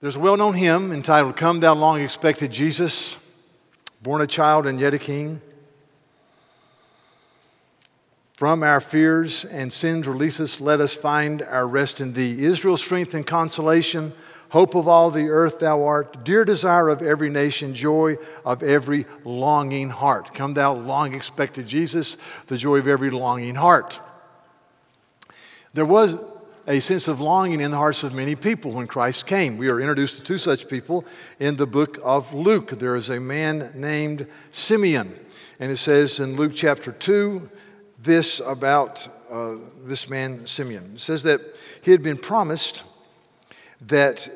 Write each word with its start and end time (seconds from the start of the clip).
There's 0.00 0.16
a 0.16 0.20
well 0.20 0.38
known 0.38 0.54
hymn 0.54 0.92
entitled, 0.92 1.36
Come 1.36 1.60
Thou 1.60 1.74
Long 1.74 2.00
Expected 2.00 2.50
Jesus, 2.50 3.16
born 4.02 4.22
a 4.22 4.26
child 4.26 4.66
and 4.66 4.80
yet 4.80 4.94
a 4.94 4.98
king. 4.98 5.42
From 8.32 8.62
our 8.62 8.80
fears 8.80 9.44
and 9.44 9.70
sins 9.70 10.08
release 10.08 10.40
us, 10.40 10.58
let 10.58 10.80
us 10.80 10.94
find 10.94 11.42
our 11.42 11.68
rest 11.68 12.00
in 12.00 12.14
thee. 12.14 12.42
Israel's 12.42 12.80
strength 12.80 13.12
and 13.12 13.26
consolation, 13.26 14.14
hope 14.48 14.74
of 14.74 14.88
all 14.88 15.10
the 15.10 15.28
earth 15.28 15.58
thou 15.58 15.84
art, 15.84 16.24
dear 16.24 16.46
desire 16.46 16.88
of 16.88 17.02
every 17.02 17.28
nation, 17.28 17.74
joy 17.74 18.16
of 18.42 18.62
every 18.62 19.04
longing 19.22 19.90
heart. 19.90 20.32
Come 20.32 20.54
thou 20.54 20.72
long 20.72 21.12
expected 21.12 21.66
Jesus, 21.66 22.16
the 22.46 22.56
joy 22.56 22.78
of 22.78 22.88
every 22.88 23.10
longing 23.10 23.56
heart. 23.56 24.00
There 25.74 25.84
was 25.84 26.16
a 26.66 26.80
sense 26.80 27.08
of 27.08 27.20
longing 27.20 27.60
in 27.60 27.70
the 27.70 27.76
hearts 27.76 28.04
of 28.04 28.14
many 28.14 28.34
people 28.34 28.72
when 28.72 28.86
Christ 28.86 29.26
came. 29.26 29.56
We 29.56 29.68
are 29.68 29.80
introduced 29.80 30.18
to 30.18 30.22
two 30.22 30.38
such 30.38 30.68
people 30.68 31.04
in 31.38 31.56
the 31.56 31.66
book 31.66 31.98
of 32.02 32.32
Luke. 32.34 32.70
There 32.70 32.96
is 32.96 33.10
a 33.10 33.20
man 33.20 33.72
named 33.74 34.26
Simeon, 34.52 35.18
and 35.58 35.70
it 35.70 35.78
says 35.78 36.20
in 36.20 36.36
Luke 36.36 36.52
chapter 36.54 36.92
2 36.92 37.48
this 38.02 38.40
about 38.40 39.08
uh, 39.30 39.56
this 39.84 40.08
man 40.08 40.46
Simeon. 40.46 40.92
It 40.94 41.00
says 41.00 41.22
that 41.24 41.40
he 41.82 41.90
had 41.90 42.02
been 42.02 42.18
promised 42.18 42.82
that 43.82 44.28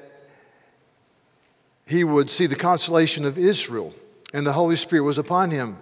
he 1.87 2.05
would 2.05 2.31
see 2.31 2.47
the 2.47 2.57
consolation 2.57 3.25
of 3.25 3.37
Israel, 3.37 3.93
and 4.33 4.47
the 4.47 4.53
Holy 4.53 4.77
Spirit 4.77 5.03
was 5.03 5.19
upon 5.19 5.51
him. 5.51 5.79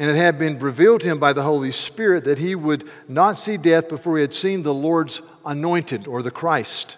And 0.00 0.08
it 0.08 0.16
had 0.16 0.38
been 0.38 0.58
revealed 0.58 1.02
to 1.02 1.08
him 1.08 1.18
by 1.18 1.34
the 1.34 1.42
Holy 1.42 1.72
Spirit 1.72 2.24
that 2.24 2.38
he 2.38 2.54
would 2.54 2.90
not 3.06 3.36
see 3.36 3.58
death 3.58 3.90
before 3.90 4.16
he 4.16 4.22
had 4.22 4.32
seen 4.32 4.62
the 4.62 4.72
Lord's 4.72 5.20
anointed 5.44 6.06
or 6.06 6.22
the 6.22 6.30
Christ. 6.30 6.96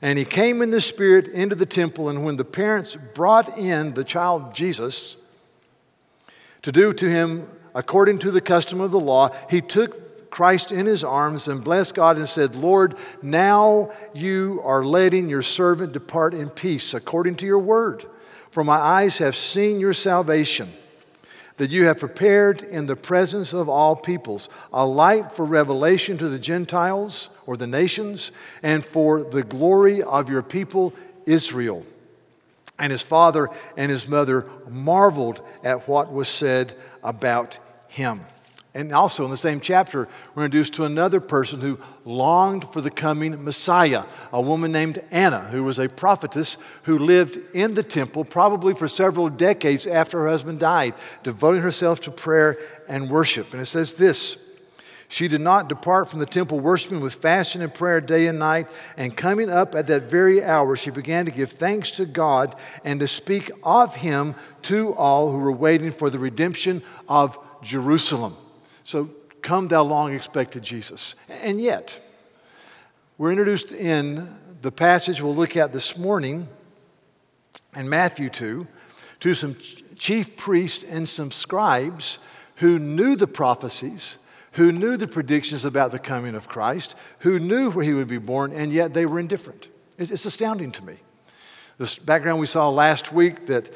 And 0.00 0.18
he 0.18 0.24
came 0.24 0.62
in 0.62 0.70
the 0.70 0.80
Spirit 0.80 1.28
into 1.28 1.54
the 1.54 1.66
temple, 1.66 2.08
and 2.08 2.24
when 2.24 2.36
the 2.36 2.44
parents 2.44 2.96
brought 2.96 3.58
in 3.58 3.92
the 3.92 4.02
child 4.02 4.54
Jesus 4.54 5.18
to 6.62 6.72
do 6.72 6.94
to 6.94 7.06
him 7.06 7.46
according 7.74 8.18
to 8.20 8.30
the 8.30 8.40
custom 8.40 8.80
of 8.80 8.92
the 8.92 8.98
law, 8.98 9.28
he 9.50 9.60
took 9.60 10.30
Christ 10.30 10.72
in 10.72 10.86
his 10.86 11.04
arms 11.04 11.48
and 11.48 11.62
blessed 11.62 11.94
God 11.94 12.16
and 12.16 12.26
said, 12.26 12.56
Lord, 12.56 12.96
now 13.20 13.92
you 14.14 14.62
are 14.64 14.82
letting 14.82 15.28
your 15.28 15.42
servant 15.42 15.92
depart 15.92 16.32
in 16.32 16.48
peace 16.48 16.94
according 16.94 17.36
to 17.36 17.46
your 17.46 17.58
word. 17.58 18.06
For 18.50 18.64
my 18.64 18.78
eyes 18.78 19.18
have 19.18 19.36
seen 19.36 19.78
your 19.78 19.92
salvation 19.92 20.72
that 21.62 21.70
you 21.70 21.84
have 21.84 22.00
prepared 22.00 22.64
in 22.64 22.86
the 22.86 22.96
presence 22.96 23.52
of 23.52 23.68
all 23.68 23.94
peoples 23.94 24.48
a 24.72 24.84
light 24.84 25.30
for 25.30 25.44
revelation 25.44 26.18
to 26.18 26.28
the 26.28 26.36
Gentiles 26.36 27.30
or 27.46 27.56
the 27.56 27.68
nations, 27.68 28.32
and 28.64 28.84
for 28.84 29.22
the 29.22 29.44
glory 29.44 30.02
of 30.02 30.28
your 30.28 30.42
people 30.42 30.92
Israel. 31.24 31.86
And 32.80 32.90
his 32.90 33.02
father 33.02 33.48
and 33.76 33.92
his 33.92 34.08
mother 34.08 34.44
marveled 34.68 35.40
at 35.62 35.86
what 35.86 36.12
was 36.12 36.28
said 36.28 36.74
about 37.04 37.58
him. 37.86 38.22
And 38.74 38.90
also 38.92 39.24
in 39.24 39.30
the 39.30 39.36
same 39.36 39.60
chapter, 39.60 40.08
we're 40.34 40.46
introduced 40.46 40.72
to 40.74 40.84
another 40.84 41.20
person 41.20 41.60
who 41.60 41.78
longed 42.06 42.66
for 42.66 42.80
the 42.80 42.90
coming 42.90 43.44
Messiah, 43.44 44.04
a 44.32 44.40
woman 44.40 44.72
named 44.72 45.04
Anna, 45.10 45.40
who 45.40 45.62
was 45.62 45.78
a 45.78 45.90
prophetess 45.90 46.56
who 46.84 46.98
lived 46.98 47.38
in 47.54 47.74
the 47.74 47.82
temple 47.82 48.24
probably 48.24 48.74
for 48.74 48.88
several 48.88 49.28
decades 49.28 49.86
after 49.86 50.20
her 50.20 50.28
husband 50.28 50.58
died, 50.58 50.94
devoting 51.22 51.60
herself 51.60 52.00
to 52.02 52.10
prayer 52.10 52.58
and 52.88 53.10
worship. 53.10 53.52
And 53.52 53.60
it 53.60 53.66
says 53.66 53.92
this 53.92 54.38
She 55.06 55.28
did 55.28 55.42
not 55.42 55.68
depart 55.68 56.08
from 56.08 56.20
the 56.20 56.26
temple, 56.26 56.58
worshiping 56.58 57.00
with 57.00 57.12
fasting 57.12 57.60
and 57.60 57.74
prayer 57.74 58.00
day 58.00 58.26
and 58.26 58.38
night. 58.38 58.70
And 58.96 59.14
coming 59.14 59.50
up 59.50 59.74
at 59.74 59.88
that 59.88 60.04
very 60.04 60.42
hour, 60.42 60.76
she 60.76 60.88
began 60.88 61.26
to 61.26 61.30
give 61.30 61.52
thanks 61.52 61.90
to 61.92 62.06
God 62.06 62.56
and 62.84 63.00
to 63.00 63.06
speak 63.06 63.50
of 63.62 63.96
him 63.96 64.34
to 64.62 64.94
all 64.94 65.30
who 65.30 65.36
were 65.36 65.52
waiting 65.52 65.92
for 65.92 66.08
the 66.08 66.18
redemption 66.18 66.82
of 67.06 67.38
Jerusalem. 67.62 68.38
So, 68.92 69.08
come, 69.40 69.68
thou 69.68 69.84
long 69.84 70.12
expected 70.12 70.62
Jesus. 70.62 71.14
And 71.42 71.58
yet, 71.58 71.98
we're 73.16 73.30
introduced 73.30 73.72
in 73.72 74.36
the 74.60 74.70
passage 74.70 75.22
we'll 75.22 75.34
look 75.34 75.56
at 75.56 75.72
this 75.72 75.96
morning 75.96 76.46
in 77.74 77.88
Matthew 77.88 78.28
2 78.28 78.66
to 79.20 79.34
some 79.34 79.56
chief 79.96 80.36
priests 80.36 80.84
and 80.84 81.08
some 81.08 81.30
scribes 81.30 82.18
who 82.56 82.78
knew 82.78 83.16
the 83.16 83.26
prophecies, 83.26 84.18
who 84.52 84.70
knew 84.70 84.98
the 84.98 85.08
predictions 85.08 85.64
about 85.64 85.90
the 85.90 85.98
coming 85.98 86.34
of 86.34 86.46
Christ, 86.46 86.94
who 87.20 87.38
knew 87.38 87.70
where 87.70 87.86
he 87.86 87.94
would 87.94 88.08
be 88.08 88.18
born, 88.18 88.52
and 88.52 88.70
yet 88.70 88.92
they 88.92 89.06
were 89.06 89.18
indifferent. 89.18 89.70
It's, 89.96 90.10
it's 90.10 90.26
astounding 90.26 90.70
to 90.72 90.84
me. 90.84 90.96
The 91.78 91.98
background 92.04 92.40
we 92.40 92.46
saw 92.46 92.68
last 92.68 93.10
week 93.10 93.46
that 93.46 93.72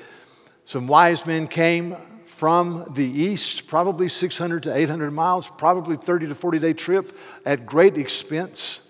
some 0.66 0.86
wise 0.86 1.24
men 1.24 1.48
came 1.48 1.96
from 2.36 2.84
the 2.90 3.02
east, 3.02 3.66
probably 3.66 4.08
600 4.08 4.64
to 4.64 4.76
800 4.76 5.10
miles, 5.10 5.48
probably 5.56 5.96
30 5.96 6.26
to 6.26 6.34
40 6.34 6.58
day 6.58 6.74
trip 6.74 7.18
at 7.46 7.64
great 7.64 7.96
expense. 7.96 8.82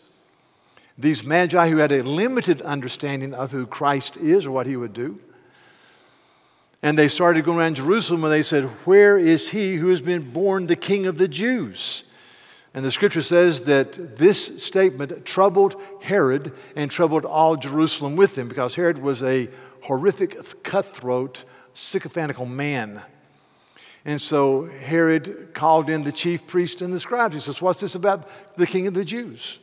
These 0.99 1.23
magi 1.23 1.69
who 1.69 1.77
had 1.77 1.93
a 1.93 2.03
limited 2.03 2.61
understanding 2.63 3.35
of 3.35 3.53
who 3.53 3.65
Christ 3.65 4.17
is 4.17 4.47
or 4.47 4.51
what 4.51 4.67
he 4.67 4.77
would 4.77 4.93
do. 4.93 5.21
And 6.83 6.99
they 6.99 7.07
started 7.07 7.45
going 7.45 7.59
around 7.59 7.77
Jerusalem 7.77 8.25
and 8.25 8.33
they 8.33 8.43
said, 8.43 8.65
Where 8.85 9.17
is 9.17 9.51
he 9.51 9.77
who 9.77 9.91
has 9.91 10.01
been 10.01 10.33
born 10.33 10.67
the 10.67 10.75
king 10.75 11.07
of 11.07 11.17
the 11.17 11.29
Jews? 11.29 12.03
And 12.75 12.85
the 12.85 12.91
scripture 12.91 13.23
says 13.23 13.63
that 13.63 14.17
this 14.17 14.61
statement 14.61 15.25
troubled 15.25 15.81
Herod 16.03 16.53
and 16.75 16.91
troubled 16.91 17.25
all 17.25 17.55
Jerusalem 17.55 18.17
with 18.17 18.37
him 18.37 18.49
because 18.49 18.75
Herod 18.75 18.99
was 18.99 19.23
a 19.23 19.49
horrific, 19.83 20.65
cutthroat, 20.65 21.45
sycophantable 21.77 22.51
man. 22.51 23.03
And 24.07 24.23
so 24.23 24.67
Herod 24.67 25.49
called 25.53 25.91
in 25.91 26.05
the 26.05 26.13
chief 26.13 26.47
priest 26.47 26.81
and 26.81 26.95
the 26.95 27.01
scribes. 27.01 27.35
He 27.35 27.41
says, 27.41 27.61
What's 27.61 27.81
this 27.81 27.97
about 27.97 28.29
the 28.57 28.65
king 28.65 28.87
of 28.87 28.95
the 28.95 29.05
Jews? 29.05 29.59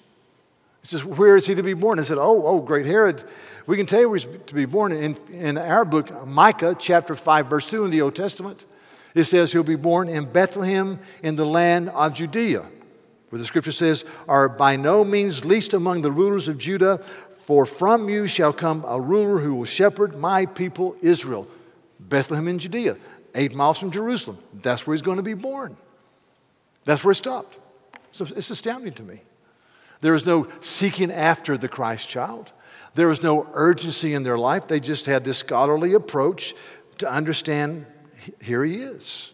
He 0.81 0.87
says, 0.87 1.05
Where 1.05 1.37
is 1.37 1.47
he 1.47 1.55
to 1.55 1.63
be 1.63 1.73
born? 1.73 1.97
I 1.97 2.03
said, 2.03 2.17
Oh, 2.17 2.45
oh, 2.45 2.59
great 2.59 2.85
Herod. 2.85 3.23
We 3.67 3.77
can 3.77 3.85
tell 3.85 4.01
you 4.01 4.09
where 4.09 4.17
he's 4.17 4.27
to 4.47 4.53
be 4.53 4.65
born. 4.65 4.91
In, 4.91 5.15
in 5.31 5.57
our 5.57 5.85
book, 5.85 6.27
Micah 6.27 6.75
chapter 6.77 7.15
5, 7.15 7.47
verse 7.47 7.69
2 7.69 7.85
in 7.85 7.91
the 7.91 8.01
Old 8.01 8.17
Testament, 8.17 8.65
it 9.15 9.23
says 9.23 9.53
he'll 9.53 9.63
be 9.63 9.77
born 9.77 10.09
in 10.09 10.25
Bethlehem 10.25 10.99
in 11.23 11.37
the 11.37 11.45
land 11.45 11.87
of 11.87 12.13
Judea, 12.13 12.65
where 13.29 13.39
the 13.39 13.45
scripture 13.45 13.71
says, 13.71 14.03
Are 14.27 14.49
by 14.49 14.75
no 14.75 15.05
means 15.05 15.45
least 15.45 15.73
among 15.73 16.01
the 16.01 16.11
rulers 16.11 16.49
of 16.49 16.57
Judah, 16.57 16.97
for 17.29 17.65
from 17.65 18.09
you 18.09 18.27
shall 18.27 18.51
come 18.51 18.83
a 18.85 18.99
ruler 18.99 19.39
who 19.39 19.55
will 19.55 19.65
shepherd 19.65 20.17
my 20.17 20.45
people 20.47 20.97
Israel. 21.01 21.47
Bethlehem 21.97 22.49
in 22.49 22.59
Judea 22.59 22.97
eight 23.35 23.53
miles 23.53 23.77
from 23.77 23.91
Jerusalem. 23.91 24.37
That's 24.61 24.85
where 24.85 24.93
he's 24.93 25.01
going 25.01 25.17
to 25.17 25.23
be 25.23 25.33
born. 25.33 25.75
That's 26.85 27.03
where 27.03 27.11
it 27.11 27.15
stopped. 27.15 27.59
So 28.11 28.25
it's 28.35 28.49
astounding 28.49 28.93
to 28.93 29.03
me. 29.03 29.21
There 30.01 30.13
is 30.13 30.25
no 30.25 30.47
seeking 30.59 31.11
after 31.11 31.57
the 31.57 31.69
Christ 31.69 32.09
child. 32.09 32.51
There 32.95 33.07
was 33.07 33.23
no 33.23 33.49
urgency 33.53 34.13
in 34.13 34.23
their 34.23 34.37
life. 34.37 34.67
They 34.67 34.79
just 34.79 35.05
had 35.05 35.23
this 35.23 35.37
scholarly 35.37 35.93
approach 35.93 36.53
to 36.99 37.09
understand 37.09 37.85
here 38.41 38.63
he 38.63 38.75
is. 38.75 39.31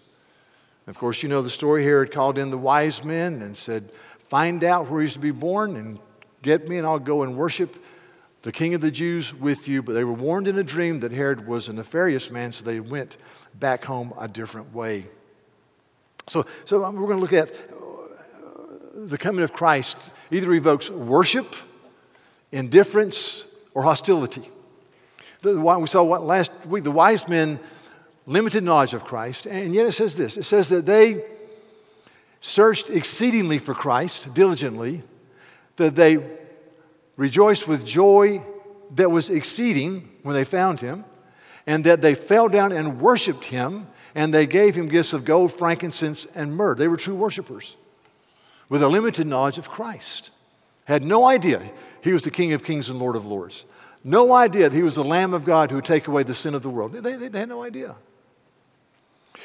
Of 0.88 0.98
course, 0.98 1.22
you 1.22 1.30
know 1.30 1.42
the 1.42 1.50
story 1.50 1.84
here. 1.84 2.04
It 2.04 2.12
called 2.12 2.38
in 2.38 2.50
the 2.50 2.58
wise 2.58 3.04
men 3.04 3.42
and 3.42 3.56
said, 3.56 3.92
Find 4.30 4.64
out 4.64 4.90
where 4.90 5.02
he's 5.02 5.14
to 5.14 5.20
be 5.20 5.32
born 5.32 5.76
and 5.76 6.00
get 6.42 6.68
me, 6.68 6.78
and 6.78 6.86
I'll 6.88 7.00
go 7.00 7.24
and 7.24 7.36
worship 7.36 7.84
the 8.42 8.52
king 8.52 8.74
of 8.74 8.82
the 8.82 8.92
Jews 8.92 9.34
with 9.34 9.68
you. 9.68 9.82
But 9.82 9.94
they 9.94 10.04
were 10.04 10.14
warned 10.14 10.48
in 10.48 10.58
a 10.58 10.64
dream 10.64 11.00
that 11.02 11.12
Herod 11.12 11.48
was 11.48 11.68
a 11.68 11.74
nefarious 11.74 12.30
man, 12.32 12.52
so 12.52 12.64
they 12.64 12.80
went 12.80 13.18
back 13.56 13.86
home 13.86 14.14
a 14.20 14.28
different 14.28 14.74
way. 14.74 15.06
So, 16.28 16.46
so 16.66 16.80
we're 16.92 17.08
going 17.08 17.18
to 17.18 17.22
look 17.22 17.34
at 17.34 17.52
uh, 17.52 17.56
the 18.96 19.18
coming 19.18 19.44
of 19.44 19.52
Christ 19.52 20.09
either 20.32 20.52
evokes 20.53 20.90
worship, 20.90 21.56
indifference, 22.52 23.46
or 23.74 23.84
hostility. 23.84 24.47
The, 25.42 25.59
we 25.59 25.88
saw 25.88 26.03
what 26.03 26.24
last 26.24 26.52
week 26.66 26.84
the 26.84 26.92
wise 26.92 27.28
men 27.28 27.59
limited 28.26 28.64
knowledge 28.64 28.94
of 28.94 29.06
Christ, 29.06 29.47
and 29.47 29.74
yet 29.74 29.88
it 29.88 29.94
says 29.94 30.16
this 30.16 30.38
it 30.38 30.44
says 30.44 30.70
that 30.70 30.85
they 30.85 31.26
searched 32.42 32.90
exceedingly 32.90 33.58
for 33.58 33.74
Christ 33.74 34.34
diligently, 34.34 35.03
that 35.78 35.96
they 35.96 36.18
rejoiced 37.20 37.68
with 37.68 37.86
joy 37.86 38.42
that 38.96 39.12
was 39.12 39.30
exceeding 39.30 40.10
when 40.24 40.34
they 40.34 40.46
found 40.46 40.80
him, 40.80 41.04
and 41.68 41.84
that 41.84 42.02
they 42.02 42.16
fell 42.16 42.48
down 42.48 42.72
and 42.72 43.02
worshiped 43.02 43.44
him, 43.44 43.86
and 44.16 44.34
they 44.34 44.48
gave 44.48 44.74
him 44.74 44.88
gifts 44.88 45.12
of 45.12 45.26
gold, 45.26 45.52
frankincense, 45.52 46.26
and 46.34 46.56
myrrh. 46.56 46.76
They 46.76 46.88
were 46.88 46.96
true 46.96 47.16
worshipers 47.16 47.76
with 48.70 48.82
a 48.82 48.88
limited 48.88 49.28
knowledge 49.28 49.58
of 49.58 49.70
Christ. 49.70 50.32
Had 50.86 51.04
no 51.04 51.28
idea 51.28 51.62
he 52.02 52.14
was 52.14 52.24
the 52.24 52.32
King 52.32 52.54
of 52.54 52.64
kings 52.64 52.88
and 52.88 52.98
Lord 52.98 53.18
of 53.18 53.26
lords. 53.26 53.66
No 54.02 54.32
idea 54.32 54.70
that 54.70 54.76
he 54.76 54.82
was 54.82 54.96
the 54.96 55.04
Lamb 55.04 55.34
of 55.34 55.44
God 55.44 55.72
who 55.72 55.76
would 55.76 55.86
take 55.86 56.08
away 56.08 56.24
the 56.24 56.34
sin 56.34 56.56
of 56.56 56.64
the 56.64 56.70
world. 56.70 56.94
They, 56.94 57.16
they, 57.16 57.28
they 57.28 57.40
had 57.40 57.50
no 57.50 57.64
idea. 57.64 57.98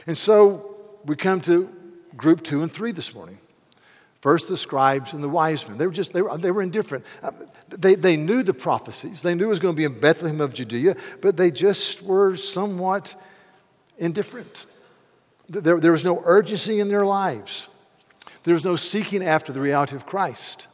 And 0.06 0.16
so 0.16 0.76
we 1.04 1.16
come 1.16 1.40
to 1.40 1.68
group 2.16 2.44
two 2.44 2.62
and 2.62 2.70
three 2.70 2.92
this 2.92 3.12
morning. 3.12 3.38
First, 4.24 4.48
the 4.48 4.56
scribes 4.56 5.12
and 5.12 5.22
the 5.22 5.28
wise 5.28 5.68
men. 5.68 5.76
They 5.76 5.86
were 5.86 5.92
just, 5.92 6.14
they 6.14 6.22
were, 6.22 6.38
they 6.38 6.50
were 6.50 6.62
indifferent. 6.62 7.04
Uh, 7.22 7.32
they, 7.68 7.94
they 7.94 8.16
knew 8.16 8.42
the 8.42 8.54
prophecies. 8.54 9.20
They 9.20 9.34
knew 9.34 9.44
it 9.44 9.48
was 9.48 9.58
going 9.58 9.74
to 9.74 9.76
be 9.76 9.84
in 9.84 10.00
Bethlehem 10.00 10.40
of 10.40 10.54
Judea, 10.54 10.96
but 11.20 11.36
they 11.36 11.50
just 11.50 12.00
were 12.00 12.34
somewhat 12.34 13.14
indifferent. 13.98 14.64
There, 15.50 15.78
there 15.78 15.92
was 15.92 16.06
no 16.06 16.22
urgency 16.24 16.80
in 16.80 16.88
their 16.88 17.04
lives. 17.04 17.68
There 18.44 18.54
was 18.54 18.64
no 18.64 18.76
seeking 18.76 19.22
after 19.22 19.52
the 19.52 19.60
reality 19.60 19.94
of 19.94 20.06
Christ. 20.06 20.68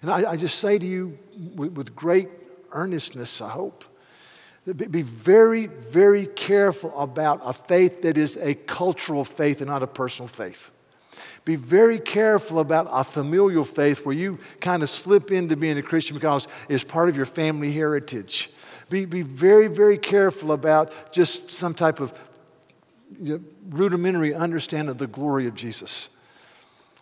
And 0.00 0.10
I, 0.10 0.30
I 0.30 0.36
just 0.38 0.58
say 0.58 0.78
to 0.78 0.86
you 0.86 1.18
with, 1.56 1.72
with 1.72 1.94
great 1.94 2.30
earnestness, 2.72 3.42
I 3.42 3.50
hope, 3.50 3.84
be 4.64 5.02
very, 5.02 5.66
very 5.66 6.24
careful 6.24 6.98
about 6.98 7.42
a 7.44 7.52
faith 7.52 8.00
that 8.00 8.16
is 8.16 8.38
a 8.38 8.54
cultural 8.54 9.26
faith 9.26 9.60
and 9.60 9.68
not 9.68 9.82
a 9.82 9.86
personal 9.86 10.28
faith. 10.28 10.70
Be 11.48 11.56
very 11.56 11.98
careful 11.98 12.58
about 12.58 12.88
a 12.90 13.02
familial 13.02 13.64
faith 13.64 14.04
where 14.04 14.14
you 14.14 14.38
kind 14.60 14.82
of 14.82 14.90
slip 14.90 15.32
into 15.32 15.56
being 15.56 15.78
a 15.78 15.82
Christian 15.82 16.14
because 16.14 16.46
it's 16.68 16.84
part 16.84 17.08
of 17.08 17.16
your 17.16 17.24
family 17.24 17.72
heritage. 17.72 18.50
Be, 18.90 19.06
be 19.06 19.22
very, 19.22 19.66
very 19.66 19.96
careful 19.96 20.52
about 20.52 21.10
just 21.10 21.50
some 21.50 21.72
type 21.72 22.00
of 22.00 22.12
you 23.18 23.38
know, 23.38 23.44
rudimentary 23.70 24.34
understanding 24.34 24.90
of 24.90 24.98
the 24.98 25.06
glory 25.06 25.46
of 25.46 25.54
Jesus. 25.54 26.10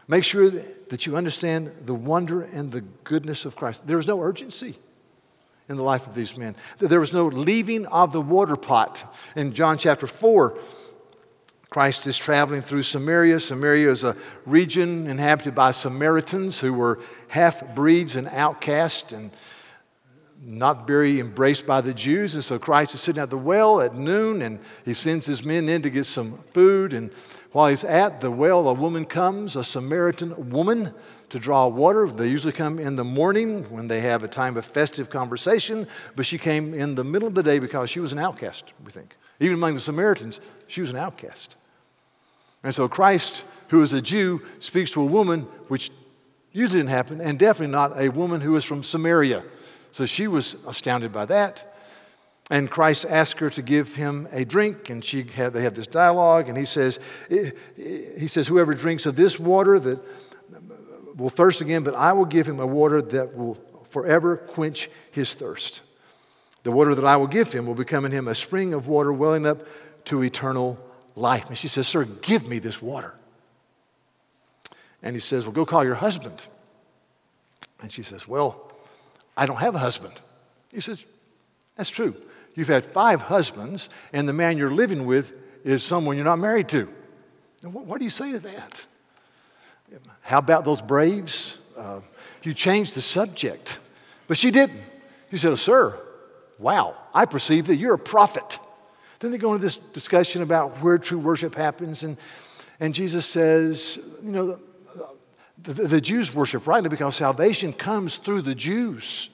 Make 0.07 0.23
sure 0.23 0.49
that 0.49 1.07
you 1.07 1.17
understand 1.17 1.73
the 1.85 1.95
wonder 1.95 2.43
and 2.43 2.71
the 2.71 2.83
goodness 3.03 3.47
of 3.47 3.57
Christ. 3.57 3.85
There 3.85 3.99
is 3.99 4.07
no 4.07 4.21
urgency 4.21 4.79
in 5.69 5.77
the 5.77 5.83
life 5.83 6.07
of 6.07 6.15
these 6.15 6.37
men. 6.37 6.55
There 6.79 7.01
was 7.01 7.13
no 7.13 7.27
leaving 7.27 7.85
of 7.87 8.13
the 8.13 8.21
water 8.21 8.55
pot. 8.55 9.13
In 9.35 9.55
John 9.55 9.77
chapter 9.77 10.07
4, 10.07 10.57
Christ 11.77 12.07
is 12.07 12.17
traveling 12.17 12.63
through 12.63 12.85
Samaria. 12.85 13.39
Samaria 13.39 13.91
is 13.91 14.03
a 14.03 14.17
region 14.47 15.07
inhabited 15.09 15.55
by 15.55 15.73
Samaritans 15.73 16.59
who 16.59 16.73
were 16.73 17.01
half 17.29 17.75
breeds 17.75 18.17
and 18.17 18.29
outcasts 18.29 19.13
and 19.13 19.31
not 20.43 20.87
very 20.87 21.21
embraced 21.21 21.67
by 21.67 21.83
the 21.83 21.93
Jews. 21.93 22.33
And 22.33 22.43
so 22.43 22.59
Christ 22.59 22.95
is 22.95 23.03
sitting 23.03 23.21
at 23.21 23.29
the 23.29 23.37
well 23.37 23.83
at 23.83 23.95
noon 23.95 24.41
and 24.41 24.59
he 24.87 24.95
sends 24.95 25.27
his 25.27 25.45
men 25.45 25.69
in 25.69 25.83
to 25.83 25.91
get 25.91 26.07
some 26.07 26.39
food. 26.55 26.95
And 26.95 27.13
while 27.53 27.69
he's 27.69 27.85
at 27.85 28.23
the 28.23 28.31
well, 28.31 28.67
a 28.71 28.73
woman 28.73 29.05
comes, 29.05 29.55
a 29.55 29.63
Samaritan 29.63 30.49
woman 30.49 30.95
to 31.29 31.39
draw 31.39 31.67
water. 31.67 32.09
They 32.09 32.29
usually 32.29 32.55
come 32.55 32.79
in 32.79 32.97
the 32.97 33.05
morning 33.05 33.65
when 33.65 33.87
they 33.87 34.01
have 34.01 34.25
a 34.25 34.29
time 34.29 34.57
of 34.57 34.65
festive 34.65 35.11
conversation, 35.11 35.87
but 36.15 36.25
she 36.25 36.39
came 36.39 36.73
in 36.73 36.95
the 36.95 37.05
middle 37.05 37.29
of 37.29 37.35
the 37.35 37.43
day 37.43 37.59
because 37.59 37.91
she 37.91 38.01
was 38.01 38.13
an 38.13 38.19
outcast, 38.19 38.73
we 38.83 38.91
think. 38.91 39.15
Even 39.41 39.57
among 39.57 39.75
the 39.75 39.81
Samaritans, 39.81 40.41
she 40.69 40.81
was 40.81 40.89
an 40.89 40.97
outcast. 40.97 41.59
And 42.67 42.75
so 42.75 42.89
Christ, 42.89 43.45
who 43.69 43.81
is 43.83 43.93
a 43.93 44.03
Jew, 44.03 44.43
speaks 44.59 44.91
to 44.91 45.01
a 45.01 45.05
woman, 45.05 45.43
which 45.69 45.93
usually 46.51 46.81
didn't 46.81 46.91
happen, 46.91 47.21
and 47.21 47.39
definitely 47.39 47.71
not 47.71 47.97
a 47.97 48.09
woman 48.09 48.41
who 48.41 48.57
is 48.57 48.65
from 48.65 48.83
Samaria. 48.83 49.45
So 49.93 50.05
she 50.05 50.27
was 50.27 50.57
astounded 50.67 51.13
by 51.13 51.27
that. 51.27 51.77
And 52.51 52.69
Christ 52.69 53.05
asked 53.09 53.39
her 53.39 53.51
to 53.51 53.63
give 53.63 53.95
him 53.95 54.27
a 54.33 54.45
drink, 54.45 54.91
and 54.91 55.05
she 55.05 55.23
had, 55.23 55.53
they 55.53 55.63
have 55.63 55.77
this 55.77 55.87
dialogue, 55.87 56.49
and 56.49 56.59
he 56.59 56.65
says, 56.65 56.99
he 57.29 58.27
says, 58.27 58.49
Whoever 58.49 58.75
drinks 58.75 59.07
of 59.07 59.15
this 59.15 59.39
water 59.39 59.79
that 59.79 60.05
will 61.15 61.31
thirst 61.31 61.61
again, 61.61 61.85
but 61.85 61.95
I 61.95 62.15
will 62.15 62.25
give 62.25 62.49
him 62.49 62.59
a 62.59 62.67
water 62.67 63.01
that 63.01 63.37
will 63.37 63.55
forever 63.91 64.39
quench 64.39 64.91
his 65.13 65.35
thirst. 65.35 65.83
The 66.65 66.73
water 66.73 66.97
that 66.97 67.05
I 67.05 67.15
will 67.15 67.29
give 67.29 67.53
him 67.53 67.65
will 67.65 67.77
become 67.77 68.05
in 68.05 68.11
him 68.11 68.27
a 68.27 68.35
spring 68.35 68.75
of 68.75 68.89
water 68.89 69.13
welling 69.13 69.47
up 69.47 69.69
to 70.07 70.25
eternal 70.25 70.81
life. 71.17 71.49
And 71.49 71.59
she 71.59 71.67
says, 71.67 71.89
Sir, 71.89 72.05
give 72.05 72.47
me 72.47 72.61
this 72.61 72.81
water. 72.81 73.15
And 75.03 75.17
he 75.17 75.21
says, 75.21 75.45
Well, 75.45 75.53
go 75.53 75.67
call 75.67 75.85
your 75.85 75.95
husband. 75.95 76.47
And 77.81 77.91
she 77.91 78.03
says, 78.03 78.29
Well, 78.29 78.71
I 79.37 79.47
don't 79.47 79.57
have 79.57 79.75
a 79.75 79.79
husband. 79.79 80.15
He 80.71 80.81
says, 80.81 81.05
That's 81.75 81.91
true. 81.91 82.15
You've 82.55 82.69
had 82.69 82.85
five 82.85 83.23
husbands, 83.23 83.91
and 84.13 84.29
the 84.29 84.33
man 84.33 84.57
you're 84.57 84.71
living 84.71 85.05
with 85.05 85.33
is 85.65 85.83
someone 85.83 86.17
you're 86.17 86.25
not 86.25 86.39
married 86.39 86.69
to. 86.71 86.89
What, 87.63 87.85
what 87.85 87.99
do 87.99 88.05
you 88.05 88.11
say 88.11 88.33
to 88.33 88.39
that? 88.39 88.87
How 90.23 90.39
about 90.39 90.65
those 90.65 90.81
braves? 90.81 91.59
Uh, 91.77 92.01
you 92.43 92.55
changed 92.55 92.95
the 92.95 93.01
subject. 93.01 93.79
But 94.27 94.39
she 94.39 94.51
didn't. 94.51 94.81
She 95.31 95.37
said, 95.37 95.57
Sir, 95.59 95.99
wow, 96.59 96.97
I 97.13 97.27
perceive 97.27 97.67
that 97.67 97.77
you're 97.77 97.95
a 97.95 97.99
prophet. 97.99 98.59
Then 99.21 99.31
they 99.31 99.39
go 99.39 99.53
into 99.55 99.65
this 99.65 99.77
discussion 99.77 100.43
about 100.43 100.83
where 100.83 100.99
true 100.99 101.19
worship 101.19 101.55
happens. 101.55 102.03
And, 102.03 102.17
and 102.81 102.95
Jesus 102.95 103.27
says, 103.27 103.99
You 104.23 104.33
know, 104.33 104.59
the, 105.63 105.73
the, 105.73 106.01
Jews 106.01 106.35
worship 106.35 106.67
rightly 106.67 106.89
because 106.89 107.17
salvation 107.17 107.73
comes 107.73 108.17
through 108.17 108.43
the 108.43 108.55
Jews, 108.55 109.31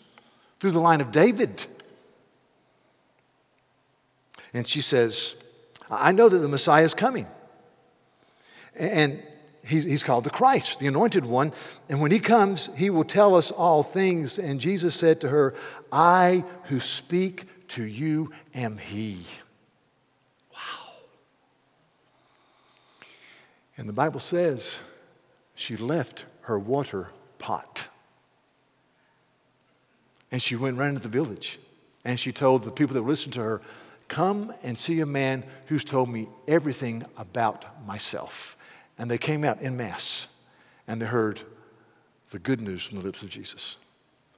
through 0.61 0.70
the 0.70 0.81
line 0.81 1.00
of 1.00 1.12
David. 1.12 1.67
And 4.55 4.67
she 4.67 4.81
says, 4.81 5.34
I 5.90 6.12
know 6.12 6.29
that 6.29 6.38
the 6.38 6.49
Messiah 6.49 6.84
is 6.84 6.94
coming. 6.94 7.26
And 8.75 9.23
he's 9.64 10.02
called 10.02 10.25
the 10.25 10.31
Christ, 10.31 10.79
the 10.81 10.87
anointed 10.87 11.25
one. 11.25 11.52
And 11.88 12.00
when 12.00 12.11
he 12.11 12.19
comes, 12.19 12.70
he 12.76 12.90
will 12.90 13.05
tell 13.05 13.34
us 13.34 13.50
all 13.50 13.82
things. 13.82 14.38
And 14.38 14.61
Jesus 14.61 14.94
said 14.94 15.20
to 15.23 15.29
her, 15.29 15.55
I 15.90 16.44
who 16.64 16.81
speak 16.81 17.69
to 17.69 17.84
you 17.84 18.32
am 18.55 18.79
he. 18.79 19.25
Wow. 20.52 20.58
And 23.77 23.89
the 23.89 23.93
Bible 23.93 24.21
says 24.21 24.79
she 25.55 25.77
left 25.77 26.25
her 26.43 26.59
water 26.59 27.09
pot. 27.39 27.89
And 30.31 30.41
she 30.41 30.57
went 30.57 30.79
right 30.79 30.89
into 30.89 31.01
the 31.01 31.09
village. 31.09 31.59
And 32.05 32.19
she 32.19 32.33
told 32.33 32.65
the 32.65 32.71
people 32.71 32.95
that 32.95 33.03
listened 33.03 33.35
to 33.35 33.41
her, 33.41 33.63
Come 34.09 34.53
and 34.63 34.79
see 34.79 35.01
a 35.01 35.07
man 35.07 35.43
who's 35.67 35.85
told 35.85 36.11
me 36.11 36.29
everything 36.47 37.05
about 37.17 37.87
myself. 37.87 38.57
And 38.99 39.11
they 39.11 39.19
came 39.19 39.45
out 39.45 39.63
in 39.63 39.77
mass 39.77 40.29
and 40.87 41.01
they 41.01 41.07
heard 41.07 41.41
the 42.31 42.39
good 42.39 42.61
news 42.61 42.85
from 42.85 42.99
the 42.99 43.05
lips 43.05 43.23
of 43.23 43.31
Jesus. 43.31 43.79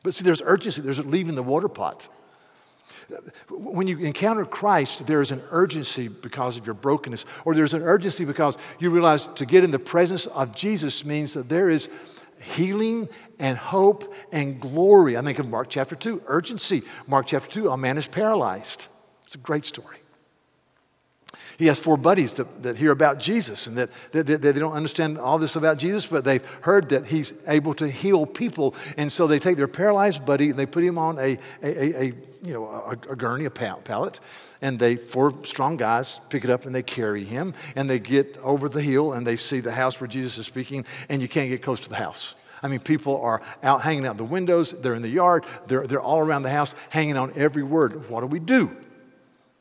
But 0.03 0.15
see, 0.15 0.23
there's 0.23 0.43
urgency, 0.45 0.83
there's 0.83 1.05
leaving 1.05 1.35
the 1.35 1.43
water 1.43 1.69
pot. 1.69 2.09
When 3.51 3.87
you 3.87 3.99
encounter 3.99 4.45
Christ, 4.45 5.07
there 5.07 5.21
is 5.21 5.31
an 5.31 5.43
urgency 5.51 6.09
because 6.09 6.57
of 6.57 6.67
your 6.67 6.75
brokenness, 6.75 7.27
or 7.45 7.55
there's 7.55 7.75
an 7.75 7.83
urgency 7.83 8.25
because 8.25 8.59
you 8.79 8.91
realize 8.91 9.27
to 9.35 9.47
get 9.47 9.65
in 9.65 9.71
the 9.71 9.79
presence 9.79 10.27
of 10.27 10.55
Jesus 10.55 11.05
means 11.05 11.35
that 11.35 11.49
there 11.49 11.71
is 11.71 11.89
healing 12.41 13.09
and 13.39 13.57
hope 13.57 14.15
and 14.33 14.61
glory. 14.61 15.17
I 15.17 15.23
think 15.23 15.39
of 15.39 15.49
Mark 15.49 15.69
chapter 15.71 15.97
2, 15.97 16.23
urgency. 16.27 16.83
Mark 17.07 17.27
chapter 17.27 17.51
2, 17.51 17.71
a 17.71 17.77
man 17.77 17.99
is 17.99 18.07
paralyzed. 18.07 18.89
It's 19.25 19.35
a 19.35 19.39
great 19.39 19.65
story. 19.65 20.04
He 21.59 21.67
has 21.67 21.79
four 21.79 21.97
buddies 21.97 22.35
that, 22.35 22.63
that 22.63 22.77
hear 22.77 22.91
about 22.91 23.19
Jesus 23.19 23.67
and 23.67 23.77
that, 23.77 23.91
that, 24.13 24.27
that, 24.27 24.43
they 24.43 24.53
don't 24.53 24.73
understand 24.73 25.19
all 25.19 25.39
this 25.39 25.57
about 25.57 25.79
Jesus, 25.79 26.07
but 26.07 26.25
they've 26.25 26.45
heard 26.63 26.89
that 26.91 27.07
he's 27.07 27.33
able 27.47 27.75
to 27.75 27.89
heal 27.89 28.27
people. 28.27 28.75
And 28.97 29.11
so 29.11 29.27
they 29.27 29.39
take 29.39 29.57
their 29.57 29.69
paralyzed 29.69 30.25
buddy 30.25 30.51
and 30.51 30.59
they 30.59 30.67
put 30.67 30.85
him 30.85 30.99
on 30.99 31.19
a, 31.19 31.39
a, 31.63 32.03
a, 32.03 32.05
you 32.43 32.53
know, 32.53 32.67
a, 32.67 32.91
a 33.11 33.17
gurney, 33.17 33.45
a 33.45 33.51
pallet, 33.51 34.21
and 34.61 34.79
they, 34.79 34.97
four 34.97 35.35
strong 35.45 35.77
guys, 35.77 36.21
pick 36.29 36.45
it 36.45 36.51
up 36.51 36.67
and 36.67 36.75
they 36.75 36.83
carry 36.83 37.25
him. 37.25 37.55
And 37.77 37.89
they 37.89 37.99
get 37.99 38.37
over 38.39 38.69
the 38.69 38.83
hill 38.83 39.13
and 39.13 39.27
they 39.27 39.37
see 39.37 39.61
the 39.61 39.73
house 39.73 40.01
where 40.01 40.09
Jesus 40.09 40.39
is 40.39 40.47
speaking, 40.47 40.85
and 41.09 41.23
you 41.23 41.29
can't 41.29 41.49
get 41.49 41.63
close 41.63 41.81
to 41.81 41.89
the 41.89 41.97
house. 41.97 42.35
I 42.63 42.69
mean, 42.69 42.81
people 42.81 43.21
are 43.21 43.43
out 43.63 43.83
hanging 43.83 44.07
out 44.07 44.17
the 44.17 44.25
windows, 44.25 44.73
they're 44.73 44.95
in 44.95 45.03
the 45.03 45.09
yard, 45.09 45.45
they're, 45.67 45.87
they're 45.87 46.01
all 46.01 46.21
around 46.21 46.45
the 46.45 46.51
house, 46.51 46.75
hanging 46.89 47.19
on 47.19 47.33
every 47.37 47.63
word. 47.63 48.09
What 48.09 48.21
do 48.21 48.27
we 48.27 48.41
do? 48.41 48.75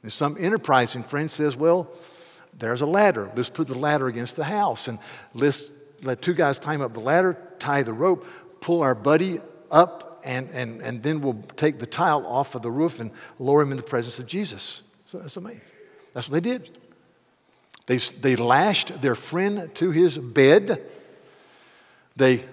And 0.04 0.12
some 0.12 0.38
enterprising 0.40 1.04
friend 1.04 1.32
says, 1.32 1.56
Well, 1.56 1.90
there's 2.58 2.82
a 2.82 2.86
ladder. 2.86 3.32
Let's 3.36 3.50
put 3.50 3.68
the 3.68 3.78
ladder 3.78 4.08
against 4.08 4.36
the 4.36 4.44
house 4.44 4.88
and 4.88 5.00
let's 5.34 5.72
let 6.04 6.22
two 6.22 6.34
guys 6.34 6.60
climb 6.60 6.82
up 6.82 6.94
the 6.94 7.00
ladder, 7.00 7.38
tie 7.60 7.84
the 7.84 7.94
rope, 7.94 8.28
pull 8.60 8.82
our 8.82 8.94
buddy 8.94 9.40
up, 9.72 10.22
and, 10.26 10.50
and, 10.52 10.82
and 10.82 11.02
then 11.02 11.22
we'll 11.22 11.42
take 11.56 11.80
the 11.80 11.86
tile 11.86 12.26
off 12.28 12.56
of 12.56 12.62
the 12.62 12.72
roof 12.72 13.00
and 13.00 13.12
lower 13.40 13.62
him 13.62 13.72
in 13.72 13.78
the 13.78 13.84
presence 13.84 14.20
of 14.20 14.28
Jesus. 14.28 14.84
So 15.06 15.20
that's 15.20 15.38
amazing. 15.38 15.62
That's 16.14 16.30
what 16.30 16.44
they 16.44 16.50
did. 16.50 16.78
They, 17.86 17.98
they 17.98 18.36
lashed 18.36 19.02
their 19.02 19.16
friend 19.16 19.74
to 19.76 19.92
his 19.92 20.18
bed. 20.18 20.82
They 22.16 22.44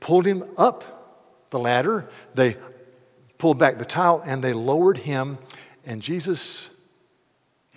pulled 0.00 0.26
him 0.26 0.44
up 0.56 1.48
the 1.50 1.58
ladder. 1.58 2.08
They 2.34 2.56
pulled 3.38 3.58
back 3.58 3.78
the 3.78 3.84
tile 3.84 4.22
and 4.24 4.42
they 4.42 4.52
lowered 4.52 4.98
him. 4.98 5.38
And 5.84 6.02
Jesus 6.02 6.70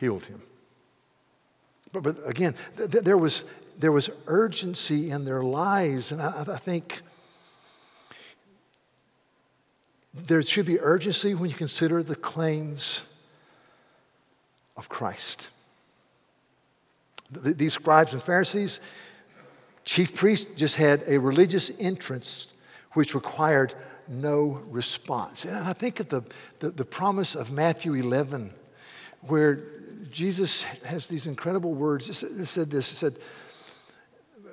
healed 0.01 0.25
him. 0.25 0.41
But, 1.93 2.03
but 2.03 2.17
again, 2.25 2.55
th- 2.75 2.89
th- 2.89 3.03
there, 3.03 3.17
was, 3.17 3.43
there 3.77 3.91
was 3.91 4.09
urgency 4.25 5.11
in 5.11 5.25
their 5.25 5.43
lives, 5.43 6.11
and 6.11 6.21
I, 6.21 6.43
I 6.47 6.57
think 6.57 7.01
there 10.13 10.41
should 10.41 10.65
be 10.65 10.79
urgency 10.79 11.35
when 11.35 11.49
you 11.49 11.55
consider 11.55 12.01
the 12.01 12.15
claims 12.15 13.03
of 14.75 14.89
Christ. 14.89 15.49
These 17.29 17.73
scribes 17.73 18.11
and 18.11 18.21
Pharisees, 18.21 18.81
chief 19.85 20.15
priest 20.15 20.47
just 20.57 20.75
had 20.75 21.03
a 21.07 21.19
religious 21.19 21.69
interest 21.69 22.53
which 22.93 23.13
required 23.13 23.75
no 24.07 24.61
response. 24.67 25.45
And 25.45 25.55
I 25.55 25.73
think 25.73 25.99
of 25.99 26.09
the, 26.09 26.23
the, 26.59 26.71
the 26.71 26.85
promise 26.85 27.35
of 27.35 27.51
Matthew 27.51 27.93
11, 27.93 28.51
where 29.21 29.59
Jesus 30.11 30.63
has 30.85 31.07
these 31.07 31.27
incredible 31.27 31.73
words. 31.73 32.09
It 32.09 32.45
said 32.45 32.69
this, 32.69 32.91
it 32.91 32.95
said, 32.95 33.15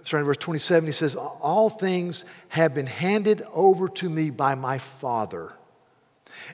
starting 0.05 0.27
verse 0.27 0.37
27, 0.39 0.87
he 0.87 0.93
says, 0.93 1.17
All 1.17 1.71
things 1.71 2.25
have 2.49 2.75
been 2.75 2.87
handed 2.87 3.47
over 3.53 3.89
to 3.89 4.09
me 4.09 4.31
by 4.31 4.55
my 4.55 4.79
Father. 4.79 5.53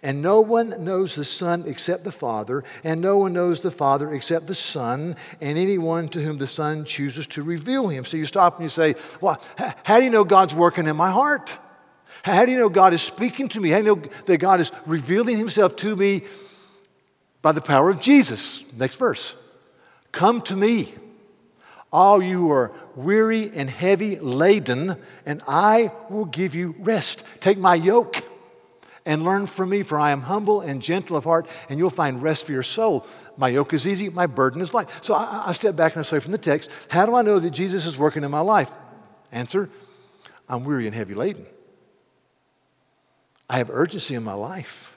And 0.03 0.23
no 0.23 0.41
one 0.41 0.85
knows 0.85 1.15
the 1.15 1.25
Son 1.25 1.65
except 1.67 2.05
the 2.05 2.13
Father, 2.13 2.65
and 2.83 3.01
no 3.01 3.19
one 3.19 3.33
knows 3.33 3.61
the 3.61 3.71
Father 3.71 4.13
except 4.13 4.47
the 4.47 4.55
Son, 4.55 5.17
and 5.41 5.59
anyone 5.59 6.09
to 6.09 6.21
whom 6.21 6.39
the 6.39 6.47
Son 6.47 6.85
chooses 6.85 7.27
to 7.29 7.43
reveal 7.43 7.89
him. 7.89 8.05
So 8.05 8.17
you 8.17 8.27
stop 8.27 8.57
and 8.57 8.65
you 8.65 8.69
say, 8.69 8.97
Well, 9.21 9.41
how 9.85 9.99
do 9.99 10.05
you 10.05 10.11
know 10.11 10.25
God's 10.25 10.55
working 10.55 10.87
in 10.87 10.97
my 10.97 11.11
heart? 11.11 11.59
How 12.23 12.45
do 12.47 12.53
you 12.53 12.59
know 12.59 12.71
God 12.71 12.95
is 12.95 13.03
speaking 13.03 13.49
to 13.49 13.61
me? 13.61 13.69
How 13.69 13.79
do 13.79 13.85
you 13.85 13.97
know 13.97 14.03
that 14.27 14.39
God 14.39 14.61
is 14.61 14.73
revealing 14.87 15.37
himself 15.37 15.77
to 15.77 15.95
me 15.95 16.23
by 17.45 17.53
the 17.53 17.61
power 17.61 17.91
of 17.91 18.01
Jesus? 18.01 18.65
Next 18.73 18.97
verse. 18.97 19.37
Come 20.13 20.41
to 20.43 20.57
me, 20.57 20.89
all 21.93 22.23
you 22.23 22.41
who 22.41 22.51
are 22.51 22.73
weary 22.97 23.51
and 23.55 23.69
heavy 23.69 24.19
laden, 24.19 24.97
and 25.27 25.43
I 25.47 25.93
will 26.09 26.25
give 26.25 26.55
you 26.55 26.75
rest. 26.79 27.23
Take 27.41 27.59
my 27.59 27.75
yoke 27.75 28.25
and 29.05 29.25
learn 29.25 29.47
from 29.47 29.69
me, 29.69 29.83
for 29.83 30.01
I 30.01 30.11
am 30.13 30.23
humble 30.23 30.63
and 30.63 30.81
gentle 30.81 31.19
of 31.19 31.25
heart, 31.25 31.47
and 31.69 31.79
you'll 31.79 31.91
find 31.91 32.23
rest 32.23 32.47
for 32.47 32.53
your 32.53 32.63
soul. 32.63 33.07
My 33.37 33.49
yoke 33.49 33.75
is 33.75 33.87
easy, 33.87 34.09
my 34.09 34.27
burden 34.27 34.63
is 34.63 34.73
light. 34.73 34.89
So 35.03 35.13
I, 35.13 35.45
I 35.49 35.53
step 35.53 35.77
back 35.77 35.93
and 35.93 36.01
I 36.01 36.03
say 36.05 36.21
from 36.21 36.33
the 36.33 36.39
text, 36.39 36.71
how 36.89 37.05
do 37.05 37.15
I 37.15 37.21
know 37.21 37.39
that 37.39 37.51
Jesus 37.51 37.85
is 37.85 37.99
working 37.99 38.25
in 38.25 38.31
my 38.31 38.41
life? 38.41 38.71
Answer, 39.33 39.69
I'm 40.49 40.65
weary 40.65 40.87
and 40.87 40.95
heavy 40.95 41.13
laden. 41.13 41.45
I 43.51 43.59
have 43.59 43.69
urgency 43.69 44.15
in 44.15 44.25
my 44.25 44.33
life. 44.33 44.94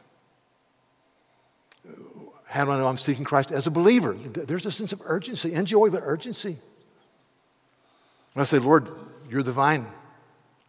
How 2.47 2.63
do 2.63 2.71
I 2.71 2.77
know 2.77 2.87
I'm 2.87 2.97
seeking 2.97 3.25
Christ 3.25 3.51
as 3.51 3.67
a 3.67 3.71
believer? 3.71 4.13
There's 4.13 4.65
a 4.65 4.71
sense 4.71 4.93
of 4.93 5.01
urgency 5.05 5.53
and 5.53 5.67
joy, 5.67 5.89
but 5.89 6.01
urgency. 6.03 6.57
When 8.33 8.41
I 8.41 8.45
say, 8.45 8.57
Lord, 8.57 8.87
you're 9.29 9.43
the 9.43 9.51
vine, 9.51 9.85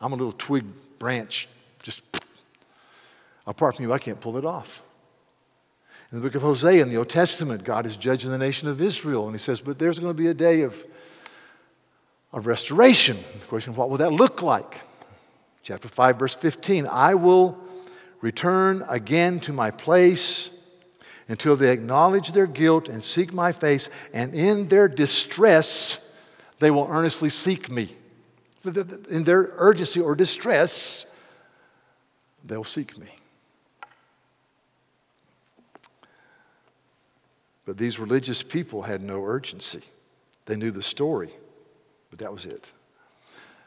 I'm 0.01 0.13
a 0.13 0.17
little 0.17 0.33
twig 0.33 0.65
branch, 0.99 1.49
just 1.83 2.03
apart 3.47 3.77
from 3.77 3.85
you, 3.85 3.93
I 3.93 3.99
can't 3.99 4.21
pull 4.21 4.37
it 4.37 4.45
off. 4.45 4.83
In 6.11 6.19
the 6.19 6.25
book 6.25 6.35
of 6.35 6.43
Hosea 6.43 6.83
in 6.83 6.91
the 6.91 6.97
Old 6.97 7.11
Testament, 7.11 7.63
God 7.63 7.87
is 7.87 7.97
judging 7.97 8.31
the 8.31 8.39
nation 8.39 8.69
of 8.69 8.81
Israel, 8.81 9.27
and 9.27 9.35
He 9.35 9.39
says, 9.39 9.61
But 9.61 9.79
there's 9.79 9.99
going 10.01 10.11
to 10.11 10.21
be 10.21 10.29
a 10.29 10.35
day 10.35 10.63
of, 10.63 10.75
of 12.33 12.47
restoration. 12.47 13.19
The 13.39 13.47
question, 13.47 13.73
is, 13.73 13.79
what 13.79 13.91
will 13.91 13.99
that 13.99 14.13
look 14.13 14.43
like? 14.43 14.81
Chapter 15.63 15.87
5, 15.87 16.19
verse 16.19 16.35
15 16.35 16.87
I 16.87 17.15
will 17.15 17.59
return 18.21 18.85
again 18.89 19.39
to 19.41 19.53
my 19.53 19.71
place 19.71 20.51
until 21.29 21.57
they 21.57 21.71
acknowledge 21.71 22.33
their 22.33 22.47
guilt 22.47 22.89
and 22.89 23.05
seek 23.05 23.33
my 23.33 23.53
face, 23.53 23.89
and 24.13 24.35
in 24.35 24.69
their 24.69 24.89
distress, 24.89 26.01
they 26.59 26.71
will 26.71 26.89
earnestly 26.91 27.31
seek 27.31 27.71
me. 27.71 27.95
In 28.65 29.25
their 29.25 29.53
urgency 29.57 30.01
or 30.01 30.15
distress, 30.15 31.07
they'll 32.45 32.65
seek 32.65 32.97
me. 32.99 33.09
But 37.65 37.77
these 37.77 37.99
religious 37.99 38.43
people 38.43 38.83
had 38.83 39.03
no 39.03 39.23
urgency. 39.23 39.83
They 40.47 40.57
knew 40.57 40.71
the 40.71 40.83
story, 40.83 41.31
but 42.09 42.19
that 42.21 42.33
was 42.33 42.47
it. 42.47 42.71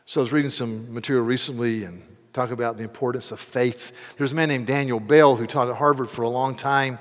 So 0.08 0.20
I 0.20 0.24
was 0.24 0.34
reading 0.34 0.50
some 0.50 0.92
material 0.92 1.24
recently 1.24 1.84
and 1.84 2.02
talking 2.34 2.54
about 2.54 2.78
the 2.78 2.84
importance 2.84 3.32
of 3.32 3.40
faith. 3.40 3.92
There's 4.18 4.32
a 4.32 4.36
man 4.36 4.50
named 4.50 4.66
Daniel 4.66 5.00
Bell 5.00 5.36
who 5.36 5.46
taught 5.46 5.70
at 5.70 5.76
Harvard 5.76 6.10
for 6.10 6.24
a 6.24 6.30
long 6.30 6.56
time. 6.56 6.98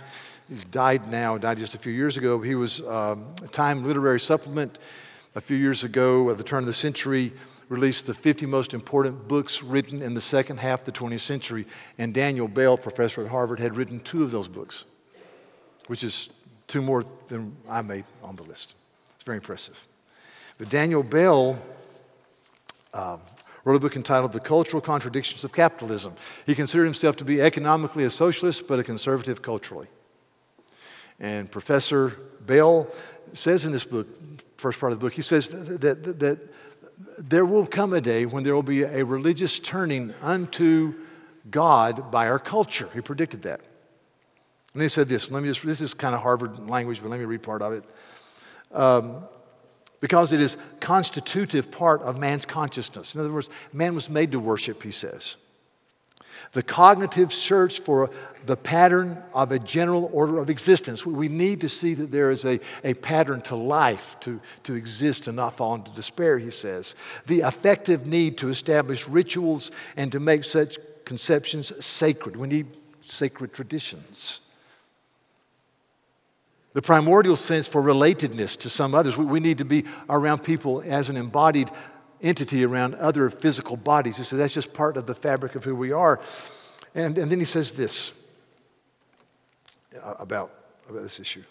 He's 0.51 0.65
died 0.65 1.09
now, 1.09 1.39
died 1.39 1.59
just 1.59 1.75
a 1.75 1.79
few 1.79 1.93
years 1.93 2.17
ago. 2.17 2.41
He 2.41 2.57
was 2.57 2.81
um, 2.83 3.25
a 3.43 3.47
Time 3.49 3.85
literary 3.85 4.19
supplement 4.19 4.79
a 5.37 5.41
few 5.41 5.57
years 5.57 5.85
ago 5.85 6.29
at 6.29 6.39
the 6.39 6.45
turn 6.45 6.65
of 6.65 6.67
the 6.67 6.73
century 6.73 7.33
released 7.69 8.09
the 8.09 8.15
50 8.15 8.47
most 8.47 8.75
important 8.75 9.29
books 9.29 9.63
written 9.63 10.03
in 10.03 10.13
the 10.13 10.21
second 10.21 10.59
half 10.59 10.81
of 10.81 10.87
the 10.87 10.93
20th 10.93 11.21
century. 11.21 11.67
And 11.99 12.13
Daniel 12.13 12.49
Bell, 12.49 12.77
professor 12.77 13.23
at 13.23 13.31
Harvard, 13.31 13.61
had 13.61 13.77
written 13.77 14.01
two 14.01 14.25
of 14.25 14.33
those 14.33 14.49
books, 14.49 14.87
which 15.87 16.03
is 16.03 16.29
two 16.67 16.83
more 16.83 17.05
than 17.29 17.57
I 17.69 17.81
made 17.83 18.05
on 18.25 18.35
the 18.35 18.43
list. 18.43 18.75
It's 19.15 19.23
very 19.23 19.37
impressive. 19.37 19.87
But 20.59 20.69
Daniel 20.69 21.05
Bell 21.05 21.57
um, 22.93 23.21
wrote 23.63 23.77
a 23.77 23.81
book 23.81 23.95
entitled 23.95 24.33
The 24.33 24.41
Cultural 24.41 24.81
Contradictions 24.81 25.45
of 25.45 25.53
Capitalism. 25.53 26.15
He 26.45 26.57
considered 26.57 26.87
himself 26.87 27.15
to 27.17 27.25
be 27.25 27.41
economically 27.41 28.03
a 28.03 28.11
socialist, 28.11 28.67
but 28.67 28.81
a 28.81 28.85
conservative 28.85 29.43
culturally. 29.43 29.87
And 31.21 31.51
Professor 31.51 32.17
Bell 32.47 32.89
says 33.35 33.65
in 33.65 33.73
this 33.73 33.85
book, 33.85 34.09
first 34.57 34.81
part 34.81 34.93
of 34.93 34.99
the 34.99 35.05
book, 35.05 35.13
he 35.13 35.23
says 35.23 35.49
that, 35.49 35.81
that, 35.81 36.19
that 36.21 36.39
there 37.19 37.45
will 37.45 37.67
come 37.67 37.93
a 37.93 38.01
day 38.01 38.27
when 38.27 38.43
there 38.45 38.55
will 38.55 38.63
be 38.63 38.83
a 38.83 39.05
religious 39.05 39.59
turning 39.59 40.13
unto 40.23 40.95
God 41.51 42.11
by 42.11 42.29
our 42.29 42.39
culture. 42.39 42.89
He 42.93 43.01
predicted 43.01 43.43
that. 43.43 43.61
And 44.73 44.83
he 44.83 44.89
said 44.89 45.09
this. 45.09 45.31
Let 45.31 45.43
me 45.43 45.49
just, 45.49 45.65
this 45.65 45.81
is 45.81 45.95
kind 45.95 46.15
of 46.15 46.23
Harvard 46.23 46.69
language, 46.69 47.01
but 47.03 47.11
let 47.11 47.19
me 47.19 47.27
read 47.27 47.43
part 47.43 47.63
of 47.63 47.73
it. 47.73 47.85
Um, 48.73 49.25
because 50.01 50.33
it 50.33 50.41
is 50.41 50.57
constitutive 50.79 51.71
part 51.71 52.03
of 52.03 52.19
man's 52.19 52.47
consciousness. 52.47 53.15
In 53.15 53.21
other 53.21 53.33
words, 53.33 53.51
man 53.73 53.95
was 53.95 54.09
made 54.09 54.33
to 54.33 54.41
worship, 54.41 54.83
he 54.83 54.91
says. 54.91 55.37
The 56.53 56.63
cognitive 56.63 57.33
search 57.33 57.81
for 57.81 58.11
the 58.47 58.57
pattern 58.57 59.23
of 59.35 59.53
a 59.53 59.59
general 59.59 60.11
order 60.13 60.39
of 60.39 60.51
existence. 60.51 61.05
We 61.05 61.29
need 61.29 61.61
to 61.61 61.69
see 61.69 61.95
that 61.95 62.11
there 62.11 62.31
is 62.31 62.45
a, 62.45 62.61
a 62.85 62.95
pattern 62.95 63.43
to 63.43 63.57
life, 63.57 64.17
to, 64.21 64.41
to 64.65 64.75
exist 64.75 65.27
and 65.27 65.37
not 65.37 65.57
fall 65.57 65.75
into 65.75 65.91
despair, 65.93 66.39
he 66.39 66.51
says. 66.51 66.95
The 67.27 67.41
affective 67.41 68.07
need 68.07 68.39
to 68.39 68.49
establish 68.49 69.07
rituals 69.07 69.71
and 69.97 70.11
to 70.13 70.21
make 70.21 70.45
such 70.45 70.79
conceptions 71.05 71.85
sacred. 71.85 72.37
We 72.37 72.49
need 72.49 72.67
sacred 73.03 73.53
traditions 73.53 74.41
the 76.73 76.83
primordial 76.83 77.37
sense 77.37 77.67
for 77.67 77.83
relatedness 77.83 78.57
to 78.59 78.71
some 78.71 78.95
others. 78.95 79.17
We, 79.17 79.25
we, 79.25 79.41
need 79.41 79.59
to 79.59 79.65
be 79.65 79.85
around 80.09 80.45
people 80.45 80.83
as 80.87 81.11
an 81.11 81.17
embodied 81.17 81.71
entity 82.23 82.65
around 82.65 82.95
other 82.97 83.31
physical 83.31 83.77
bodies. 83.77 84.17
He 84.17 84.23
says 84.23 84.39
that's 84.39 84.55
just 84.55 84.73
part 84.73 84.97
of 84.97 85.07
the 85.07 85.15
fabric 85.15 85.55
of 85.55 85.65
who 85.65 85.75
we 85.75 85.93
are. 85.93 86.21
And, 86.95 87.17
and 87.17 87.31
then 87.31 87.39
he 87.39 87.45
says 87.45 87.73
this 87.73 88.13
about, 90.03 90.53
about 90.89 91.03
this 91.03 91.21
issue. 91.21 91.43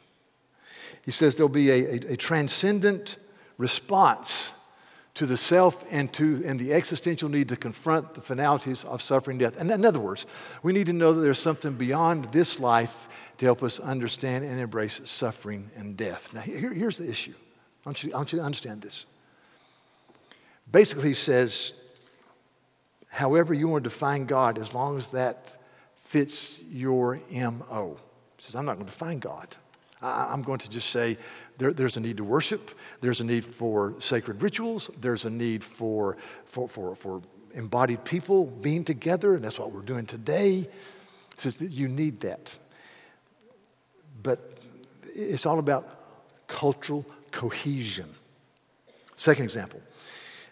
He 1.03 1.11
says 1.11 1.35
there'll 1.35 1.49
be 1.49 1.69
a, 1.69 1.85
a, 1.85 2.13
a 2.13 2.17
transcendent 2.17 3.17
response 3.57 4.53
to 5.15 5.25
the 5.25 5.37
self 5.37 5.83
and 5.91 6.11
to 6.13 6.41
and 6.45 6.59
the 6.59 6.71
existential 6.73 7.29
need 7.29 7.49
to 7.49 7.55
confront 7.55 8.13
the 8.13 8.21
finalities 8.21 8.83
of 8.85 9.01
suffering 9.01 9.37
death. 9.37 9.59
And 9.59 9.69
in 9.69 9.83
other 9.83 9.99
words, 9.99 10.25
we 10.63 10.71
need 10.71 10.85
to 10.85 10.93
know 10.93 11.13
that 11.13 11.21
there's 11.21 11.39
something 11.39 11.73
beyond 11.73 12.25
this 12.25 12.59
life 12.59 13.09
to 13.37 13.45
help 13.45 13.63
us 13.63 13.79
understand 13.79 14.45
and 14.45 14.59
embrace 14.59 15.01
suffering 15.05 15.71
and 15.75 15.97
death. 15.97 16.29
Now, 16.33 16.41
here, 16.41 16.73
here's 16.73 16.97
the 16.97 17.09
issue. 17.09 17.33
I 17.85 17.89
want, 17.89 18.03
you, 18.03 18.13
I 18.13 18.17
want 18.17 18.31
you 18.33 18.39
to 18.39 18.45
understand 18.45 18.81
this. 18.81 19.05
Basically, 20.71 21.13
says, 21.13 21.73
however 23.09 23.53
you 23.53 23.67
want 23.67 23.83
to 23.83 23.89
define 23.89 24.25
God, 24.25 24.57
as 24.57 24.73
long 24.73 24.97
as 24.97 25.07
that 25.07 25.55
fits 26.03 26.61
your 26.71 27.19
MO. 27.31 27.97
He 28.37 28.43
says, 28.43 28.55
I'm 28.55 28.65
not 28.65 28.75
going 28.75 28.85
to 28.85 28.91
define 28.91 29.19
God. 29.19 29.55
I, 30.01 30.33
am 30.33 30.41
going 30.41 30.59
to 30.59 30.69
just 30.69 30.89
say 30.89 31.17
there, 31.57 31.73
there's 31.73 31.97
a 31.97 31.99
need 31.99 32.17
to 32.17 32.23
worship, 32.23 32.71
there's 33.01 33.19
a 33.19 33.23
need 33.23 33.43
for 33.43 33.95
sacred 33.99 34.41
rituals, 34.41 34.89
there's 35.01 35.25
a 35.25 35.29
need 35.29 35.63
for, 35.63 36.17
for, 36.45 36.69
for, 36.69 36.95
for 36.95 37.21
embodied 37.53 38.05
people 38.05 38.45
being 38.45 38.83
together, 38.83 39.35
and 39.35 39.43
that's 39.43 39.59
what 39.59 39.71
we're 39.71 39.81
doing 39.81 40.05
today. 40.05 40.59
He 40.59 40.67
says 41.37 41.61
you 41.61 41.87
need 41.87 42.21
that 42.21 42.53
but 44.23 44.57
it's 45.03 45.45
all 45.45 45.59
about 45.59 46.47
cultural 46.47 47.05
cohesion. 47.31 48.09
Second 49.15 49.43
example. 49.43 49.81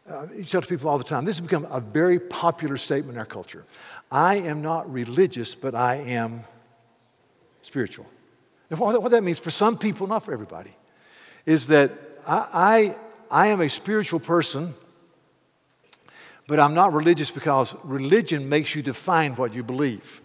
Uh, 0.09 0.25
you 0.35 0.45
tell 0.45 0.61
people 0.61 0.89
all 0.89 0.97
the 0.97 1.03
time, 1.03 1.25
this 1.25 1.37
has 1.37 1.45
become 1.45 1.67
a 1.69 1.81
very 1.81 2.19
popular 2.19 2.77
statement 2.77 3.15
in 3.15 3.19
our 3.19 3.25
culture. 3.25 3.65
I 4.09 4.35
am 4.35 4.61
not 4.61 4.91
religious, 4.91 5.53
but 5.53 5.75
I 5.75 5.95
am 5.95 6.41
spiritual. 7.61 8.05
Now, 8.69 8.77
what 8.77 9.11
that 9.11 9.23
means 9.23 9.39
for 9.39 9.51
some 9.51 9.77
people, 9.77 10.07
not 10.07 10.23
for 10.23 10.31
everybody, 10.31 10.71
is 11.45 11.67
that 11.67 11.91
I, 12.25 12.95
I, 13.31 13.45
I 13.45 13.47
am 13.47 13.61
a 13.61 13.69
spiritual 13.69 14.19
person, 14.21 14.73
but 16.47 16.59
I'm 16.59 16.73
not 16.73 16.93
religious 16.93 17.29
because 17.29 17.75
religion 17.83 18.47
makes 18.47 18.75
you 18.75 18.81
define 18.81 19.35
what 19.35 19.53
you 19.53 19.63
believe. 19.63 20.21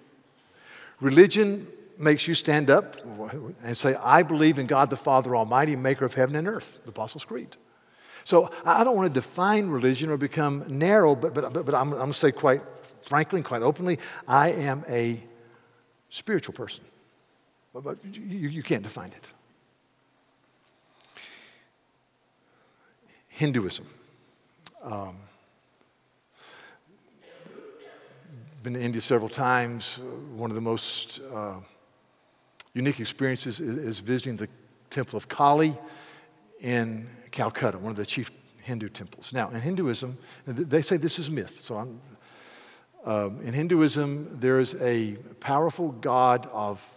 Religion 1.01 1.67
makes 1.99 2.29
you 2.29 2.35
stand 2.35 2.71
up 2.71 2.97
and 3.65 3.77
say, 3.77 3.97
I 3.97 4.23
believe 4.23 4.59
in 4.61 4.67
God 4.67 4.91
the 4.91 4.97
Father 4.97 5.35
Almighty, 5.35 5.75
maker 5.75 6.05
of 6.05 6.15
heaven 6.15 6.37
and 6.37 6.47
earth, 6.47 6.79
the 6.85 6.91
Apostles' 6.91 7.25
Creed. 7.25 7.57
So 8.25 8.51
I 8.65 8.85
don't 8.85 8.97
want 8.97 9.13
to 9.13 9.21
define 9.21 9.69
religion 9.69 10.11
or 10.11 10.17
become 10.17 10.65
narrow, 10.69 11.15
but, 11.15 11.35
but, 11.35 11.53
but, 11.53 11.75
I'm, 11.75 11.93
I'm 11.93 11.99
going 11.99 12.13
to 12.13 12.19
say 12.19 12.33
quite 12.33 12.63
frankly 13.03 13.39
and 13.39 13.45
quite 13.45 13.63
openly 13.63 13.99
I 14.29 14.53
am 14.53 14.85
a 14.89 15.21
spiritual 16.11 16.55
person. 16.55 16.85
But, 17.73 17.85
but 17.85 17.99
you, 18.13 18.49
you 18.49 18.63
can't 18.63 18.83
define 18.83 19.13
it. 19.13 19.29
Hinduism. 23.29 23.87
Um, 24.83 25.17
been 28.63 28.75
to 28.75 28.81
India 28.81 29.01
several 29.01 29.29
times. 29.29 29.99
One 30.37 30.51
of 30.51 30.55
the 30.55 30.61
most 30.61 31.21
uh, 31.35 31.57
unique 32.75 33.01
experiences 33.01 33.61
is, 33.61 33.79
is, 33.79 33.99
visiting 33.99 34.37
the 34.37 34.49
temple 34.91 35.17
of 35.17 35.29
Kali 35.29 35.77
in 36.63 37.09
Calcutta, 37.31 37.79
one 37.79 37.91
of 37.91 37.97
the 37.97 38.07
chief 38.07 38.31
Hindu 38.63 38.89
temples. 38.89 39.33
Now, 39.33 39.51
in 39.51 39.61
Hinduism, 39.61 40.17
they 40.47 40.83
say 40.83 40.97
this 40.97 41.19
is 41.19 41.31
myth, 41.31 41.61
so 41.61 41.77
I'm. 41.77 42.01
Um, 43.05 43.41
in 43.43 43.53
Hinduism, 43.53 44.39
there 44.39 44.61
is 44.61 44.77
a 44.81 45.17
powerful 45.41 45.91
god 45.91 46.49
of 46.53 46.89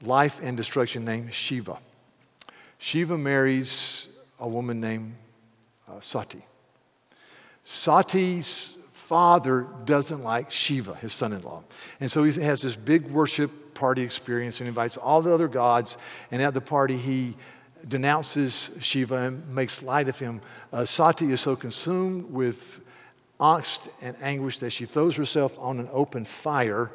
life 0.00 0.40
and 0.42 0.56
destruction 0.56 1.04
named 1.04 1.34
Shiva. 1.34 1.76
Shiva 2.78 3.18
marries 3.18 4.08
a 4.38 4.48
woman 4.48 4.80
named 4.80 5.16
uh, 5.86 6.00
Sati. 6.00 6.46
Sati's 7.62 8.72
father 8.90 9.66
doesn't 9.84 10.22
like 10.22 10.50
Shiva, 10.50 10.94
his 10.94 11.12
son 11.12 11.34
in 11.34 11.42
law. 11.42 11.62
And 12.00 12.10
so 12.10 12.24
he 12.24 12.40
has 12.40 12.62
this 12.62 12.74
big 12.74 13.06
worship 13.08 13.74
party 13.74 14.00
experience 14.00 14.60
and 14.60 14.68
invites 14.68 14.96
all 14.96 15.20
the 15.20 15.34
other 15.34 15.48
gods. 15.48 15.98
And 16.30 16.40
at 16.40 16.54
the 16.54 16.60
party, 16.62 16.96
he 16.96 17.36
denounces 17.88 18.70
Shiva 18.80 19.16
and 19.16 19.48
makes 19.54 19.82
light 19.82 20.08
of 20.08 20.18
him. 20.18 20.40
Uh, 20.72 20.84
Sati 20.84 21.32
is 21.32 21.40
so 21.40 21.56
consumed 21.56 22.30
with 22.30 22.80
angst 23.38 23.88
and 24.02 24.16
anguish 24.20 24.58
that 24.58 24.70
she 24.70 24.84
throws 24.84 25.16
herself 25.16 25.56
on 25.58 25.80
an 25.80 25.88
open 25.92 26.24
fire 26.24 26.90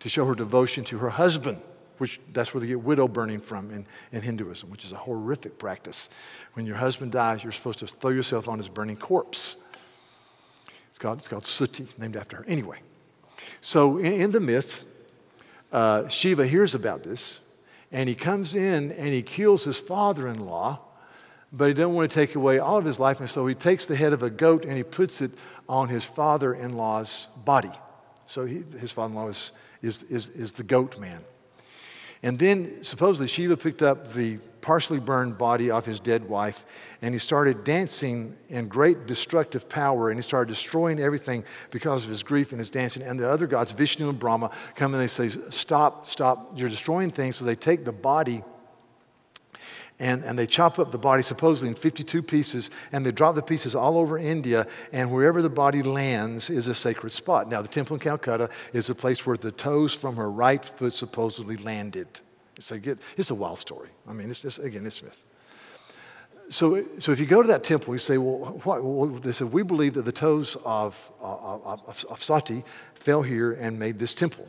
to 0.00 0.08
show 0.08 0.24
her 0.24 0.34
devotion 0.34 0.84
to 0.84 0.98
her 0.98 1.10
husband 1.10 1.60
which 2.00 2.18
that's 2.32 2.54
where 2.54 2.62
they 2.62 2.66
get 2.66 2.80
widow 2.80 3.06
burning 3.06 3.40
from 3.40 3.70
in, 3.70 3.86
in 4.10 4.22
Hinduism, 4.22 4.70
which 4.70 4.86
is 4.86 4.92
a 4.92 4.96
horrific 4.96 5.58
practice. 5.58 6.08
When 6.54 6.64
your 6.64 6.76
husband 6.76 7.12
dies, 7.12 7.42
you're 7.44 7.52
supposed 7.52 7.78
to 7.80 7.86
throw 7.86 8.10
yourself 8.10 8.48
on 8.48 8.56
his 8.56 8.70
burning 8.70 8.96
corpse. 8.96 9.58
It's 10.88 10.98
called, 10.98 11.18
it's 11.18 11.28
called 11.28 11.44
Sati, 11.44 11.86
named 11.98 12.16
after 12.16 12.38
her. 12.38 12.44
Anyway, 12.48 12.78
so 13.60 13.98
in, 13.98 14.14
in 14.14 14.30
the 14.30 14.40
myth, 14.40 14.84
uh, 15.72 16.08
Shiva 16.08 16.46
hears 16.46 16.74
about 16.74 17.02
this, 17.02 17.40
and 17.92 18.08
he 18.08 18.14
comes 18.14 18.54
in 18.54 18.92
and 18.92 19.08
he 19.08 19.22
kills 19.22 19.64
his 19.64 19.76
father 19.76 20.28
in 20.28 20.46
law, 20.46 20.80
but 21.52 21.68
he 21.68 21.74
doesn't 21.74 21.94
want 21.94 22.10
to 22.10 22.14
take 22.14 22.34
away 22.34 22.58
all 22.58 22.78
of 22.78 22.84
his 22.84 23.00
life, 23.00 23.20
and 23.20 23.28
so 23.28 23.46
he 23.46 23.54
takes 23.54 23.86
the 23.86 23.96
head 23.96 24.12
of 24.12 24.22
a 24.22 24.30
goat 24.30 24.64
and 24.64 24.76
he 24.76 24.82
puts 24.82 25.20
it 25.20 25.32
on 25.68 25.88
his 25.88 26.04
father 26.04 26.54
in 26.54 26.76
law's 26.76 27.26
body. 27.44 27.72
So 28.26 28.46
he, 28.46 28.62
his 28.78 28.92
father 28.92 29.10
in 29.10 29.16
law 29.16 29.28
is, 29.28 29.52
is, 29.82 30.02
is, 30.04 30.28
is 30.30 30.52
the 30.52 30.62
goat 30.62 30.98
man. 30.98 31.20
And 32.22 32.38
then 32.38 32.82
supposedly 32.82 33.26
Shiva 33.26 33.56
picked 33.56 33.82
up 33.82 34.12
the 34.12 34.38
partially 34.60 34.98
burned 34.98 35.38
body 35.38 35.70
of 35.70 35.84
his 35.84 36.00
dead 36.00 36.28
wife 36.28 36.66
and 37.02 37.14
he 37.14 37.18
started 37.18 37.64
dancing 37.64 38.36
in 38.48 38.68
great 38.68 39.06
destructive 39.06 39.68
power 39.68 40.10
and 40.10 40.18
he 40.18 40.22
started 40.22 40.52
destroying 40.52 41.00
everything 41.00 41.44
because 41.70 42.04
of 42.04 42.10
his 42.10 42.22
grief 42.22 42.52
and 42.52 42.58
his 42.58 42.70
dancing. 42.70 43.02
And 43.02 43.18
the 43.18 43.28
other 43.28 43.46
gods, 43.46 43.72
Vishnu 43.72 44.08
and 44.08 44.18
Brahma, 44.18 44.50
come 44.74 44.94
and 44.94 45.02
they 45.02 45.06
say, 45.06 45.28
Stop, 45.50 46.06
stop, 46.06 46.58
you're 46.58 46.68
destroying 46.68 47.10
things. 47.10 47.36
So 47.36 47.44
they 47.44 47.56
take 47.56 47.84
the 47.84 47.92
body 47.92 48.42
and, 50.00 50.24
and 50.24 50.38
they 50.38 50.46
chop 50.46 50.78
up 50.78 50.90
the 50.90 50.98
body 50.98 51.22
supposedly 51.22 51.68
in 51.68 51.74
52 51.74 52.22
pieces 52.22 52.70
and 52.90 53.04
they 53.04 53.12
drop 53.12 53.34
the 53.34 53.42
pieces 53.42 53.74
all 53.74 53.98
over 53.98 54.18
India 54.18 54.66
and 54.92 55.12
wherever 55.12 55.42
the 55.42 55.50
body 55.50 55.82
lands 55.82 56.48
is 56.48 56.68
a 56.68 56.74
sacred 56.74 57.10
spot. 57.10 57.50
Now, 57.50 57.60
the 57.60 57.68
temple 57.68 57.94
in 57.94 58.00
Calcutta 58.00 58.48
is 58.72 58.88
a 58.88 58.94
place 58.94 59.26
where 59.26 59.36
the 59.36 59.52
toes 59.52 59.94
from 59.94 60.16
her 60.16 60.30
right 60.30 60.64
foot 60.64 60.94
supposedly 60.94 61.58
landed. 61.58 62.20
It's 62.60 62.72
a, 62.72 62.98
it's 63.16 63.30
a 63.30 63.34
wild 63.34 63.58
story. 63.58 63.88
I 64.06 64.12
mean, 64.12 64.28
it's 64.30 64.40
just, 64.40 64.58
again, 64.58 64.84
it's 64.84 65.02
myth. 65.02 65.24
So, 66.50 66.84
so 66.98 67.10
if 67.10 67.18
you 67.18 67.24
go 67.24 67.40
to 67.40 67.48
that 67.48 67.64
temple, 67.64 67.94
you 67.94 67.98
say, 67.98 68.18
well, 68.18 68.60
what? 68.64 68.84
Well, 68.84 69.06
they 69.06 69.32
said, 69.32 69.50
we 69.50 69.62
believe 69.62 69.94
that 69.94 70.04
the 70.04 70.12
toes 70.12 70.58
of, 70.64 71.10
of, 71.20 71.64
of, 71.86 72.04
of 72.10 72.22
Sati 72.22 72.62
fell 72.94 73.22
here 73.22 73.52
and 73.52 73.78
made 73.78 73.98
this 73.98 74.12
temple. 74.12 74.46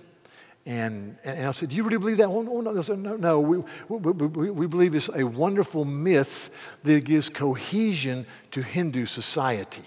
And, 0.65 1.17
and 1.24 1.47
I 1.47 1.52
said, 1.52 1.69
Do 1.69 1.76
you 1.76 1.84
really 1.84 1.97
believe 1.97 2.17
that? 2.17 2.28
Oh, 2.28 2.41
no, 2.41 2.60
no. 2.60 3.15
No, 3.15 3.39
we, 3.39 3.63
we, 3.88 4.52
we 4.52 4.67
believe 4.67 4.93
it's 4.93 5.10
a 5.15 5.24
wonderful 5.24 5.86
myth 5.86 6.50
that 6.84 7.06
gives 7.06 7.30
cohesion 7.30 8.26
to 8.52 8.62
Hindu 8.62 9.06
society. 9.06 9.84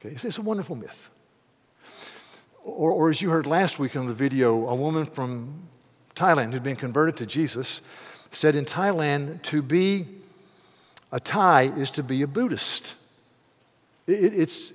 Okay, 0.00 0.14
it's, 0.14 0.24
it's 0.24 0.38
a 0.38 0.42
wonderful 0.42 0.74
myth. 0.74 1.10
Or, 2.64 2.90
or 2.90 3.08
as 3.08 3.22
you 3.22 3.30
heard 3.30 3.46
last 3.46 3.78
week 3.78 3.96
on 3.96 4.06
the 4.06 4.14
video, 4.14 4.68
a 4.68 4.74
woman 4.74 5.06
from 5.06 5.68
Thailand 6.18 6.52
who'd 6.52 6.62
been 6.62 6.76
converted 6.76 7.16
to 7.18 7.26
Jesus 7.26 7.80
said 8.30 8.56
in 8.56 8.64
Thailand, 8.64 9.42
to 9.42 9.62
be 9.62 10.06
a 11.12 11.20
Thai 11.20 11.62
is 11.62 11.90
to 11.92 12.02
be 12.02 12.22
a 12.22 12.26
Buddhist. 12.26 12.94
It, 14.06 14.34
it's, 14.34 14.72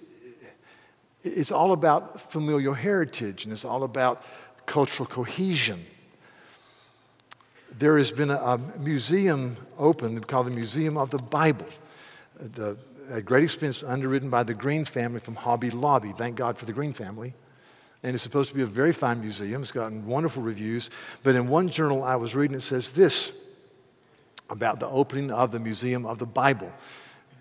it's 1.22 1.52
all 1.52 1.72
about 1.72 2.20
familial 2.22 2.74
heritage 2.74 3.44
and 3.44 3.54
it's 3.54 3.66
all 3.66 3.84
about 3.84 4.24
cultural 4.66 5.06
cohesion. 5.06 5.86
There 7.78 7.98
has 7.98 8.12
been 8.12 8.32
a, 8.32 8.36
a 8.38 8.58
museum 8.80 9.56
opened 9.78 10.28
called 10.28 10.48
the 10.48 10.52
Museum 10.52 10.98
of 10.98 11.10
the 11.10 11.18
Bible. 11.18 11.68
The, 12.40 12.78
a 13.10 13.22
great 13.22 13.44
expense 13.44 13.84
underwritten 13.84 14.30
by 14.30 14.44
the 14.44 14.54
Green 14.54 14.86
family 14.86 15.20
from 15.20 15.36
Hobby 15.36 15.70
Lobby. 15.70 16.14
Thank 16.18 16.36
God 16.36 16.58
for 16.58 16.66
the 16.66 16.74
Green 16.74 16.94
family. 16.94 17.34
And 18.04 18.14
it's 18.14 18.24
supposed 18.24 18.50
to 18.50 18.56
be 18.56 18.62
a 18.62 18.68
very 18.68 18.92
fine 18.92 19.22
museum. 19.22 19.62
It's 19.62 19.72
gotten 19.72 20.06
wonderful 20.06 20.44
reviews. 20.44 20.90
But 21.24 21.36
in 21.36 21.48
one 21.48 21.70
journal 21.70 22.04
I 22.04 22.18
was 22.18 22.36
reading, 22.36 22.58
it 22.58 22.62
says 22.62 22.92
this 22.92 23.32
about 24.50 24.80
the 24.80 24.88
opening 24.88 25.32
of 25.32 25.52
the 25.52 25.60
Museum 25.60 26.06
of 26.06 26.20
the 26.20 26.26
Bible 26.26 26.72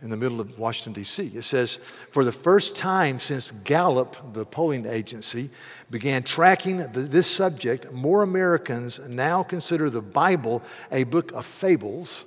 in 0.03 0.11
the 0.11 0.17
middle 0.17 0.41
of 0.41 0.59
Washington, 0.59 0.93
D.C. 0.93 1.31
It 1.35 1.43
says, 1.43 1.79
For 2.11 2.25
the 2.25 2.33
first 2.33 2.75
time 2.75 3.21
since 3.21 3.53
Gallup, 3.65 4.17
the 4.35 4.45
polling 4.45 4.85
agency, 4.85 5.49
began 5.91 6.25
tracking 6.25 6.79
the, 6.79 7.01
this 7.01 7.29
subject, 7.29 7.93
more 7.93 8.23
Americans 8.23 8.99
now 9.09 9.45
consider 9.45 9.89
the 9.91 10.03
Bible 10.03 10.63
a 10.91 11.05
book 11.05 11.31
of 11.33 11.47
fables, 11.47 12.25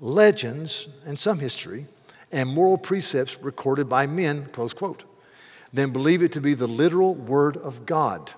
legends, 0.00 0.88
and 1.06 1.18
some 1.18 1.40
history, 1.40 1.86
and 2.30 2.48
moral 2.48 2.78
precepts 2.78 3.40
recorded 3.42 3.88
by 3.88 4.06
men, 4.06 4.46
close 4.52 4.72
quote, 4.72 5.02
than 5.72 5.90
believe 5.90 6.22
it 6.22 6.32
to 6.32 6.40
be 6.40 6.54
the 6.54 6.66
literal 6.66 7.14
Word 7.14 7.56
of 7.56 7.86
God. 7.86 8.32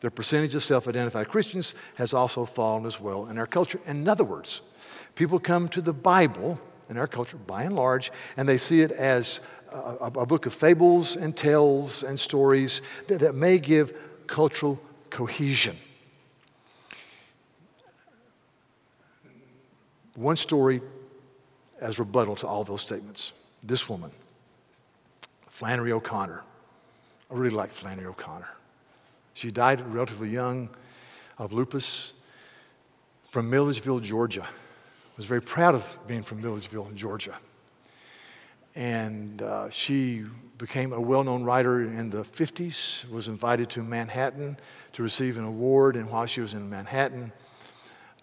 The 0.00 0.10
percentage 0.10 0.54
of 0.54 0.62
self 0.62 0.86
identified 0.86 1.28
Christians 1.28 1.74
has 1.96 2.12
also 2.12 2.44
fallen 2.44 2.86
as 2.86 3.00
well 3.00 3.26
in 3.26 3.38
our 3.38 3.46
culture. 3.46 3.80
In 3.86 4.08
other 4.08 4.24
words, 4.24 4.62
people 5.14 5.38
come 5.38 5.68
to 5.70 5.80
the 5.80 5.92
Bible 5.92 6.60
in 6.88 6.96
our 6.96 7.06
culture, 7.06 7.36
by 7.36 7.64
and 7.64 7.74
large, 7.74 8.12
and 8.36 8.48
they 8.48 8.58
see 8.58 8.80
it 8.80 8.92
as 8.92 9.40
a, 9.72 10.10
a 10.14 10.26
book 10.26 10.46
of 10.46 10.54
fables 10.54 11.16
and 11.16 11.36
tales 11.36 12.02
and 12.02 12.18
stories 12.18 12.82
that, 13.08 13.20
that 13.20 13.34
may 13.34 13.58
give 13.58 13.92
cultural 14.26 14.80
cohesion. 15.10 15.76
One 20.14 20.36
story 20.36 20.80
as 21.80 21.98
rebuttal 21.98 22.36
to 22.36 22.46
all 22.46 22.64
those 22.64 22.80
statements. 22.80 23.32
This 23.62 23.88
woman, 23.88 24.10
Flannery 25.48 25.92
O'Connor. 25.92 26.42
I 27.30 27.34
really 27.34 27.54
like 27.54 27.70
Flannery 27.70 28.06
O'Connor. 28.06 28.48
She 29.34 29.50
died 29.50 29.80
relatively 29.92 30.28
young 30.28 30.70
of 31.38 31.52
lupus 31.52 32.12
from 33.28 33.50
Milledgeville, 33.50 34.00
Georgia 34.00 34.46
was 35.16 35.26
very 35.26 35.42
proud 35.42 35.74
of 35.74 35.86
being 36.06 36.22
from 36.22 36.40
Milledgeville, 36.40 36.90
Georgia. 36.94 37.36
And 38.74 39.40
uh, 39.40 39.70
she 39.70 40.24
became 40.58 40.92
a 40.92 41.00
well 41.00 41.24
known 41.24 41.42
writer 41.44 41.82
in 41.82 42.10
the 42.10 42.22
50s, 42.22 43.08
was 43.10 43.28
invited 43.28 43.70
to 43.70 43.82
Manhattan 43.82 44.58
to 44.92 45.02
receive 45.02 45.38
an 45.38 45.44
award. 45.44 45.96
And 45.96 46.10
while 46.10 46.26
she 46.26 46.42
was 46.42 46.52
in 46.52 46.68
Manhattan, 46.68 47.32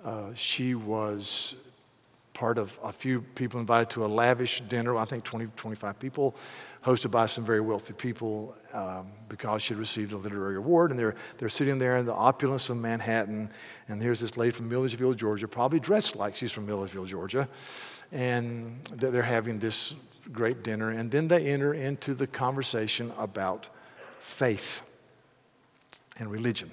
uh, 0.03 0.33
she 0.35 0.75
was 0.75 1.55
part 2.33 2.57
of 2.57 2.79
a 2.83 2.91
few 2.91 3.21
people 3.21 3.59
invited 3.59 3.89
to 3.91 4.05
a 4.05 4.07
lavish 4.07 4.61
dinner, 4.67 4.97
I 4.97 5.05
think 5.05 5.23
20, 5.23 5.47
25 5.55 5.99
people, 5.99 6.35
hosted 6.83 7.11
by 7.11 7.27
some 7.27 7.45
very 7.45 7.61
wealthy 7.61 7.93
people 7.93 8.55
um, 8.73 9.07
because 9.29 9.61
she 9.61 9.73
received 9.75 10.13
a 10.13 10.17
literary 10.17 10.55
award. 10.55 10.91
And 10.91 10.99
they're, 10.99 11.15
they're 11.37 11.49
sitting 11.49 11.77
there 11.77 11.97
in 11.97 12.05
the 12.05 12.13
opulence 12.13 12.69
of 12.69 12.77
Manhattan. 12.77 13.49
And 13.87 14.01
here's 14.01 14.19
this 14.19 14.35
lady 14.35 14.51
from 14.51 14.67
Millersville, 14.67 15.13
Georgia, 15.13 15.47
probably 15.47 15.79
dressed 15.79 16.15
like 16.15 16.35
she's 16.35 16.51
from 16.51 16.65
Millersville, 16.65 17.05
Georgia. 17.05 17.47
And 18.11 18.83
they're 18.91 19.21
having 19.21 19.59
this 19.59 19.93
great 20.31 20.63
dinner. 20.63 20.89
And 20.89 21.11
then 21.11 21.27
they 21.27 21.47
enter 21.47 21.73
into 21.73 22.13
the 22.13 22.27
conversation 22.27 23.11
about 23.17 23.69
faith 24.19 24.81
and 26.17 26.31
religion. 26.31 26.71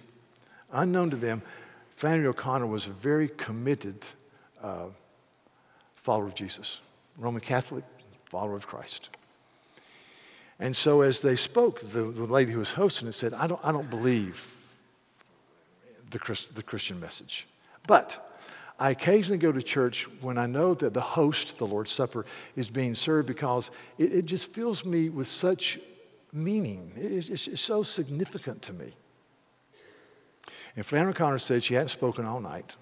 Unknown 0.72 1.10
to 1.10 1.16
them, 1.16 1.42
Flannery 1.96 2.28
O'Connor 2.28 2.66
was 2.66 2.84
very 2.84 3.28
committed 3.28 4.06
uh, 4.62 4.86
follower 6.00 6.26
of 6.26 6.34
Jesus. 6.34 6.80
Roman 7.16 7.40
Catholic, 7.40 7.84
follower 8.24 8.56
of 8.56 8.66
Christ. 8.66 9.10
And 10.58 10.74
so 10.74 11.02
as 11.02 11.20
they 11.20 11.36
spoke, 11.36 11.80
the, 11.80 12.02
the 12.02 12.24
lady 12.24 12.52
who 12.52 12.58
was 12.58 12.72
hosting 12.72 13.08
it 13.08 13.12
said, 13.12 13.34
I 13.34 13.46
don't, 13.46 13.60
I 13.62 13.72
don't 13.72 13.88
believe 13.88 14.54
the, 16.10 16.18
Christ, 16.18 16.54
the 16.54 16.62
Christian 16.62 16.98
message. 17.00 17.46
But 17.86 18.38
I 18.78 18.90
occasionally 18.90 19.38
go 19.38 19.52
to 19.52 19.62
church 19.62 20.08
when 20.20 20.38
I 20.38 20.46
know 20.46 20.74
that 20.74 20.94
the 20.94 21.00
host, 21.00 21.58
the 21.58 21.66
Lord's 21.66 21.92
Supper, 21.92 22.24
is 22.56 22.70
being 22.70 22.94
served 22.94 23.26
because 23.26 23.70
it, 23.98 24.12
it 24.12 24.24
just 24.24 24.52
fills 24.52 24.84
me 24.84 25.08
with 25.10 25.26
such 25.26 25.78
meaning. 26.32 26.92
It, 26.96 27.28
it's, 27.30 27.46
it's 27.46 27.60
so 27.60 27.82
significant 27.82 28.62
to 28.62 28.72
me. 28.72 28.92
And 30.76 30.86
Flannery 30.86 31.10
O'Connor 31.10 31.38
said 31.38 31.62
she 31.62 31.74
hadn't 31.74 31.88
spoken 31.88 32.24
all 32.24 32.40
night. 32.40 32.74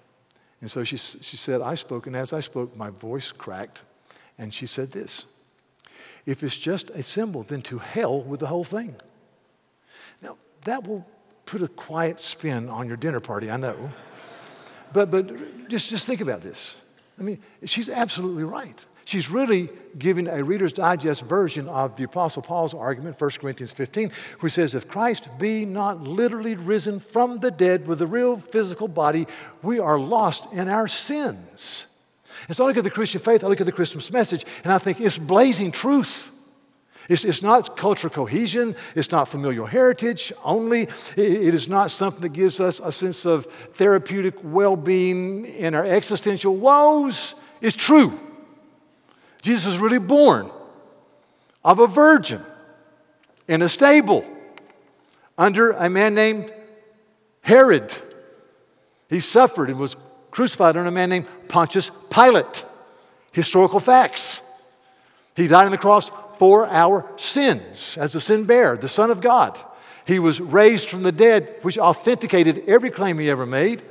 And 0.61 0.69
so 0.69 0.83
she, 0.83 0.97
she 0.97 1.37
said, 1.37 1.61
I 1.61 1.75
spoke, 1.75 2.07
and 2.07 2.15
as 2.15 2.33
I 2.33 2.41
spoke, 2.41 2.75
my 2.75 2.89
voice 2.89 3.31
cracked. 3.31 3.83
And 4.37 4.53
she 4.53 4.65
said 4.65 4.91
this 4.91 5.25
If 6.25 6.43
it's 6.43 6.57
just 6.57 6.89
a 6.91 7.03
symbol, 7.03 7.43
then 7.43 7.61
to 7.63 7.77
hell 7.79 8.21
with 8.21 8.39
the 8.39 8.47
whole 8.47 8.63
thing. 8.63 8.95
Now, 10.21 10.37
that 10.65 10.85
will 10.87 11.05
put 11.45 11.61
a 11.61 11.67
quiet 11.67 12.21
spin 12.21 12.69
on 12.69 12.87
your 12.87 12.97
dinner 12.97 13.19
party, 13.19 13.49
I 13.49 13.57
know. 13.57 13.91
But, 14.91 15.11
but 15.11 15.69
just, 15.69 15.89
just 15.89 16.05
think 16.05 16.21
about 16.21 16.41
this. 16.41 16.75
I 17.19 17.23
mean, 17.23 17.39
she's 17.65 17.89
absolutely 17.89 18.43
right. 18.43 18.85
She's 19.09 19.31
really 19.31 19.69
giving 19.97 20.27
a 20.27 20.43
Reader's 20.43 20.71
Digest 20.71 21.23
version 21.23 21.67
of 21.67 21.95
the 21.95 22.03
Apostle 22.03 22.43
Paul's 22.43 22.75
argument, 22.75 23.19
1 23.19 23.31
Corinthians 23.41 23.71
15, 23.71 24.11
who 24.37 24.49
says, 24.49 24.75
If 24.75 24.87
Christ 24.87 25.29
be 25.39 25.65
not 25.65 26.03
literally 26.03 26.53
risen 26.53 26.99
from 26.99 27.39
the 27.39 27.49
dead 27.49 27.87
with 27.87 28.03
a 28.03 28.05
real 28.05 28.37
physical 28.37 28.87
body, 28.87 29.25
we 29.63 29.79
are 29.79 29.97
lost 29.97 30.53
in 30.53 30.69
our 30.69 30.87
sins. 30.87 31.87
And 32.47 32.55
so 32.55 32.65
I 32.65 32.67
look 32.67 32.77
at 32.77 32.83
the 32.83 32.91
Christian 32.91 33.19
faith, 33.19 33.43
I 33.43 33.47
look 33.47 33.59
at 33.59 33.65
the 33.65 33.71
Christmas 33.71 34.11
message, 34.11 34.45
and 34.63 34.71
I 34.71 34.77
think 34.77 35.01
it's 35.01 35.17
blazing 35.17 35.71
truth. 35.71 36.29
It's, 37.09 37.23
it's 37.23 37.41
not 37.41 37.75
cultural 37.75 38.13
cohesion. 38.13 38.75
It's 38.95 39.09
not 39.09 39.27
familial 39.27 39.65
heritage 39.65 40.31
only. 40.43 40.83
It, 40.83 41.17
it 41.17 41.53
is 41.55 41.67
not 41.67 41.89
something 41.89 42.21
that 42.21 42.33
gives 42.33 42.59
us 42.59 42.79
a 42.79 42.91
sense 42.91 43.25
of 43.25 43.47
therapeutic 43.73 44.35
well 44.43 44.75
being 44.75 45.45
in 45.45 45.73
our 45.73 45.83
existential 45.83 46.55
woes. 46.55 47.33
It's 47.59 47.75
true. 47.75 48.28
Jesus 49.41 49.65
was 49.65 49.77
really 49.77 49.99
born 49.99 50.49
of 51.63 51.79
a 51.79 51.87
virgin 51.87 52.43
in 53.47 53.61
a 53.61 53.69
stable 53.69 54.25
under 55.37 55.71
a 55.71 55.89
man 55.89 56.13
named 56.13 56.53
Herod. 57.41 57.93
He 59.09 59.19
suffered 59.19 59.69
and 59.69 59.79
was 59.79 59.95
crucified 60.31 60.77
under 60.77 60.89
a 60.89 60.91
man 60.91 61.09
named 61.09 61.25
Pontius 61.47 61.89
Pilate. 62.09 62.65
Historical 63.31 63.79
facts. 63.79 64.41
He 65.35 65.47
died 65.47 65.65
on 65.65 65.71
the 65.71 65.77
cross 65.77 66.11
for 66.37 66.67
our 66.67 67.09
sins 67.17 67.97
as 67.97 68.13
the 68.13 68.19
sin 68.19 68.45
bearer, 68.45 68.77
the 68.77 68.87
Son 68.87 69.11
of 69.11 69.21
God. 69.21 69.57
He 70.05 70.19
was 70.19 70.41
raised 70.41 70.89
from 70.89 71.03
the 71.03 71.11
dead, 71.11 71.55
which 71.61 71.77
authenticated 71.77 72.67
every 72.67 72.89
claim 72.89 73.19
he 73.19 73.29
ever 73.29 73.45
made. 73.45 73.83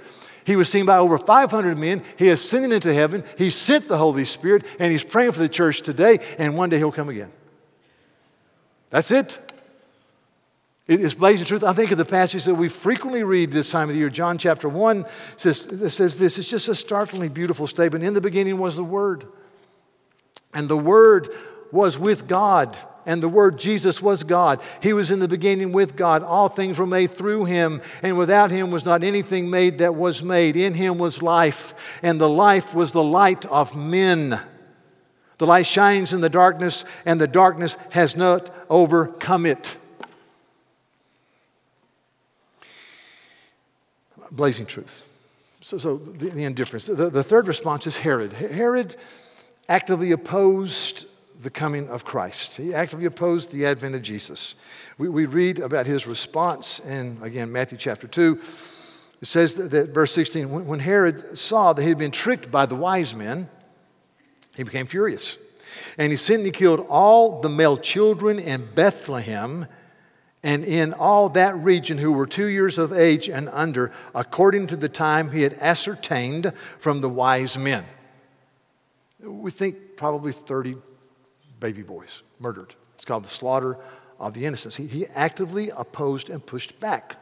He 0.48 0.56
was 0.56 0.70
seen 0.70 0.86
by 0.86 0.96
over 0.96 1.18
500 1.18 1.76
men. 1.76 2.02
He 2.16 2.30
ascended 2.30 2.72
into 2.72 2.94
heaven. 2.94 3.22
He 3.36 3.50
sent 3.50 3.86
the 3.86 3.98
Holy 3.98 4.24
Spirit, 4.24 4.64
and 4.80 4.90
he's 4.90 5.04
praying 5.04 5.32
for 5.32 5.40
the 5.40 5.48
church 5.48 5.82
today, 5.82 6.20
and 6.38 6.56
one 6.56 6.70
day 6.70 6.78
he'll 6.78 6.90
come 6.90 7.10
again. 7.10 7.30
That's 8.88 9.10
it. 9.10 9.38
It's 10.86 11.12
blazing 11.12 11.46
truth. 11.46 11.62
I 11.62 11.74
think 11.74 11.90
of 11.90 11.98
the 11.98 12.06
passage 12.06 12.46
that 12.46 12.54
we 12.54 12.70
frequently 12.70 13.24
read 13.24 13.52
this 13.52 13.70
time 13.70 13.90
of 13.90 13.94
the 13.94 13.98
year. 13.98 14.08
John 14.08 14.38
chapter 14.38 14.70
1 14.70 15.04
says, 15.36 15.92
says 15.92 16.16
this. 16.16 16.38
It's 16.38 16.48
just 16.48 16.70
a 16.70 16.74
startlingly 16.74 17.28
beautiful 17.28 17.66
statement. 17.66 18.02
In 18.02 18.14
the 18.14 18.22
beginning 18.22 18.56
was 18.56 18.74
the 18.74 18.82
Word, 18.82 19.26
and 20.54 20.66
the 20.66 20.78
Word 20.78 21.28
was 21.72 21.98
with 21.98 22.26
God, 22.26 22.74
and 23.08 23.22
the 23.22 23.28
Word 23.28 23.58
Jesus 23.58 24.02
was 24.02 24.22
God. 24.22 24.60
He 24.82 24.92
was 24.92 25.10
in 25.10 25.18
the 25.18 25.26
beginning 25.26 25.72
with 25.72 25.96
God. 25.96 26.22
All 26.22 26.50
things 26.50 26.78
were 26.78 26.86
made 26.86 27.10
through 27.10 27.46
Him, 27.46 27.80
and 28.02 28.18
without 28.18 28.50
Him 28.50 28.70
was 28.70 28.84
not 28.84 29.02
anything 29.02 29.48
made 29.48 29.78
that 29.78 29.94
was 29.94 30.22
made. 30.22 30.56
In 30.56 30.74
Him 30.74 30.98
was 30.98 31.22
life, 31.22 31.98
and 32.02 32.20
the 32.20 32.28
life 32.28 32.74
was 32.74 32.92
the 32.92 33.02
light 33.02 33.46
of 33.46 33.74
men. 33.74 34.38
The 35.38 35.46
light 35.46 35.66
shines 35.66 36.12
in 36.12 36.20
the 36.20 36.28
darkness, 36.28 36.84
and 37.06 37.18
the 37.18 37.26
darkness 37.26 37.78
has 37.90 38.14
not 38.14 38.54
overcome 38.68 39.46
it. 39.46 39.76
Blazing 44.30 44.66
truth. 44.66 45.06
So, 45.62 45.78
so 45.78 45.96
the, 45.96 46.28
the 46.28 46.44
indifference. 46.44 46.84
The, 46.84 47.08
the 47.08 47.22
third 47.22 47.48
response 47.48 47.86
is 47.86 47.96
Herod. 47.96 48.34
Herod 48.34 48.96
actively 49.66 50.12
opposed 50.12 51.06
the 51.40 51.50
coming 51.50 51.88
of 51.88 52.04
Christ. 52.04 52.56
He 52.56 52.74
actively 52.74 53.06
opposed 53.06 53.52
the 53.52 53.66
advent 53.66 53.94
of 53.94 54.02
Jesus. 54.02 54.56
We, 54.98 55.08
we 55.08 55.26
read 55.26 55.60
about 55.60 55.86
his 55.86 56.06
response 56.06 56.80
in, 56.80 57.18
again, 57.22 57.52
Matthew 57.52 57.78
chapter 57.78 58.08
2. 58.08 58.40
It 59.20 59.26
says 59.26 59.54
that, 59.54 59.70
that 59.70 59.90
verse 59.90 60.12
16, 60.12 60.50
when, 60.50 60.66
when 60.66 60.80
Herod 60.80 61.38
saw 61.38 61.72
that 61.72 61.82
he 61.82 61.88
had 61.88 61.98
been 61.98 62.10
tricked 62.10 62.50
by 62.50 62.66
the 62.66 62.74
wise 62.74 63.14
men, 63.14 63.48
he 64.56 64.64
became 64.64 64.86
furious. 64.86 65.36
And 65.96 66.10
he 66.10 66.16
sent 66.16 66.42
and 66.42 66.52
killed 66.52 66.84
all 66.88 67.40
the 67.40 67.48
male 67.48 67.76
children 67.76 68.38
in 68.38 68.68
Bethlehem 68.74 69.66
and 70.42 70.64
in 70.64 70.92
all 70.94 71.28
that 71.30 71.56
region 71.58 71.98
who 71.98 72.12
were 72.12 72.26
two 72.26 72.46
years 72.46 72.78
of 72.78 72.92
age 72.92 73.28
and 73.28 73.48
under, 73.50 73.92
according 74.14 74.68
to 74.68 74.76
the 74.76 74.88
time 74.88 75.30
he 75.30 75.42
had 75.42 75.54
ascertained 75.54 76.52
from 76.78 77.00
the 77.00 77.08
wise 77.08 77.58
men. 77.58 77.84
We 79.20 79.50
think 79.50 79.96
probably 79.96 80.32
30 80.32 80.76
baby 81.60 81.82
boys 81.82 82.22
murdered. 82.38 82.74
It's 82.94 83.04
called 83.04 83.24
the 83.24 83.28
slaughter 83.28 83.78
of 84.18 84.34
the 84.34 84.44
innocents. 84.44 84.76
He, 84.76 84.86
he 84.86 85.06
actively 85.14 85.70
opposed 85.70 86.30
and 86.30 86.44
pushed 86.44 86.78
back. 86.80 87.16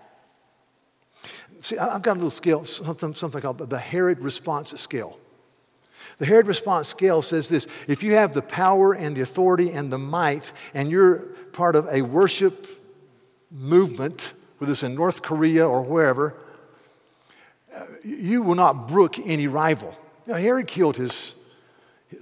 See, 1.61 1.79
I've 1.79 2.03
got 2.03 2.13
a 2.13 2.15
little 2.15 2.31
scale, 2.31 2.65
something, 2.65 3.15
something 3.15 3.41
called 3.41 3.59
the 3.59 3.79
Herod 3.79 4.21
response 4.21 4.79
scale. 4.81 5.19
The 6.19 6.27
Herod 6.27 6.47
response 6.47 6.89
scale 6.89 7.23
says 7.23 7.49
this 7.49 7.67
if 7.89 8.03
you 8.03 8.13
have 8.13 8.33
the 8.33 8.43
power 8.43 8.95
and 8.95 9.17
the 9.17 9.23
authority 9.23 9.73
and 9.73 9.93
the 9.93 9.99
might, 9.99 10.53
and 10.75 10.91
you're 10.91 11.19
part 11.53 11.77
of 11.77 11.87
a 11.89 12.03
worship 12.03 12.67
movement, 13.51 14.33
whether 14.59 14.73
it's 14.73 14.83
in 14.83 14.95
North 14.95 15.23
Korea 15.23 15.67
or 15.67 15.83
wherever, 15.83 16.35
you 18.05 18.43
will 18.43 18.55
not 18.55 18.89
brook 18.89 19.19
any 19.19 19.47
rival. 19.47 19.95
Now, 20.27 20.35
Herod 20.35 20.67
killed 20.67 20.97
his, 20.97 21.35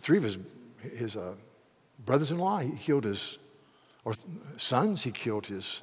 three 0.00 0.18
of 0.18 0.24
his, 0.24 0.38
his 0.96 1.16
uh, 1.16 1.34
brothers 2.04 2.30
in 2.30 2.38
law, 2.38 2.58
he 2.58 2.72
killed 2.72 3.04
his 3.04 3.38
or 4.04 4.14
sons, 4.56 5.02
he 5.02 5.10
killed 5.10 5.46
his 5.46 5.82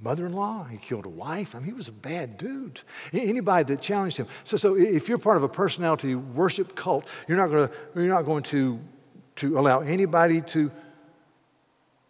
mother 0.00 0.26
in 0.26 0.32
law, 0.32 0.64
he 0.64 0.76
killed 0.76 1.06
a 1.06 1.10
wife. 1.10 1.54
I 1.54 1.58
mean, 1.58 1.68
he 1.68 1.72
was 1.72 1.88
a 1.88 1.92
bad 1.92 2.38
dude. 2.38 2.80
Anybody 3.12 3.74
that 3.74 3.82
challenged 3.82 4.16
him. 4.16 4.26
So, 4.44 4.56
so 4.56 4.76
if 4.76 5.08
you're 5.08 5.18
part 5.18 5.36
of 5.36 5.42
a 5.42 5.48
personality 5.48 6.14
worship 6.14 6.74
cult, 6.74 7.08
you're 7.28 7.36
not, 7.36 7.48
gonna, 7.48 7.70
you're 7.94 8.06
not 8.06 8.22
going 8.22 8.42
to, 8.44 8.80
to 9.36 9.58
allow 9.58 9.80
anybody 9.80 10.40
to 10.40 10.70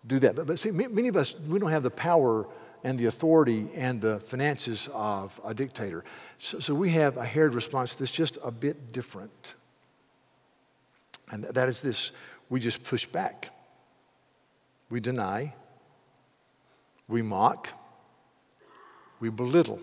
do 0.06 0.18
that. 0.20 0.36
But, 0.36 0.46
but 0.46 0.58
see, 0.58 0.70
many 0.70 1.08
of 1.08 1.16
us, 1.16 1.36
we 1.38 1.58
don't 1.58 1.70
have 1.70 1.82
the 1.82 1.90
power 1.90 2.46
and 2.82 2.98
the 2.98 3.06
authority 3.06 3.68
and 3.74 4.00
the 4.00 4.20
finances 4.20 4.88
of 4.94 5.38
a 5.44 5.52
dictator. 5.52 6.04
So, 6.38 6.60
so 6.60 6.74
we 6.74 6.90
have 6.90 7.18
a 7.18 7.24
Herod 7.24 7.54
response 7.54 7.94
that's 7.94 8.10
just 8.10 8.38
a 8.42 8.50
bit 8.50 8.92
different. 8.92 9.54
And 11.30 11.44
that 11.44 11.68
is 11.68 11.82
this 11.82 12.12
we 12.50 12.60
just 12.60 12.82
push 12.82 13.06
back. 13.06 13.50
We 14.90 15.00
deny. 15.00 15.54
We 17.08 17.22
mock. 17.22 17.68
We 19.20 19.30
belittle. 19.30 19.80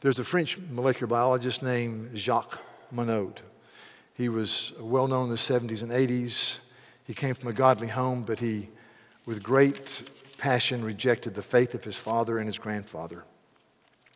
There's 0.00 0.18
a 0.18 0.24
French 0.24 0.58
molecular 0.70 1.06
biologist 1.06 1.62
named 1.62 2.16
Jacques 2.16 2.58
Monod. 2.94 3.38
He 4.14 4.28
was 4.28 4.72
well 4.78 5.06
known 5.06 5.24
in 5.24 5.30
the 5.30 5.36
70s 5.36 5.82
and 5.82 5.92
80s. 5.92 6.58
He 7.06 7.14
came 7.14 7.34
from 7.34 7.48
a 7.48 7.52
godly 7.52 7.88
home, 7.88 8.22
but 8.22 8.40
he, 8.40 8.68
with 9.24 9.42
great 9.42 10.02
passion, 10.36 10.84
rejected 10.84 11.34
the 11.34 11.42
faith 11.42 11.74
of 11.74 11.84
his 11.84 11.96
father 11.96 12.38
and 12.38 12.46
his 12.46 12.58
grandfather. 12.58 13.24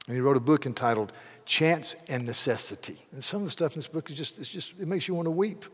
And 0.06 0.16
he 0.16 0.20
wrote 0.20 0.36
a 0.36 0.40
book 0.40 0.66
entitled 0.66 1.12
Chance 1.44 1.96
and 2.08 2.26
Necessity. 2.26 2.98
And 3.12 3.22
some 3.22 3.42
of 3.42 3.46
the 3.46 3.50
stuff 3.50 3.72
in 3.72 3.78
this 3.78 3.88
book 3.88 4.10
is 4.10 4.16
just, 4.16 4.42
just 4.50 4.72
it 4.80 4.88
makes 4.88 5.06
you 5.06 5.14
want 5.14 5.26
to 5.26 5.30
weep. 5.30 5.64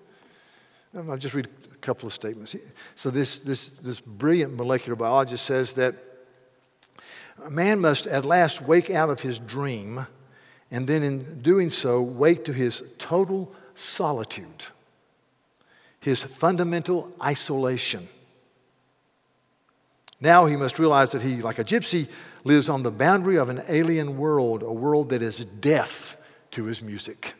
Um, 0.95 1.11
I'll 1.11 1.17
just 1.17 1.35
read 1.35 1.47
a 1.47 1.77
couple 1.77 2.07
of 2.07 2.13
statements. 2.13 2.57
So, 2.97 3.11
this, 3.11 3.41
this, 3.41 3.69
this 3.69 4.01
brilliant 4.01 4.57
molecular 4.57 4.97
biologist 4.97 5.45
says 5.45 5.75
that 5.75 5.95
a 7.45 7.51
man 7.51 7.81
must 7.81 8.07
at 8.07 8.25
last 8.25 8.61
wake 8.61 8.91
out 8.91 9.09
of 9.09 9.21
his 9.21 9.39
dream, 9.39 10.07
and 10.71 10.87
then 10.87 11.03
in 11.03 11.41
doing 11.43 11.71
so, 11.71 12.03
wake 12.03 12.45
to 12.47 12.53
his 12.53 12.83
total 12.99 13.53
solitude, 13.75 14.67
his 16.01 16.23
fundamental 16.23 17.11
isolation. 17.23 18.09
Now 20.21 20.45
he 20.47 20.57
must 20.57 20.79
realize 20.79 21.13
that 21.13 21.23
he, 21.23 21.41
like 21.41 21.59
a 21.59 21.65
gypsy, 21.65 22.09
lives 22.45 22.69
on 22.69 22.83
the 22.83 22.91
boundary 22.91 23.37
of 23.37 23.49
an 23.49 23.63
alien 23.69 24.19
world, 24.19 24.63
a 24.63 24.73
world 24.73 25.11
that 25.11 25.23
is 25.23 25.39
deaf 25.39 26.17
to 26.51 26.65
his 26.65 26.83
music 26.83 27.35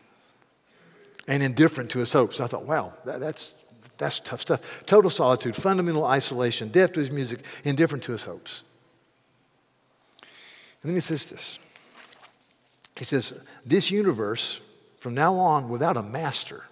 and 1.31 1.41
indifferent 1.41 1.89
to 1.91 1.99
his 1.99 2.11
hopes. 2.11 2.41
I 2.41 2.47
thought, 2.47 2.65
wow, 2.65 2.93
that, 3.05 3.21
that's, 3.21 3.55
That's 3.97 4.19
tough 4.19 4.41
stuff. 4.41 4.83
Total 4.85 5.09
solitude, 5.09 5.55
fundamental 5.55 6.03
isolation, 6.03 6.69
deaf 6.69 6.91
to 6.93 6.99
his 6.99 7.09
music, 7.09 7.39
indifferent 7.63 8.03
to 8.03 8.11
his 8.11 8.25
hopes. 8.25 8.63
And 10.81 10.89
then 10.89 10.95
he 10.95 11.01
says 11.01 11.27
this 11.27 11.59
He 12.97 13.05
says, 13.05 13.33
This 13.65 13.91
universe, 13.91 14.59
from 14.99 15.13
now 15.13 15.35
on, 15.35 15.69
without 15.69 15.95
a 15.95 16.03
master, 16.03 16.65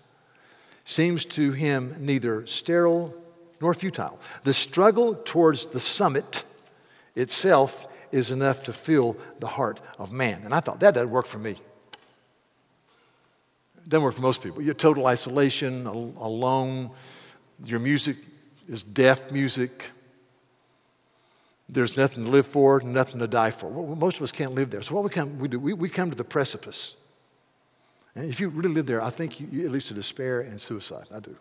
seems 0.84 1.26
to 1.38 1.54
him 1.54 1.96
neither 2.00 2.46
sterile 2.46 3.14
nor 3.62 3.74
futile. 3.74 4.20
The 4.44 4.54
struggle 4.54 5.16
towards 5.16 5.68
the 5.68 5.80
summit 5.80 6.44
itself 7.16 7.88
is 8.12 8.32
enough 8.32 8.64
to 8.64 8.74
fill 8.74 9.16
the 9.40 9.48
heart 9.48 9.80
of 9.98 10.12
man. 10.12 10.42
And 10.44 10.54
I 10.54 10.60
thought 10.60 10.82
that 10.82 10.96
doesn't 10.96 11.12
work 11.12 11.28
for 11.28 11.40
me. 11.40 11.62
Doesn't 13.90 14.04
work 14.04 14.14
for 14.14 14.22
most 14.22 14.44
people. 14.44 14.62
You're 14.62 14.76
total 14.76 15.08
isolation, 15.08 15.88
alone. 15.88 16.92
Your 17.66 17.80
music 17.80 18.18
is 18.68 18.84
deaf 18.84 19.32
music. 19.32 19.90
There's 21.68 21.98
nothing 21.98 22.26
to 22.26 22.30
live 22.30 22.46
for, 22.46 22.80
nothing 22.82 23.20
to 23.20 23.28
die 23.28 23.50
for. 23.50 23.68
Well, 23.68 23.96
most 23.96 24.18
of 24.18 24.24
us 24.24 24.32
can't 24.32 24.54
live 24.54 24.70
there. 24.70 24.84
So 24.84 24.94
what 24.94 25.04
we 25.04 25.10
come, 25.10 25.40
we 25.40 25.48
do, 25.48 25.60
we, 25.60 25.74
we 25.74 25.90
come 25.90 26.12
to 26.12 26.16
the 26.16 26.24
precipice. 26.24 26.96
And 28.14 28.30
if 28.30 28.40
you 28.40 28.50
really 28.50 28.74
live 28.74 28.86
there, 28.86 29.02
I 29.02 29.10
think 29.10 29.40
you, 29.40 29.48
you 29.52 29.66
at 29.66 29.72
least 29.72 29.88
to 29.88 29.96
despair 29.96 30.42
and 30.42 30.62
suicide. 30.62 31.06
I 31.14 31.20
do. 31.20 31.36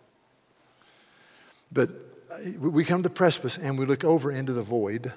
But 1.70 1.90
uh, 2.30 2.58
we 2.58 2.84
come 2.84 3.02
to 3.02 3.08
the 3.08 3.14
precipice 3.14 3.58
and 3.58 3.78
we 3.78 3.84
look 3.84 4.04
over 4.04 4.32
into 4.32 4.54
the 4.54 4.62
void 4.62 5.12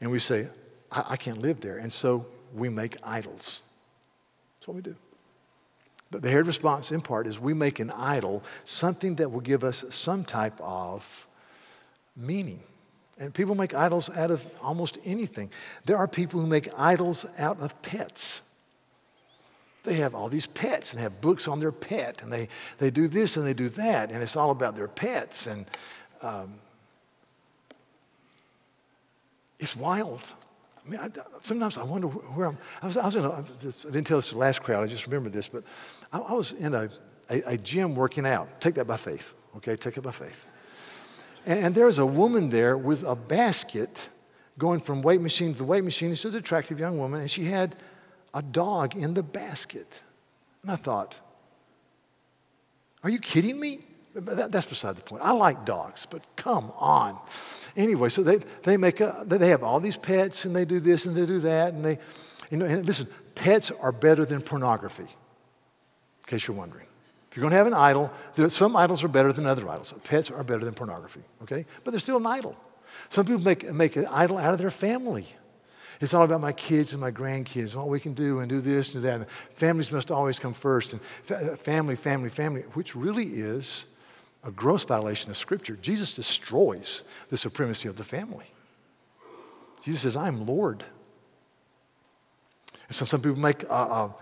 and 0.00 0.10
we 0.10 0.18
say, 0.18 0.48
I, 0.90 1.04
I 1.10 1.16
can't 1.16 1.38
live 1.38 1.60
there. 1.60 1.78
And 1.78 1.92
so 1.92 2.26
we 2.52 2.68
make 2.68 2.96
idols. 3.04 3.62
That's 4.58 4.68
what 4.68 4.74
we 4.74 4.82
do. 4.82 4.96
But 6.16 6.22
the 6.22 6.30
Herod 6.30 6.46
response, 6.46 6.92
in 6.92 7.02
part, 7.02 7.26
is 7.26 7.38
we 7.38 7.52
make 7.52 7.78
an 7.78 7.90
idol 7.90 8.42
something 8.64 9.16
that 9.16 9.30
will 9.30 9.42
give 9.42 9.62
us 9.62 9.84
some 9.90 10.24
type 10.24 10.58
of 10.62 11.28
meaning. 12.16 12.62
And 13.18 13.34
people 13.34 13.54
make 13.54 13.74
idols 13.74 14.08
out 14.08 14.30
of 14.30 14.42
almost 14.62 14.96
anything. 15.04 15.50
There 15.84 15.98
are 15.98 16.08
people 16.08 16.40
who 16.40 16.46
make 16.46 16.70
idols 16.74 17.26
out 17.36 17.60
of 17.60 17.82
pets. 17.82 18.40
They 19.84 19.96
have 19.96 20.14
all 20.14 20.30
these 20.30 20.46
pets 20.46 20.92
and 20.92 21.00
they 21.00 21.02
have 21.02 21.20
books 21.20 21.48
on 21.48 21.60
their 21.60 21.70
pet, 21.70 22.22
and 22.22 22.32
they, 22.32 22.48
they 22.78 22.88
do 22.88 23.08
this 23.08 23.36
and 23.36 23.46
they 23.46 23.52
do 23.52 23.68
that, 23.68 24.10
and 24.10 24.22
it's 24.22 24.36
all 24.36 24.50
about 24.50 24.74
their 24.74 24.88
pets. 24.88 25.46
And 25.46 25.66
um, 26.22 26.54
it's 29.58 29.76
wild. 29.76 30.22
I 30.86 30.90
mean, 30.90 31.00
I, 31.00 31.10
sometimes 31.42 31.78
I 31.78 31.82
wonder 31.82 32.06
where 32.06 32.46
I'm. 32.46 32.58
I, 32.80 32.86
was, 32.86 32.96
I, 32.96 33.04
was 33.04 33.16
in 33.16 33.24
a, 33.24 33.30
I 33.30 33.42
didn't 33.42 34.06
tell 34.06 34.18
this 34.18 34.28
to 34.28 34.34
the 34.34 34.40
last 34.40 34.62
crowd, 34.62 34.84
I 34.84 34.86
just 34.86 35.06
remember 35.06 35.28
this, 35.28 35.48
but 35.48 35.64
I, 36.12 36.18
I 36.18 36.32
was 36.32 36.52
in 36.52 36.74
a, 36.74 36.90
a, 37.30 37.42
a 37.46 37.56
gym 37.56 37.94
working 37.94 38.26
out. 38.26 38.60
Take 38.60 38.74
that 38.76 38.86
by 38.86 38.96
faith, 38.96 39.34
okay? 39.56 39.76
Take 39.76 39.96
it 39.96 40.02
by 40.02 40.12
faith. 40.12 40.44
And, 41.44 41.66
and 41.66 41.74
there's 41.74 41.98
a 41.98 42.06
woman 42.06 42.50
there 42.50 42.76
with 42.76 43.02
a 43.04 43.16
basket 43.16 44.08
going 44.58 44.80
from 44.80 45.02
weight 45.02 45.20
machine 45.20 45.54
to 45.54 45.64
weight 45.64 45.84
machine. 45.84 46.14
She's 46.14 46.32
an 46.32 46.36
attractive 46.36 46.78
young 46.78 46.98
woman, 46.98 47.20
and 47.20 47.30
she 47.30 47.44
had 47.44 47.76
a 48.32 48.42
dog 48.42 48.96
in 48.96 49.14
the 49.14 49.22
basket. 49.22 50.00
And 50.62 50.70
I 50.70 50.76
thought, 50.76 51.16
are 53.02 53.10
you 53.10 53.18
kidding 53.18 53.58
me? 53.58 53.80
That, 54.14 54.50
that's 54.50 54.66
beside 54.66 54.96
the 54.96 55.02
point. 55.02 55.22
I 55.22 55.32
like 55.32 55.66
dogs, 55.66 56.06
but 56.08 56.22
come 56.36 56.72
on. 56.78 57.18
Anyway, 57.76 58.08
so 58.08 58.22
they, 58.22 58.38
they 58.62 58.76
make 58.78 59.00
a, 59.00 59.24
they 59.26 59.48
have 59.48 59.62
all 59.62 59.78
these 59.78 59.96
pets 59.96 60.46
and 60.46 60.56
they 60.56 60.64
do 60.64 60.80
this 60.80 61.04
and 61.04 61.14
they 61.14 61.26
do 61.26 61.38
that. 61.40 61.74
And 61.74 61.84
they, 61.84 61.98
you 62.50 62.56
know, 62.56 62.64
and 62.64 62.86
listen, 62.86 63.06
pets 63.34 63.70
are 63.70 63.92
better 63.92 64.24
than 64.24 64.40
pornography, 64.40 65.06
in 66.26 66.30
case 66.30 66.48
you're 66.48 66.56
wondering. 66.56 66.86
If 67.30 67.36
you're 67.36 67.42
going 67.42 67.52
to 67.52 67.56
have 67.56 67.66
an 67.66 67.74
idol, 67.74 68.10
there, 68.34 68.48
some 68.48 68.74
idols 68.76 69.04
are 69.04 69.08
better 69.08 69.32
than 69.32 69.46
other 69.46 69.68
idols. 69.68 69.94
Pets 70.04 70.30
are 70.30 70.42
better 70.42 70.64
than 70.64 70.74
pornography, 70.74 71.20
okay? 71.42 71.66
But 71.84 71.90
they're 71.92 72.00
still 72.00 72.16
an 72.16 72.26
idol. 72.26 72.56
Some 73.10 73.26
people 73.26 73.42
make, 73.42 73.70
make 73.72 73.96
an 73.96 74.06
idol 74.06 74.38
out 74.38 74.52
of 74.52 74.58
their 74.58 74.70
family. 74.70 75.26
It's 76.00 76.14
all 76.14 76.24
about 76.24 76.40
my 76.40 76.52
kids 76.52 76.92
and 76.92 77.00
my 77.00 77.10
grandkids, 77.10 77.74
what 77.74 77.88
we 77.88 78.00
can 78.00 78.14
do 78.14 78.40
and 78.40 78.48
do 78.48 78.60
this 78.60 78.92
and 78.92 79.02
do 79.02 79.08
that. 79.08 79.20
And 79.20 79.30
families 79.54 79.90
must 79.92 80.10
always 80.10 80.38
come 80.38 80.52
first. 80.52 80.92
And 80.92 81.02
fa- 81.02 81.56
family, 81.56 81.96
family, 81.96 82.28
family, 82.28 82.62
which 82.72 82.94
really 82.94 83.26
is 83.26 83.84
a 84.44 84.50
gross 84.50 84.84
violation 84.84 85.30
of 85.30 85.36
Scripture. 85.36 85.76
Jesus 85.80 86.14
destroys 86.14 87.02
the 87.30 87.36
supremacy 87.36 87.88
of 87.88 87.96
the 87.96 88.04
family. 88.04 88.46
Jesus 89.82 90.02
says, 90.02 90.16
I'm 90.16 90.46
Lord. 90.46 90.84
And 92.88 92.94
so 92.94 93.04
some 93.04 93.20
people 93.20 93.38
make, 93.38 93.64
uh, 93.64 93.68
uh, 93.68 94.12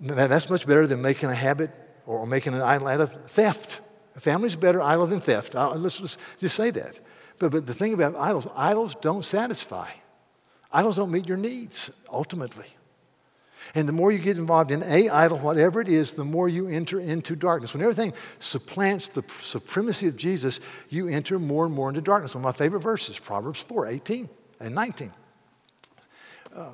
that's 0.00 0.50
much 0.50 0.66
better 0.66 0.86
than 0.86 1.02
making 1.02 1.30
a 1.30 1.34
habit 1.34 1.70
or 2.06 2.26
making 2.26 2.54
an 2.54 2.62
idol 2.62 2.88
out 2.88 3.00
of 3.00 3.30
theft. 3.30 3.80
A 4.14 4.20
family's 4.20 4.56
better 4.56 4.80
idol 4.80 5.06
than 5.06 5.20
theft. 5.20 5.54
Let's, 5.54 6.00
let's 6.00 6.16
just 6.38 6.56
say 6.56 6.70
that. 6.70 7.00
But, 7.38 7.52
but 7.52 7.66
the 7.66 7.74
thing 7.74 7.92
about 7.92 8.14
idols, 8.16 8.46
idols 8.54 8.94
don't 9.00 9.24
satisfy. 9.24 9.90
Idols 10.72 10.96
don't 10.96 11.10
meet 11.10 11.26
your 11.26 11.36
needs, 11.36 11.90
ultimately. 12.10 12.66
And 13.74 13.88
the 13.88 13.92
more 13.92 14.12
you 14.12 14.18
get 14.18 14.38
involved 14.38 14.70
in 14.70 14.82
a 14.82 15.08
idol, 15.08 15.38
whatever 15.38 15.80
it 15.80 15.88
is, 15.88 16.12
the 16.12 16.24
more 16.24 16.48
you 16.48 16.68
enter 16.68 17.00
into 17.00 17.34
darkness. 17.34 17.74
When 17.74 17.82
everything 17.82 18.12
supplants 18.38 19.08
the 19.08 19.24
supremacy 19.42 20.06
of 20.06 20.16
Jesus, 20.16 20.60
you 20.88 21.08
enter 21.08 21.38
more 21.38 21.66
and 21.66 21.74
more 21.74 21.88
into 21.88 22.00
darkness. 22.00 22.34
One 22.34 22.44
of 22.44 22.54
my 22.54 22.56
favorite 22.56 22.80
verses, 22.80 23.18
Proverbs 23.18 23.60
4 23.60 23.88
18 23.88 24.28
and 24.60 24.74
19. 24.74 25.12
Uh, 26.54 26.70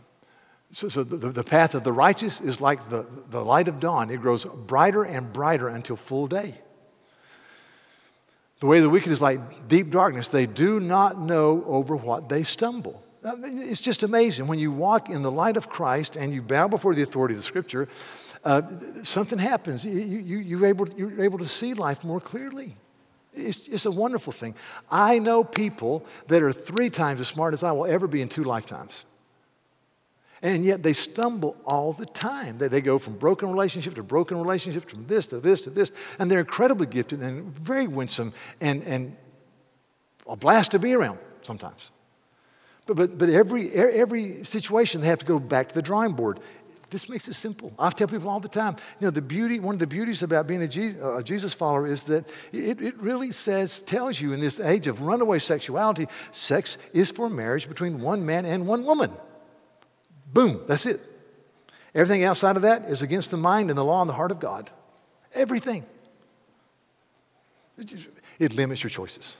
so, 0.72 0.88
so 0.88 1.04
the, 1.04 1.28
the 1.28 1.44
path 1.44 1.74
of 1.74 1.84
the 1.84 1.92
righteous 1.92 2.40
is 2.40 2.60
like 2.60 2.88
the, 2.88 3.06
the 3.30 3.44
light 3.44 3.68
of 3.68 3.78
dawn, 3.78 4.10
it 4.10 4.20
grows 4.22 4.44
brighter 4.44 5.04
and 5.04 5.32
brighter 5.32 5.68
until 5.68 5.96
full 5.96 6.26
day. 6.26 6.54
The 8.60 8.66
way 8.66 8.78
of 8.78 8.84
the 8.84 8.90
wicked 8.90 9.12
is 9.12 9.20
like 9.20 9.68
deep 9.68 9.90
darkness. 9.90 10.28
They 10.28 10.46
do 10.46 10.80
not 10.80 11.18
know 11.18 11.62
over 11.66 11.96
what 11.96 12.28
they 12.28 12.42
stumble. 12.42 13.02
It's 13.24 13.80
just 13.80 14.02
amazing. 14.02 14.46
When 14.46 14.58
you 14.58 14.72
walk 14.72 15.10
in 15.10 15.22
the 15.22 15.30
light 15.30 15.56
of 15.56 15.68
Christ 15.68 16.16
and 16.16 16.32
you 16.32 16.42
bow 16.42 16.68
before 16.68 16.94
the 16.94 17.02
authority 17.02 17.34
of 17.34 17.40
the 17.40 17.44
Scripture, 17.44 17.88
uh, 18.44 18.62
something 19.02 19.38
happens. 19.38 19.84
You, 19.84 19.92
you, 19.92 20.38
you're, 20.38 20.66
able, 20.66 20.88
you're 20.90 21.22
able 21.22 21.38
to 21.38 21.48
see 21.48 21.74
life 21.74 22.02
more 22.02 22.20
clearly. 22.20 22.76
It's, 23.34 23.68
it's 23.68 23.86
a 23.86 23.90
wonderful 23.90 24.32
thing. 24.32 24.54
I 24.90 25.18
know 25.18 25.44
people 25.44 26.06
that 26.28 26.42
are 26.42 26.52
three 26.52 26.90
times 26.90 27.20
as 27.20 27.28
smart 27.28 27.54
as 27.54 27.62
I 27.62 27.72
will 27.72 27.86
ever 27.86 28.06
be 28.06 28.22
in 28.22 28.28
two 28.28 28.44
lifetimes. 28.44 29.04
And 30.42 30.64
yet 30.64 30.82
they 30.82 30.92
stumble 30.92 31.56
all 31.64 31.92
the 31.92 32.04
time. 32.04 32.58
They, 32.58 32.66
they 32.66 32.80
go 32.80 32.98
from 32.98 33.16
broken 33.16 33.48
relationship 33.48 33.94
to 33.94 34.02
broken 34.02 34.38
relationship, 34.38 34.90
from 34.90 35.06
this 35.06 35.28
to 35.28 35.38
this 35.38 35.62
to 35.62 35.70
this. 35.70 35.92
And 36.18 36.28
they're 36.30 36.40
incredibly 36.40 36.86
gifted 36.86 37.20
and 37.20 37.56
very 37.56 37.86
winsome 37.86 38.32
and, 38.60 38.82
and 38.82 39.16
a 40.26 40.36
blast 40.36 40.72
to 40.72 40.80
be 40.80 40.94
around 40.94 41.18
sometimes. 41.42 41.92
But, 42.86 42.96
but, 42.96 43.18
but 43.18 43.28
every, 43.28 43.70
every 43.72 44.44
situation, 44.44 45.00
they 45.00 45.06
have 45.06 45.20
to 45.20 45.26
go 45.26 45.38
back 45.38 45.68
to 45.68 45.74
the 45.74 45.82
drawing 45.82 46.12
board. 46.12 46.40
This 46.90 47.08
makes 47.08 47.26
it 47.28 47.34
simple. 47.34 47.72
I 47.78 47.88
tell 47.90 48.08
people 48.08 48.28
all 48.28 48.40
the 48.40 48.48
time, 48.48 48.76
you 49.00 49.06
know, 49.06 49.10
the 49.10 49.22
beauty, 49.22 49.60
one 49.60 49.76
of 49.76 49.78
the 49.78 49.86
beauties 49.86 50.22
about 50.22 50.46
being 50.46 50.62
a 50.62 50.68
Jesus, 50.68 51.00
a 51.02 51.22
Jesus 51.22 51.54
follower 51.54 51.86
is 51.86 52.02
that 52.04 52.28
it, 52.52 52.82
it 52.82 52.98
really 52.98 53.32
says, 53.32 53.80
tells 53.80 54.20
you 54.20 54.32
in 54.32 54.40
this 54.40 54.60
age 54.60 54.88
of 54.88 55.00
runaway 55.00 55.38
sexuality, 55.38 56.06
sex 56.32 56.76
is 56.92 57.10
for 57.10 57.30
marriage 57.30 57.68
between 57.68 58.00
one 58.00 58.26
man 58.26 58.44
and 58.44 58.66
one 58.66 58.84
woman. 58.84 59.12
Boom, 60.32 60.60
that's 60.66 60.86
it. 60.86 61.00
Everything 61.94 62.24
outside 62.24 62.56
of 62.56 62.62
that 62.62 62.84
is 62.84 63.02
against 63.02 63.30
the 63.30 63.36
mind 63.36 63.68
and 63.70 63.78
the 63.78 63.84
law 63.84 64.00
and 64.00 64.08
the 64.08 64.14
heart 64.14 64.30
of 64.30 64.40
God. 64.40 64.70
Everything. 65.34 65.84
It 68.38 68.54
limits 68.54 68.82
your 68.82 68.90
choices 68.90 69.36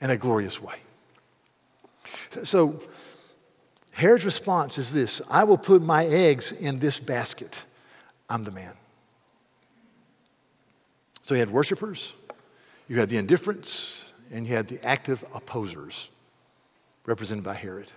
in 0.00 0.10
a 0.10 0.16
glorious 0.16 0.60
way. 0.60 0.76
So 2.44 2.82
Herod's 3.92 4.24
response 4.24 4.78
is 4.78 4.92
this 4.92 5.22
I 5.30 5.44
will 5.44 5.58
put 5.58 5.82
my 5.82 6.06
eggs 6.06 6.52
in 6.52 6.78
this 6.78 7.00
basket. 7.00 7.62
I'm 8.28 8.44
the 8.44 8.50
man. 8.50 8.74
So 11.22 11.34
you 11.34 11.40
had 11.40 11.50
worshipers, 11.50 12.12
you 12.88 12.98
had 12.98 13.08
the 13.08 13.16
indifferents, 13.16 14.02
and 14.32 14.46
you 14.46 14.54
had 14.54 14.68
the 14.68 14.84
active 14.86 15.24
opposers, 15.34 16.08
represented 17.06 17.44
by 17.44 17.54
Herod. 17.54 17.90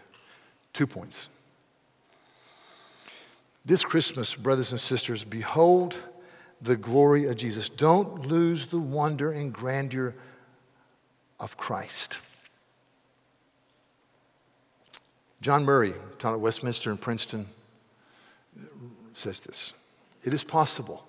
Two 0.71 0.87
points. 0.87 1.29
This 3.65 3.85
Christmas, 3.85 4.35
brothers 4.35 4.71
and 4.71 4.79
sisters, 4.79 5.23
behold 5.23 5.95
the 6.61 6.75
glory 6.75 7.27
of 7.27 7.37
Jesus. 7.37 7.69
Don't 7.69 8.25
lose 8.25 8.67
the 8.67 8.79
wonder 8.79 9.31
and 9.31 9.53
grandeur 9.53 10.15
of 11.39 11.57
Christ. 11.57 12.19
John 15.41 15.65
Murray, 15.65 15.93
taught 16.19 16.33
at 16.33 16.39
Westminster 16.39 16.89
and 16.89 16.99
Princeton, 16.99 17.45
says 19.13 19.41
this 19.41 19.73
It 20.23 20.33
is 20.33 20.43
possible 20.43 21.05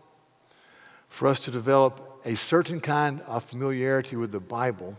for 1.09 1.29
us 1.29 1.39
to 1.41 1.51
develop 1.51 2.21
a 2.25 2.35
certain 2.35 2.81
kind 2.81 3.21
of 3.23 3.45
familiarity 3.45 4.17
with 4.17 4.33
the 4.33 4.41
Bible 4.41 4.97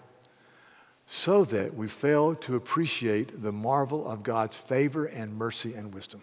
so 1.07 1.43
that 1.45 1.75
we 1.75 1.87
fail 1.87 2.35
to 2.35 2.55
appreciate 2.55 3.41
the 3.41 3.51
marvel 3.51 4.07
of 4.07 4.23
God's 4.23 4.55
favor 4.55 5.05
and 5.05 5.37
mercy 5.37 5.73
and 5.73 5.93
wisdom. 5.93 6.21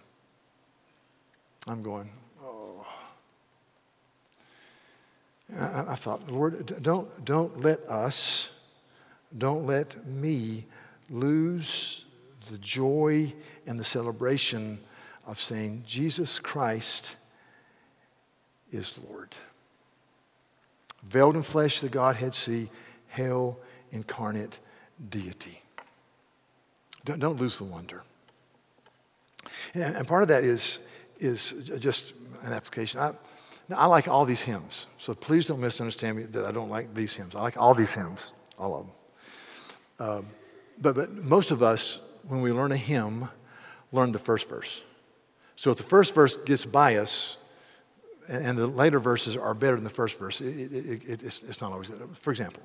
I'm 1.66 1.82
going, 1.82 2.10
oh. 2.42 2.86
I, 5.58 5.92
I 5.92 5.94
thought, 5.94 6.30
Lord, 6.30 6.82
don't, 6.82 7.24
don't 7.24 7.60
let 7.60 7.80
us, 7.88 8.48
don't 9.36 9.66
let 9.66 10.06
me 10.06 10.66
lose 11.08 12.04
the 12.50 12.58
joy 12.58 13.32
and 13.66 13.78
the 13.78 13.84
celebration 13.84 14.80
of 15.26 15.40
saying, 15.40 15.84
Jesus 15.86 16.38
Christ 16.38 17.16
is 18.72 18.98
Lord. 19.08 19.36
Veiled 21.04 21.36
in 21.36 21.42
flesh, 21.42 21.80
the 21.80 21.88
Godhead 21.88 22.34
see, 22.34 22.70
hail 23.08 23.58
incarnate 23.92 24.58
deity. 25.10 25.60
Don't, 27.04 27.20
don't 27.20 27.38
lose 27.38 27.58
the 27.58 27.64
wonder. 27.64 28.02
And, 29.74 29.96
and 29.96 30.08
part 30.08 30.22
of 30.22 30.28
that 30.28 30.44
is, 30.44 30.78
is 31.22 31.54
just 31.78 32.12
an 32.42 32.52
application. 32.52 33.00
I, 33.00 33.12
I 33.74 33.86
like 33.86 34.08
all 34.08 34.24
these 34.24 34.42
hymns, 34.42 34.86
so 34.98 35.14
please 35.14 35.46
don't 35.46 35.60
misunderstand 35.60 36.16
me 36.16 36.24
that 36.24 36.44
I 36.44 36.50
don't 36.50 36.68
like 36.68 36.94
these 36.94 37.14
hymns. 37.14 37.34
I 37.34 37.40
like 37.40 37.56
all 37.56 37.74
these 37.74 37.94
hymns, 37.94 38.32
all 38.58 38.74
of 38.76 38.86
them. 38.86 40.08
Um, 40.08 40.26
but, 40.80 40.94
but 40.94 41.12
most 41.12 41.50
of 41.50 41.62
us, 41.62 42.00
when 42.26 42.42
we 42.42 42.52
learn 42.52 42.72
a 42.72 42.76
hymn, 42.76 43.28
learn 43.92 44.12
the 44.12 44.18
first 44.18 44.48
verse. 44.48 44.82
So 45.56 45.70
if 45.70 45.76
the 45.76 45.84
first 45.84 46.14
verse 46.14 46.36
gets 46.36 46.64
by 46.64 46.96
us, 46.96 47.36
and 48.28 48.56
the 48.56 48.66
later 48.66 49.00
verses 49.00 49.36
are 49.36 49.54
better 49.54 49.74
than 49.74 49.84
the 49.84 49.90
first 49.90 50.18
verse, 50.18 50.40
it, 50.40 50.72
it, 50.72 51.04
it, 51.08 51.22
it's, 51.22 51.42
it's 51.42 51.60
not 51.60 51.72
always 51.72 51.88
good. 51.88 52.00
For 52.20 52.30
example, 52.30 52.62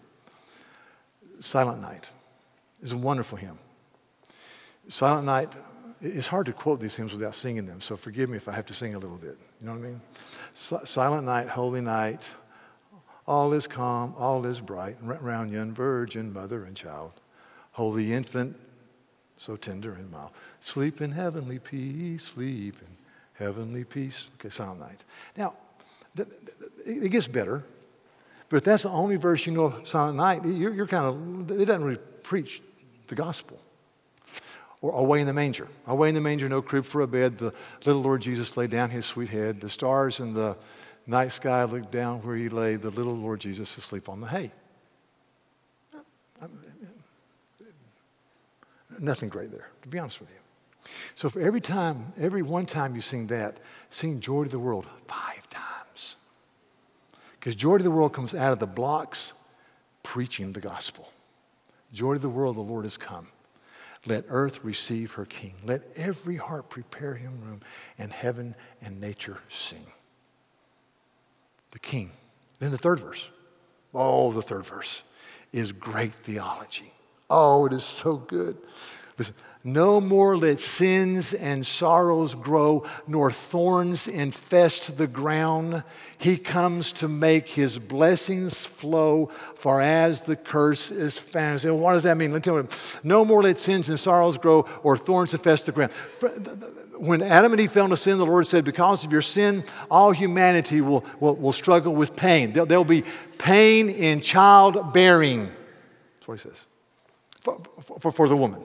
Silent 1.39 1.81
Night 1.81 2.09
is 2.81 2.91
a 2.91 2.97
wonderful 2.97 3.37
hymn. 3.37 3.59
Silent 4.87 5.25
Night, 5.25 5.51
it's 6.01 6.27
hard 6.27 6.45
to 6.45 6.53
quote 6.53 6.79
these 6.79 6.95
hymns 6.95 7.13
without 7.13 7.35
singing 7.35 7.65
them, 7.65 7.81
so 7.81 7.95
forgive 7.95 8.29
me 8.29 8.37
if 8.37 8.47
I 8.47 8.51
have 8.53 8.65
to 8.67 8.73
sing 8.73 8.95
a 8.95 8.99
little 8.99 9.17
bit. 9.17 9.37
You 9.59 9.67
know 9.67 9.73
what 9.73 9.79
I 9.79 9.87
mean? 9.89 10.01
Silent 10.53 11.25
Night, 11.25 11.47
Holy 11.47 11.81
Night, 11.81 12.23
all 13.25 13.53
is 13.53 13.67
calm, 13.67 14.13
all 14.17 14.45
is 14.45 14.61
bright, 14.61 14.97
round 15.01 15.51
young 15.51 15.73
virgin, 15.73 16.31
mother 16.31 16.63
and 16.63 16.75
child. 16.75 17.11
Holy 17.71 18.13
infant, 18.13 18.55
so 19.37 19.55
tender 19.55 19.93
and 19.93 20.09
mild. 20.11 20.31
Sleep 20.59 21.01
in 21.01 21.11
heavenly 21.11 21.59
peace, 21.59 22.23
sleep 22.23 22.75
in 22.81 23.45
heavenly 23.45 23.83
peace. 23.83 24.27
Okay, 24.39 24.49
Silent 24.49 24.79
Night. 24.79 25.03
Now, 25.35 25.55
it 26.85 27.11
gets 27.11 27.27
better, 27.27 27.63
but 28.49 28.57
if 28.57 28.63
that's 28.63 28.83
the 28.83 28.89
only 28.89 29.17
verse 29.17 29.45
you 29.45 29.51
know 29.51 29.65
of 29.65 29.87
Silent 29.87 30.17
Night, 30.17 30.45
you're, 30.45 30.73
you're 30.73 30.87
kind 30.87 31.05
of, 31.51 31.59
it 31.59 31.65
doesn't 31.65 31.83
really 31.83 31.99
preach 32.23 32.61
the 33.07 33.15
gospel. 33.15 33.59
Or 34.81 34.91
away 34.91 35.21
in 35.21 35.27
the 35.27 35.33
manger. 35.33 35.67
Away 35.87 36.09
in 36.09 36.15
the 36.15 36.21
manger, 36.21 36.47
no 36.47 36.61
crib 36.61 36.85
for 36.85 37.01
a 37.01 37.07
bed. 37.07 37.37
The 37.37 37.53
little 37.85 38.01
Lord 38.01 38.21
Jesus 38.21 38.55
laid 38.57 38.69
down 38.69 38.89
his 38.89 39.05
sweet 39.05 39.29
head. 39.29 39.59
The 39.59 39.69
stars 39.69 40.19
in 40.19 40.33
the 40.33 40.55
night 41.07 41.31
sky 41.31 41.63
looked 41.63 41.91
down 41.91 42.21
where 42.21 42.35
he 42.35 42.49
lay. 42.49 42.75
The 42.75 42.91
little 42.91 43.15
Lord 43.15 43.39
Jesus 43.39 43.75
asleep 43.77 44.07
on 44.07 44.21
the 44.21 44.27
hay. 44.27 44.51
Nothing 48.99 49.29
great 49.29 49.51
there, 49.51 49.69
to 49.81 49.87
be 49.87 49.99
honest 49.99 50.19
with 50.19 50.29
you. 50.29 50.91
So 51.15 51.29
for 51.29 51.41
every 51.41 51.61
time, 51.61 52.13
every 52.17 52.41
one 52.41 52.65
time 52.65 52.95
you 52.95 53.01
sing 53.01 53.27
that, 53.27 53.59
sing 53.89 54.19
Joy 54.19 54.43
to 54.43 54.49
the 54.49 54.59
World 54.59 54.85
five 55.07 55.47
times. 55.49 56.15
Because 57.39 57.55
Joy 57.55 57.77
to 57.77 57.83
the 57.83 57.91
World 57.91 58.13
comes 58.13 58.33
out 58.33 58.53
of 58.53 58.59
the 58.59 58.67
blocks 58.67 59.33
preaching 60.03 60.53
the 60.53 60.61
gospel. 60.61 61.11
Joy 61.91 62.13
to 62.13 62.19
the 62.19 62.29
world, 62.29 62.55
the 62.55 62.61
Lord 62.61 62.85
has 62.85 62.97
come. 62.97 63.27
Let 64.07 64.25
earth 64.29 64.63
receive 64.63 65.13
her 65.13 65.25
king. 65.25 65.55
Let 65.65 65.83
every 65.97 66.37
heart 66.37 66.69
prepare 66.69 67.15
him 67.15 67.41
room, 67.43 67.61
and 67.99 68.11
heaven 68.11 68.55
and 68.81 69.01
nature 69.01 69.39
sing. 69.49 69.85
The 71.71 71.79
king. 71.79 72.11
Then 72.59 72.71
the 72.71 72.77
third 72.77 73.01
verse. 73.01 73.27
Oh, 73.93 74.31
the 74.31 74.41
third 74.41 74.65
verse 74.65 75.03
is 75.51 75.71
great 75.71 76.13
theology. 76.13 76.93
Oh, 77.29 77.65
it 77.65 77.73
is 77.73 77.83
so 77.83 78.15
good. 78.15 78.57
Listen, 79.17 79.35
no 79.67 79.99
more 79.99 80.37
let 80.37 80.61
sins 80.61 81.33
and 81.33 81.65
sorrows 81.65 82.35
grow, 82.35 82.85
nor 83.05 83.31
thorns 83.31 84.07
infest 84.07 84.95
the 84.95 85.07
ground. 85.07 85.83
He 86.17 86.37
comes 86.37 86.93
to 86.93 87.09
make 87.09 87.49
his 87.49 87.77
blessings 87.77 88.65
flow, 88.65 89.29
for 89.55 89.81
as 89.81 90.21
the 90.21 90.37
curse 90.37 90.89
is 90.89 91.19
found. 91.19 91.59
So 91.59 91.75
what 91.75 91.95
does 91.95 92.03
that 92.03 92.15
mean? 92.15 92.31
Let 92.31 92.37
me 92.37 92.41
tell 92.43 92.55
you. 92.55 92.69
No 93.03 93.25
more 93.25 93.43
let 93.43 93.59
sins 93.59 93.89
and 93.89 93.99
sorrows 93.99 94.37
grow, 94.37 94.65
or 94.83 94.97
thorns 94.97 95.33
infest 95.33 95.65
the 95.65 95.73
ground. 95.73 95.91
When 96.97 97.21
Adam 97.21 97.51
and 97.51 97.59
Eve 97.59 97.73
fell 97.73 97.83
into 97.83 97.97
sin, 97.97 98.19
the 98.19 98.25
Lord 98.25 98.47
said, 98.47 98.63
Because 98.63 99.03
of 99.03 99.11
your 99.11 99.21
sin, 99.21 99.65
all 99.91 100.13
humanity 100.13 100.79
will, 100.79 101.03
will, 101.19 101.35
will 101.35 101.51
struggle 101.51 101.93
with 101.93 102.15
pain. 102.15 102.53
There, 102.53 102.65
will 102.65 102.85
be 102.85 103.03
pain 103.37 103.89
in 103.89 104.21
childbearing. 104.21 105.47
That's 105.47 106.27
what 106.29 106.39
he 106.39 106.49
says. 106.49 106.63
for, 107.41 107.61
for, 107.99 108.11
for 108.13 108.29
the 108.29 108.37
woman 108.37 108.63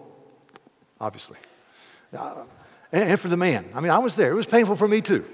obviously. 1.03 1.37
Uh, 2.17 2.45
and, 2.93 3.19
for 3.19 3.29
the 3.29 3.37
man. 3.37 3.67
I 3.75 3.81
mean, 3.81 3.91
I 3.91 3.99
was 3.99 4.15
there. 4.15 4.31
It 4.31 4.35
was 4.35 4.47
painful 4.47 4.77
for 4.77 4.89
me 4.89 5.03
too. 5.03 5.25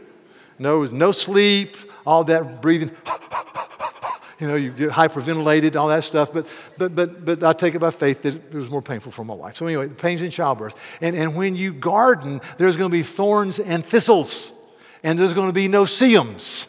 No, 0.58 0.84
no 0.84 1.12
sleep, 1.12 1.76
all 2.06 2.24
that 2.24 2.62
breathing. 2.62 2.90
you 4.40 4.48
know, 4.48 4.54
you 4.54 4.72
get 4.72 4.90
hyperventilated, 4.90 5.76
all 5.76 5.88
that 5.88 6.04
stuff. 6.04 6.32
But, 6.32 6.46
but, 6.78 6.94
but, 6.94 7.24
but 7.24 7.44
I 7.44 7.52
take 7.52 7.74
it 7.74 7.80
by 7.80 7.90
faith 7.90 8.22
that 8.22 8.34
it 8.34 8.54
was 8.54 8.70
more 8.70 8.82
painful 8.82 9.12
for 9.12 9.24
my 9.24 9.34
wife. 9.34 9.56
So 9.56 9.66
anyway, 9.66 9.88
the 9.88 9.94
pains 9.94 10.22
in 10.22 10.30
childbirth. 10.30 10.74
And, 11.00 11.14
and 11.14 11.36
when 11.36 11.54
you 11.54 11.72
garden, 11.72 12.40
there's 12.56 12.76
going 12.76 12.90
to 12.90 12.96
be 12.96 13.02
thorns 13.02 13.58
and 13.58 13.84
thistles. 13.84 14.52
And 15.02 15.18
there's 15.18 15.34
going 15.34 15.48
to 15.48 15.52
be 15.52 15.68
no-see-ums. 15.68 16.66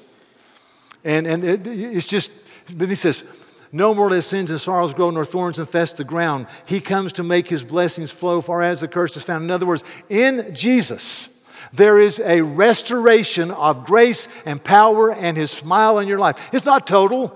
And, 1.03 1.25
and 1.25 1.43
it, 1.43 1.65
it's 1.65 2.05
just, 2.05 2.31
but 2.75 2.89
he 2.89 2.95
says, 2.95 3.23
no 3.71 3.93
more 3.93 4.09
let 4.09 4.23
sins 4.23 4.49
and 4.49 4.59
sorrows 4.59 4.93
grow, 4.93 5.11
nor 5.11 5.25
thorns 5.25 5.59
infest 5.59 5.97
the 5.97 6.03
ground. 6.03 6.47
He 6.65 6.81
comes 6.81 7.13
to 7.13 7.23
make 7.23 7.47
his 7.47 7.63
blessings 7.63 8.09
flow 8.09 8.41
far 8.41 8.63
as 8.63 8.81
the 8.81 8.87
curse 8.87 9.15
is 9.15 9.23
found. 9.23 9.43
In 9.43 9.51
other 9.51 9.65
words, 9.65 9.83
in 10.09 10.55
Jesus, 10.55 11.29
there 11.71 11.99
is 11.99 12.19
a 12.19 12.41
restoration 12.41 13.51
of 13.51 13.85
grace 13.85 14.27
and 14.45 14.63
power 14.63 15.13
and 15.13 15.37
his 15.37 15.51
smile 15.51 15.99
in 15.99 16.07
your 16.07 16.17
life. 16.17 16.49
It's 16.51 16.65
not 16.65 16.87
total, 16.87 17.35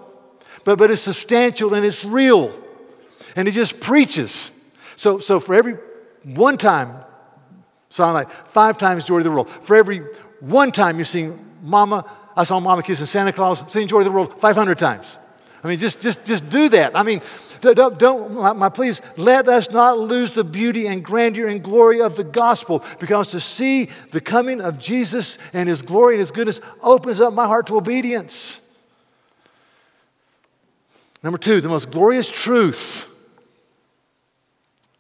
but, 0.64 0.80
but 0.80 0.90
it's 0.90 1.02
substantial 1.02 1.74
and 1.76 1.86
it's 1.86 2.04
real. 2.04 2.52
And 3.36 3.48
he 3.48 3.54
just 3.54 3.80
preaches. 3.80 4.52
So, 4.96 5.20
so 5.20 5.40
for 5.40 5.54
every 5.54 5.78
one 6.24 6.58
time, 6.58 6.96
sound 7.90 8.16
like 8.16 8.32
five 8.50 8.78
times 8.80 9.06
joy 9.06 9.20
of 9.20 9.24
the 9.24 9.32
world. 9.32 9.50
For 9.50 9.76
every 9.76 10.00
one 10.40 10.72
time 10.72 10.98
you 10.98 11.04
sing 11.04 11.46
Mama, 11.62 12.10
I 12.36 12.44
saw 12.44 12.60
Mama 12.60 12.82
kissing 12.82 13.06
Santa 13.06 13.32
Claus, 13.32 13.72
sing 13.72 13.88
joy 13.88 14.00
of 14.00 14.06
the 14.06 14.12
world 14.12 14.40
500 14.42 14.80
times. 14.80 15.20
I 15.64 15.68
mean, 15.70 15.80
just, 15.80 16.02
just, 16.02 16.26
just 16.26 16.50
do 16.50 16.68
that. 16.70 16.98
I 16.98 17.04
mean, 17.04 17.22
don't, 17.62 17.98
don't 17.98 18.34
my, 18.34 18.52
my, 18.52 18.70
please, 18.70 19.02
let 19.16 19.48
us 19.48 19.72
not 19.72 19.98
lose 19.98 20.34
the 20.34 20.44
beauty 20.44 20.88
and 20.88 21.04
grandeur 21.04 21.48
and 21.48 21.64
glory 21.64 22.02
of 22.02 22.18
the 22.18 22.24
gospel 22.26 22.84
because 23.00 23.30
to 23.30 23.40
see 23.40 23.88
the 24.12 24.20
coming 24.20 24.60
of 24.60 24.78
Jesus 24.78 25.38
and 25.54 25.70
his 25.70 25.82
glory 25.82 26.16
and 26.16 26.20
his 26.20 26.32
goodness 26.32 26.60
opens 26.82 27.22
up 27.22 27.34
my 27.34 27.48
heart 27.48 27.68
to 27.68 27.78
obedience. 27.78 28.60
Number 31.24 31.38
two, 31.38 31.62
the 31.62 31.70
most 31.70 31.90
glorious 31.90 32.30
truth 32.30 33.10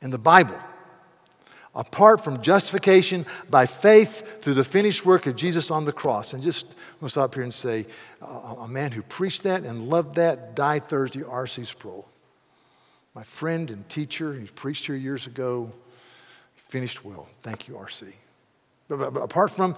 in 0.01 0.09
the 0.09 0.17
Bible 0.17 0.55
apart 1.75 2.23
from 2.23 2.41
justification 2.41 3.25
by 3.49 3.65
faith 3.65 4.41
through 4.41 4.53
the 4.53 4.63
finished 4.63 5.05
work 5.05 5.25
of 5.25 5.35
Jesus 5.35 5.71
on 5.71 5.85
the 5.85 5.91
cross. 5.91 6.33
And 6.33 6.43
just 6.43 6.75
I'm 7.01 7.09
stop 7.09 7.33
here 7.33 7.43
and 7.43 7.53
say, 7.53 7.85
uh, 8.21 8.55
a 8.59 8.67
man 8.67 8.91
who 8.91 9.01
preached 9.01 9.43
that 9.43 9.63
and 9.63 9.89
loved 9.89 10.15
that 10.15 10.55
died 10.55 10.87
Thursday, 10.87 11.23
R.C. 11.23 11.65
Sproul. 11.65 12.07
My 13.15 13.23
friend 13.23 13.69
and 13.69 13.87
teacher, 13.89 14.33
he 14.33 14.47
preached 14.47 14.85
here 14.85 14.95
years 14.95 15.27
ago, 15.27 15.71
finished 16.67 17.05
well. 17.05 17.27
Thank 17.43 17.67
you, 17.67 17.77
R.C. 17.77 18.07
But, 18.87 18.97
but, 18.97 19.13
but 19.13 19.21
apart 19.21 19.51
from 19.51 19.75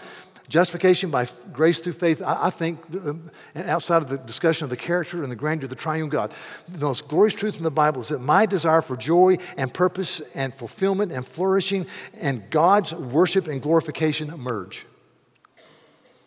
Justification 0.48 1.10
by 1.10 1.28
grace 1.52 1.80
through 1.80 1.94
faith, 1.94 2.22
I, 2.22 2.48
I 2.48 2.50
think, 2.52 2.80
uh, 2.94 3.14
outside 3.56 4.04
of 4.04 4.10
the 4.10 4.18
discussion 4.18 4.64
of 4.64 4.70
the 4.70 4.78
character 4.78 5.24
and 5.24 5.32
the 5.32 5.36
grandeur 5.36 5.66
of 5.66 5.70
the 5.70 5.76
triune 5.76 6.10
God, 6.10 6.34
the 6.68 6.86
most 6.86 7.08
glorious 7.08 7.34
truth 7.34 7.58
in 7.58 7.64
the 7.64 7.72
Bible 7.72 8.02
is 8.02 8.10
that 8.10 8.20
my 8.20 8.46
desire 8.46 8.84
for 8.84 8.96
joy 8.96 9.38
and 9.58 9.74
purpose 9.74 10.20
and 10.36 10.54
fulfillment 10.54 11.12
and 11.12 11.28
flourishing 11.28 11.88
and 12.14 12.48
God's 12.52 12.94
worship 12.94 13.48
and 13.48 13.62
glorification 13.62 14.30
merge. 14.38 14.86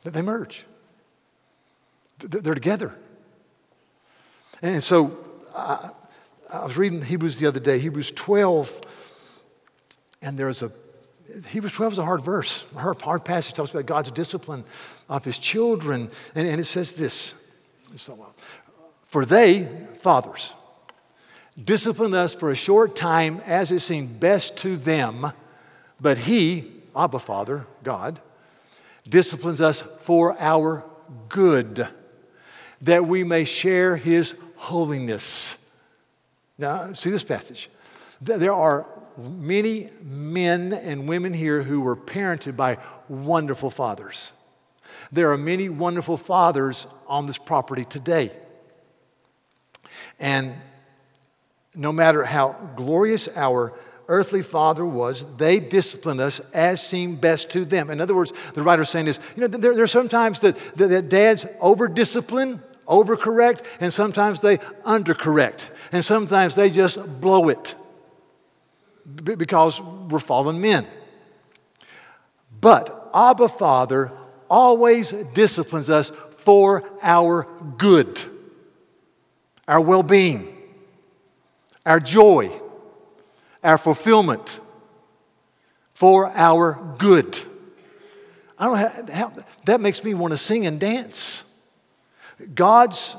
That 0.02 0.14
they 0.14 0.22
merge, 0.22 0.64
they're 2.18 2.54
together. 2.54 2.94
And 4.62 4.82
so 4.82 5.16
I, 5.56 5.90
I 6.52 6.64
was 6.64 6.76
reading 6.76 7.02
Hebrews 7.02 7.38
the 7.38 7.46
other 7.46 7.60
day, 7.60 7.78
Hebrews 7.78 8.10
12, 8.12 8.80
and 10.22 10.36
there's 10.36 10.62
a 10.62 10.72
Hebrews 11.48 11.72
12 11.72 11.94
is 11.94 11.98
a 11.98 12.04
hard 12.04 12.22
verse, 12.22 12.64
a 12.74 12.78
hard, 12.78 13.24
passage. 13.24 13.52
Talks 13.52 13.70
about 13.70 13.86
God's 13.86 14.10
discipline 14.10 14.64
of 15.08 15.24
his 15.24 15.38
children. 15.38 16.10
And, 16.34 16.48
and 16.48 16.60
it 16.60 16.64
says 16.64 16.94
this 16.94 17.34
For 19.04 19.24
they, 19.26 19.68
fathers, 19.96 20.54
discipline 21.62 22.14
us 22.14 22.34
for 22.34 22.50
a 22.50 22.56
short 22.56 22.96
time 22.96 23.42
as 23.44 23.70
it 23.70 23.80
seemed 23.80 24.18
best 24.20 24.56
to 24.58 24.76
them, 24.76 25.30
but 26.00 26.16
he, 26.16 26.72
Abba 26.96 27.18
Father, 27.18 27.66
God, 27.82 28.20
disciplines 29.06 29.60
us 29.60 29.82
for 30.00 30.34
our 30.40 30.84
good, 31.28 31.88
that 32.80 33.06
we 33.06 33.22
may 33.22 33.44
share 33.44 33.96
his 33.96 34.34
holiness. 34.56 35.56
Now, 36.56 36.92
see 36.94 37.10
this 37.10 37.22
passage. 37.22 37.68
There 38.20 38.52
are 38.52 38.86
many 39.18 39.90
men 40.02 40.72
and 40.72 41.08
women 41.08 41.32
here 41.32 41.62
who 41.62 41.80
were 41.80 41.96
parented 41.96 42.56
by 42.56 42.78
wonderful 43.08 43.70
fathers. 43.70 44.32
There 45.10 45.32
are 45.32 45.38
many 45.38 45.68
wonderful 45.68 46.16
fathers 46.16 46.86
on 47.06 47.26
this 47.26 47.38
property 47.38 47.84
today. 47.84 48.30
And 50.20 50.54
no 51.74 51.92
matter 51.92 52.24
how 52.24 52.56
glorious 52.76 53.28
our 53.34 53.72
earthly 54.06 54.42
father 54.42 54.84
was, 54.84 55.24
they 55.36 55.60
disciplined 55.60 56.20
us 56.20 56.40
as 56.52 56.84
seemed 56.84 57.20
best 57.20 57.50
to 57.50 57.64
them. 57.64 57.90
In 57.90 58.00
other 58.00 58.14
words, 58.14 58.32
the 58.54 58.62
writer's 58.62 58.88
saying 58.88 59.08
is, 59.08 59.20
you 59.36 59.42
know, 59.42 59.48
there, 59.48 59.74
there 59.74 59.84
are 59.84 59.88
sometimes 59.88 60.40
that, 60.40 60.56
that, 60.76 60.88
that 60.88 61.08
dads 61.08 61.44
over 61.60 61.88
discipline, 61.88 62.62
overcorrect, 62.86 63.64
and 63.80 63.92
sometimes 63.92 64.40
they 64.40 64.58
undercorrect. 64.84 65.68
And 65.92 66.04
sometimes 66.04 66.54
they 66.54 66.70
just 66.70 67.20
blow 67.20 67.48
it 67.48 67.74
because 69.16 69.80
we're 69.80 70.20
fallen 70.20 70.60
men. 70.60 70.86
But 72.60 73.10
Abba 73.14 73.48
Father 73.48 74.12
always 74.50 75.12
disciplines 75.32 75.90
us 75.90 76.12
for 76.38 76.88
our 77.02 77.46
good, 77.76 78.20
our 79.66 79.80
well 79.80 80.02
being, 80.02 80.56
our 81.84 82.00
joy, 82.00 82.50
our 83.62 83.78
fulfillment, 83.78 84.60
for 85.94 86.26
our 86.26 86.94
good. 86.98 87.38
I 88.58 88.66
don't 88.66 88.76
how, 88.76 89.14
how 89.14 89.32
that 89.66 89.80
makes 89.80 90.02
me 90.02 90.14
want 90.14 90.32
to 90.32 90.38
sing 90.38 90.66
and 90.66 90.80
dance. 90.80 91.44
God's 92.54 93.16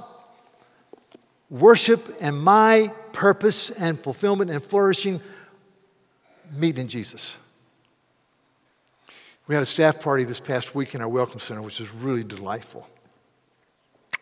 worship 1.50 2.16
and 2.22 2.42
my 2.42 2.92
purpose 3.12 3.70
and 3.70 4.00
fulfillment 4.00 4.52
and 4.52 4.64
flourishing 4.64 5.22
meet 6.54 6.78
in 6.78 6.88
Jesus. 6.88 7.38
We 9.48 9.56
had 9.56 9.62
a 9.62 9.66
staff 9.66 10.00
party 10.00 10.24
this 10.26 10.40
past 10.40 10.76
week 10.76 10.94
in 10.94 11.02
our 11.02 11.10
Welcome 11.10 11.40
Center, 11.40 11.62
which 11.62 11.80
was 11.80 11.92
really 11.92 12.24
delightful. 12.24 12.88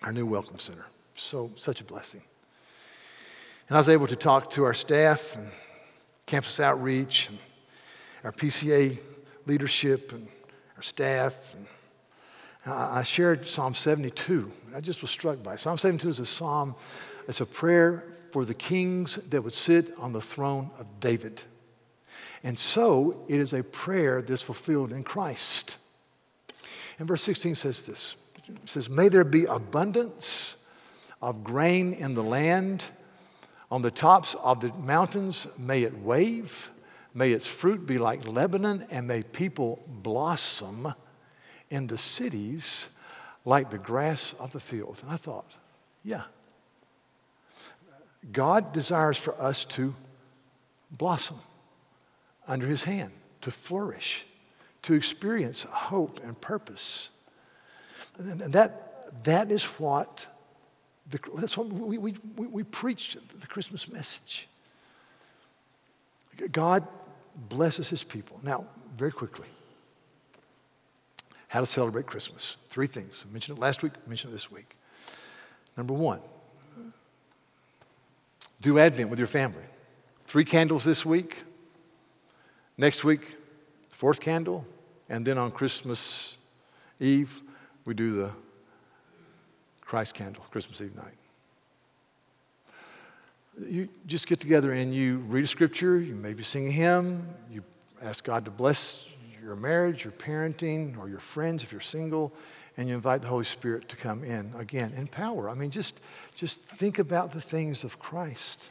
Our 0.01 0.13
new 0.13 0.25
Welcome 0.25 0.59
Center. 0.59 0.86
So, 1.15 1.51
such 1.55 1.82
a 1.82 1.84
blessing. 1.84 2.21
And 3.67 3.75
I 3.75 3.80
was 3.80 3.89
able 3.89 4.07
to 4.07 4.15
talk 4.15 4.51
to 4.51 4.63
our 4.63 4.73
staff 4.73 5.36
and 5.36 5.47
campus 6.25 6.59
outreach 6.59 7.28
and 7.28 7.38
our 8.23 8.32
PCA 8.32 8.99
leadership 9.45 10.13
and 10.13 10.28
our 10.78 10.84
staff. 10.84 11.53
And 11.53 11.65
I 12.73 13.03
shared 13.03 13.47
Psalm 13.47 13.73
72. 13.73 14.51
I 14.75 14.80
just 14.80 15.01
was 15.01 15.11
struck 15.11 15.43
by 15.43 15.55
it. 15.55 15.59
Psalm 15.59 15.78
72 15.78 16.09
is 16.09 16.19
a 16.19 16.25
psalm, 16.25 16.75
it's 17.28 17.41
a 17.41 17.45
prayer 17.45 18.05
for 18.32 18.45
the 18.45 18.53
kings 18.53 19.15
that 19.30 19.41
would 19.41 19.53
sit 19.53 19.93
on 19.97 20.13
the 20.13 20.21
throne 20.21 20.69
of 20.80 20.99
David. 20.99 21.41
And 22.44 22.58
so 22.58 23.24
it 23.28 23.40
is 23.40 23.54
a 23.54 23.64
prayer 23.64 24.22
that's 24.22 24.42
fulfilled 24.42 24.92
in 24.92 25.04
Christ. 25.04 25.78
And 27.00 27.08
verse 27.08 27.24
16 27.24 27.56
says 27.56 27.86
this 27.86 28.16
it 28.48 28.70
says, 28.70 28.90
May 28.90 29.10
there 29.10 29.24
be 29.24 29.46
abundance 29.46 30.58
of 31.22 31.44
grain 31.44 31.94
in 31.94 32.14
the 32.14 32.24
land. 32.24 32.84
On 33.70 33.82
the 33.82 33.92
tops 33.92 34.34
of 34.36 34.62
the 34.62 34.72
mountains, 34.74 35.46
may 35.58 35.84
it 35.84 35.98
wave. 36.00 36.70
May 37.14 37.34
its 37.34 37.48
fruit 37.48 37.86
be 37.86 37.98
like 37.98 38.26
Lebanon, 38.26 38.86
and 38.90 39.08
may 39.08 39.24
people 39.24 39.84
blossom 39.88 40.94
in 41.70 41.88
the 41.88 41.98
cities 41.98 42.88
like 43.44 43.70
the 43.70 43.78
grass 43.78 44.36
of 44.40 44.52
the 44.52 44.60
fields. 44.60 45.02
And 45.02 45.12
I 45.12 45.18
thought, 45.18 45.52
yeah. 46.04 46.24
God 48.32 48.72
desires 48.72 49.18
for 49.18 49.40
us 49.42 49.66
to 49.66 49.94
blossom 50.92 51.40
under 52.48 52.68
his 52.68 52.84
hand, 52.84 53.12
to 53.41 53.52
flourish, 53.52 54.26
to 54.84 54.93
experience 54.93 55.64
hope 55.64 56.22
and 56.24 56.39
purpose. 56.39 57.10
And 58.18 58.39
that, 58.54 59.24
that 59.24 59.52
is 59.52 59.64
what, 59.64 60.28
the, 61.10 61.20
that's 61.36 61.58
what 61.58 61.68
we, 61.68 61.98
we, 61.98 62.14
we, 62.36 62.48
we 62.48 62.64
preach 62.64 63.18
the 63.39 63.48
Christmas 63.48 63.88
message. 63.89 64.48
God 66.52 66.88
blesses 67.50 67.89
his 67.89 68.04
people. 68.04 68.39
Now, 68.43 68.66
very 68.95 69.12
quickly, 69.12 69.48
how 71.48 71.62
to 71.62 71.66
celebrate 71.66 72.06
Christmas. 72.06 72.58
Three 72.70 72.88
things. 72.88 73.26
I 73.28 73.32
mentioned 73.32 73.58
it 73.58 73.62
last 73.62 73.84
week, 73.84 73.93
I 73.95 74.10
mentioned 74.10 74.32
it 74.32 74.36
this 74.36 74.52
week. 74.52 74.76
Number 75.76 75.93
one, 75.93 76.20
do 78.62 78.80
Advent 78.80 79.10
with 79.10 79.20
your 79.20 79.28
family. 79.28 79.64
Three 80.26 80.43
candles 80.43 80.84
this 80.84 81.06
week, 81.06 81.43
Next 82.80 83.03
week, 83.03 83.36
fourth 83.89 84.19
candle, 84.19 84.63
and 85.09 85.25
then 85.25 85.39
on 85.39 85.49
Christmas 85.49 86.38
Eve, 86.99 87.41
we 87.86 87.95
do 87.95 88.11
the 88.11 88.30
Christ 89.82 90.13
candle, 90.13 90.45
Christmas 90.51 90.80
Eve 90.80 90.95
night. 90.95 91.15
You 93.67 93.89
just 94.05 94.28
get 94.28 94.39
together 94.39 94.73
and 94.73 94.93
you 94.93 95.17
read 95.28 95.43
a 95.43 95.47
scripture, 95.47 95.99
you 95.99 96.13
maybe 96.13 96.43
sing 96.43 96.67
a 96.67 96.71
hymn, 96.71 97.28
you 97.51 97.63
ask 98.03 98.23
God 98.23 98.45
to 98.45 98.51
bless 98.51 99.05
your 99.41 99.55
marriage, 99.55 100.03
your 100.03 100.13
parenting, 100.13 100.99
or 100.99 101.09
your 101.09 101.19
friends 101.19 101.63
if 101.63 101.71
you're 101.71 101.82
single, 101.82 102.32
and 102.78 102.88
you 102.88 102.93
invite 102.93 103.23
the 103.23 103.28
Holy 103.28 103.45
Spirit 103.45 103.89
to 103.89 103.95
come 103.95 104.23
in 104.23 104.53
again 104.55 104.93
in 104.95 105.07
power. 105.07 105.49
I 105.49 105.55
mean, 105.55 105.71
just, 105.71 105.99
just 106.36 106.59
think 106.59 106.99
about 106.99 107.32
the 107.32 107.41
things 107.41 107.84
of 107.84 107.97
Christ. 107.97 108.69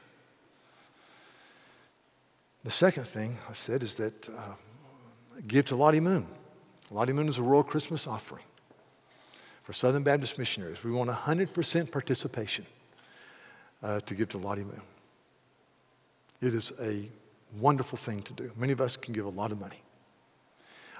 The 2.66 2.72
second 2.72 3.04
thing 3.04 3.36
I 3.48 3.52
said 3.52 3.84
is 3.84 3.94
that 3.94 4.28
uh, 4.28 4.32
give 5.46 5.66
to 5.66 5.76
Lottie 5.76 6.00
Moon. 6.00 6.26
Lottie 6.90 7.12
Moon 7.12 7.28
is 7.28 7.38
a 7.38 7.42
rural 7.42 7.62
Christmas 7.62 8.08
offering 8.08 8.42
for 9.62 9.72
Southern 9.72 10.02
Baptist 10.02 10.36
missionaries. 10.36 10.82
We 10.82 10.90
want 10.90 11.08
100% 11.08 11.92
participation 11.92 12.66
uh, 13.84 14.00
to 14.00 14.14
give 14.16 14.30
to 14.30 14.38
Lottie 14.38 14.64
Moon. 14.64 14.80
It 16.40 16.54
is 16.54 16.72
a 16.80 17.08
wonderful 17.56 17.98
thing 17.98 18.18
to 18.22 18.32
do. 18.32 18.50
Many 18.56 18.72
of 18.72 18.80
us 18.80 18.96
can 18.96 19.14
give 19.14 19.26
a 19.26 19.30
lot 19.30 19.52
of 19.52 19.60
money. 19.60 19.80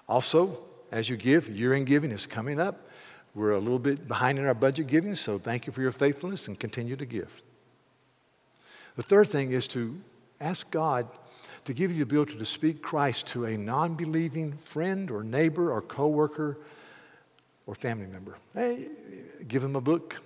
Also, 0.09 0.57
as 0.93 1.11
you 1.11 1.17
give, 1.17 1.49
year 1.49 1.75
end 1.75 1.87
giving 1.87 2.13
is 2.13 2.27
coming 2.27 2.61
up. 2.61 2.89
We're 3.35 3.55
a 3.55 3.59
little 3.59 3.81
bit 3.81 4.07
behind 4.07 4.39
in 4.39 4.47
our 4.47 4.55
budget 4.55 4.87
giving, 4.87 5.17
so 5.17 5.37
thank 5.37 5.67
you 5.67 5.73
for 5.73 5.83
your 5.83 5.91
faithfulness 5.91 6.47
and 6.47 6.61
continue 6.61 6.95
to 6.95 7.05
give. 7.05 7.43
The 8.95 9.03
third 9.03 9.27
thing 9.27 9.51
is 9.51 9.67
to 9.67 9.99
ask 10.41 10.71
God 10.71 11.09
to 11.67 11.75
give 11.75 11.91
you 11.91 11.99
the 11.99 12.03
ability 12.05 12.39
to 12.39 12.45
speak 12.45 12.81
Christ 12.81 13.27
to 13.29 13.45
a 13.45 13.57
non 13.57 13.95
believing 13.95 14.53
friend 14.53 15.11
or 15.11 15.23
neighbor 15.23 15.73
or 15.73 15.83
coworker 15.83 16.59
or 17.67 17.75
family 17.75 18.07
member. 18.07 18.37
Hey, 18.55 18.89
give 19.47 19.63
them 19.63 19.75
a 19.75 19.81
book, 19.81 20.17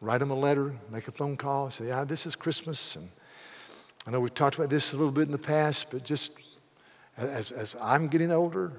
write 0.00 0.18
them 0.18 0.32
a 0.32 0.34
letter, 0.34 0.74
make 0.90 1.06
a 1.06 1.12
phone 1.12 1.36
call, 1.36 1.70
say, 1.70 1.86
yeah, 1.86 2.04
this 2.04 2.26
is 2.26 2.34
Christmas. 2.34 2.96
And 2.96 3.08
I 4.06 4.10
know 4.10 4.18
we've 4.18 4.34
talked 4.34 4.56
about 4.56 4.68
this 4.68 4.92
a 4.92 4.96
little 4.96 5.12
bit 5.12 5.22
in 5.22 5.32
the 5.32 5.38
past, 5.38 5.92
but 5.92 6.04
just 6.04 6.32
as, 7.16 7.52
as 7.52 7.76
I'm 7.80 8.08
getting 8.08 8.32
older, 8.32 8.72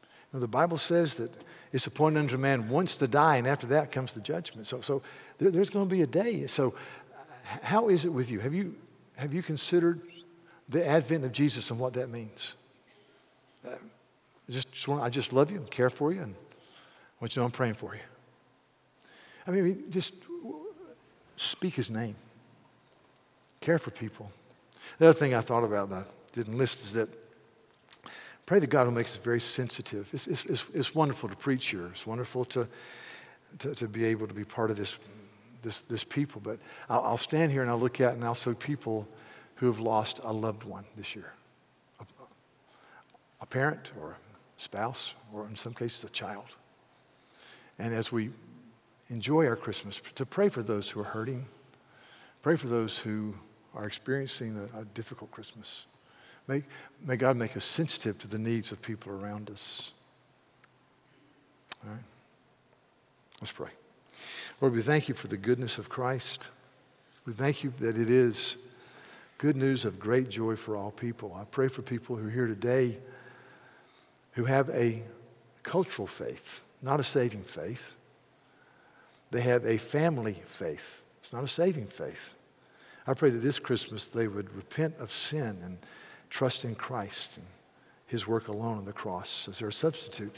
you 0.00 0.08
know, 0.32 0.40
the 0.40 0.48
Bible 0.48 0.78
says 0.78 1.16
that 1.16 1.30
it's 1.70 1.86
appointed 1.86 2.20
unto 2.20 2.38
man 2.38 2.70
once 2.70 2.96
to 2.96 3.06
die, 3.06 3.36
and 3.36 3.46
after 3.46 3.66
that 3.66 3.92
comes 3.92 4.14
the 4.14 4.22
judgment. 4.22 4.66
So, 4.66 4.80
so 4.80 5.02
there, 5.36 5.50
there's 5.50 5.68
going 5.68 5.86
to 5.86 5.94
be 5.94 6.00
a 6.00 6.06
day. 6.06 6.46
So, 6.46 6.74
how 7.62 7.90
is 7.90 8.06
it 8.06 8.08
with 8.08 8.30
you? 8.30 8.40
Have 8.40 8.54
you, 8.54 8.74
have 9.16 9.34
you 9.34 9.42
considered 9.42 10.00
the 10.68 10.86
advent 10.86 11.24
of 11.24 11.32
Jesus 11.32 11.70
and 11.70 11.78
what 11.78 11.94
that 11.94 12.08
means. 12.08 12.54
Just, 14.48 14.70
just 14.72 14.88
want, 14.88 15.02
I 15.02 15.08
just 15.08 15.32
love 15.32 15.50
you 15.50 15.56
and 15.56 15.70
care 15.70 15.90
for 15.90 16.12
you, 16.12 16.22
and 16.22 16.34
I 16.34 17.14
want 17.20 17.32
you 17.32 17.34
to 17.34 17.40
know 17.40 17.46
I'm 17.46 17.50
praying 17.50 17.74
for 17.74 17.94
you. 17.94 18.00
I 19.46 19.50
mean, 19.50 19.84
just 19.90 20.14
speak 21.36 21.74
his 21.74 21.90
name, 21.90 22.14
care 23.60 23.78
for 23.78 23.90
people. 23.90 24.30
The 24.98 25.08
other 25.08 25.18
thing 25.18 25.34
I 25.34 25.40
thought 25.40 25.64
about 25.64 25.90
that 25.90 26.06
I 26.06 26.10
didn't 26.32 26.56
list 26.56 26.84
is 26.84 26.92
that 26.94 27.08
pray 28.44 28.60
that 28.60 28.68
God 28.68 28.86
will 28.86 28.94
make 28.94 29.06
us 29.06 29.16
very 29.16 29.40
sensitive. 29.40 30.08
It's, 30.12 30.26
it's, 30.28 30.44
it's, 30.44 30.64
it's 30.72 30.94
wonderful 30.94 31.28
to 31.28 31.36
preach 31.36 31.66
here, 31.66 31.88
it's 31.88 32.06
wonderful 32.06 32.44
to, 32.46 32.68
to, 33.58 33.74
to, 33.74 33.88
be 33.88 34.04
able 34.04 34.28
to 34.28 34.34
be 34.34 34.44
part 34.44 34.70
of 34.70 34.76
this, 34.76 34.98
this, 35.62 35.82
this 35.82 36.04
people, 36.04 36.40
but 36.42 36.58
I'll, 36.88 37.02
I'll 37.02 37.18
stand 37.18 37.50
here 37.50 37.62
and 37.62 37.70
I'll 37.70 37.80
look 37.80 38.00
at 38.00 38.14
and 38.14 38.24
I'll 38.24 38.36
see 38.36 38.54
people 38.54 39.08
who 39.56 39.66
have 39.66 39.78
lost 39.78 40.20
a 40.22 40.32
loved 40.32 40.64
one 40.64 40.84
this 40.96 41.14
year 41.14 41.32
a, 42.00 42.04
a 43.40 43.46
parent 43.46 43.92
or 44.00 44.10
a 44.12 44.16
spouse, 44.56 45.14
or 45.32 45.46
in 45.46 45.56
some 45.56 45.74
cases, 45.74 46.04
a 46.04 46.08
child. 46.08 46.56
And 47.78 47.92
as 47.92 48.10
we 48.10 48.30
enjoy 49.08 49.46
our 49.46 49.56
Christmas, 49.56 50.00
to 50.14 50.24
pray 50.24 50.48
for 50.48 50.62
those 50.62 50.90
who 50.90 51.00
are 51.00 51.04
hurting, 51.04 51.46
pray 52.42 52.56
for 52.56 52.68
those 52.68 52.98
who 52.98 53.34
are 53.74 53.86
experiencing 53.86 54.68
a, 54.74 54.80
a 54.80 54.84
difficult 54.86 55.30
Christmas. 55.30 55.86
May, 56.48 56.62
may 57.04 57.16
God 57.16 57.36
make 57.36 57.56
us 57.56 57.64
sensitive 57.64 58.18
to 58.18 58.28
the 58.28 58.38
needs 58.38 58.72
of 58.72 58.80
people 58.80 59.12
around 59.12 59.50
us. 59.50 59.92
All 61.84 61.92
right? 61.92 62.02
Let's 63.40 63.52
pray. 63.52 63.70
Lord, 64.60 64.72
we 64.72 64.80
thank 64.80 65.08
you 65.08 65.14
for 65.14 65.28
the 65.28 65.36
goodness 65.36 65.76
of 65.76 65.88
Christ. 65.88 66.50
We 67.26 67.32
thank 67.32 67.62
you 67.62 67.72
that 67.80 67.98
it 67.98 68.08
is 68.08 68.56
good 69.38 69.56
news 69.56 69.84
of 69.84 69.98
great 69.98 70.28
joy 70.28 70.56
for 70.56 70.76
all 70.76 70.90
people. 70.90 71.34
I 71.38 71.44
pray 71.44 71.68
for 71.68 71.82
people 71.82 72.16
who 72.16 72.28
are 72.28 72.30
here 72.30 72.46
today 72.46 72.98
who 74.32 74.44
have 74.44 74.70
a 74.70 75.02
cultural 75.62 76.06
faith, 76.06 76.62
not 76.82 77.00
a 77.00 77.04
saving 77.04 77.42
faith. 77.42 77.94
They 79.30 79.40
have 79.40 79.64
a 79.66 79.76
family 79.76 80.42
faith. 80.46 81.02
It's 81.20 81.32
not 81.32 81.44
a 81.44 81.48
saving 81.48 81.86
faith. 81.86 82.34
I 83.06 83.14
pray 83.14 83.30
that 83.30 83.38
this 83.38 83.58
Christmas 83.58 84.06
they 84.08 84.28
would 84.28 84.54
repent 84.54 84.94
of 84.98 85.12
sin 85.12 85.58
and 85.62 85.78
trust 86.30 86.64
in 86.64 86.74
Christ 86.74 87.36
and 87.36 87.46
his 88.06 88.26
work 88.26 88.48
alone 88.48 88.78
on 88.78 88.84
the 88.84 88.92
cross 88.92 89.48
as 89.48 89.58
their 89.58 89.70
substitute. 89.70 90.34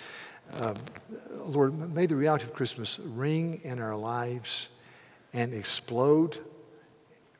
Um, 0.61 0.75
Lord, 1.31 1.95
may 1.95 2.07
the 2.07 2.17
reality 2.17 2.45
of 2.45 2.55
Christmas 2.55 2.99
ring 2.99 3.61
in 3.63 3.79
our 3.79 3.97
lives 3.97 4.71
and 5.33 5.53
explode 5.53 6.39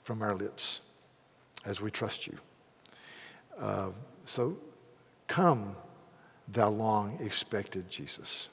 from 0.03 0.23
our 0.23 0.35
lips 0.35 0.81
as 1.65 1.81
we 1.81 1.91
trust 1.91 2.27
you. 2.27 2.39
Uh, 3.59 3.91
so 4.25 4.57
come, 5.27 5.77
thou 6.49 6.71
long 6.71 7.19
expected 7.21 7.89
Jesus, 7.91 8.49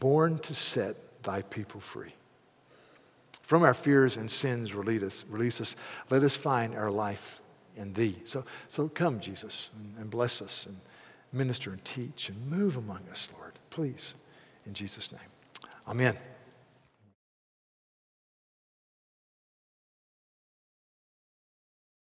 born 0.00 0.38
to 0.40 0.54
set 0.54 0.96
thy 1.22 1.42
people 1.42 1.80
free. 1.80 2.14
From 3.42 3.64
our 3.64 3.74
fears 3.74 4.16
and 4.16 4.30
sins, 4.30 4.74
release 4.74 5.02
us. 5.02 5.24
Release 5.28 5.60
us. 5.60 5.76
Let 6.10 6.22
us 6.22 6.36
find 6.36 6.74
our 6.74 6.90
life 6.90 7.40
in 7.76 7.92
thee. 7.92 8.18
So, 8.24 8.44
so 8.68 8.88
come, 8.88 9.20
Jesus, 9.20 9.70
and, 9.76 9.94
and 9.98 10.10
bless 10.10 10.40
us 10.40 10.66
and 10.66 10.76
minister 11.32 11.70
and 11.70 11.84
teach 11.84 12.28
and 12.28 12.50
move 12.50 12.76
among 12.76 13.00
us, 13.10 13.28
Lord. 13.38 13.52
Please, 13.70 14.14
in 14.66 14.74
Jesus' 14.74 15.10
name. 15.10 15.20
Amen. 15.86 16.14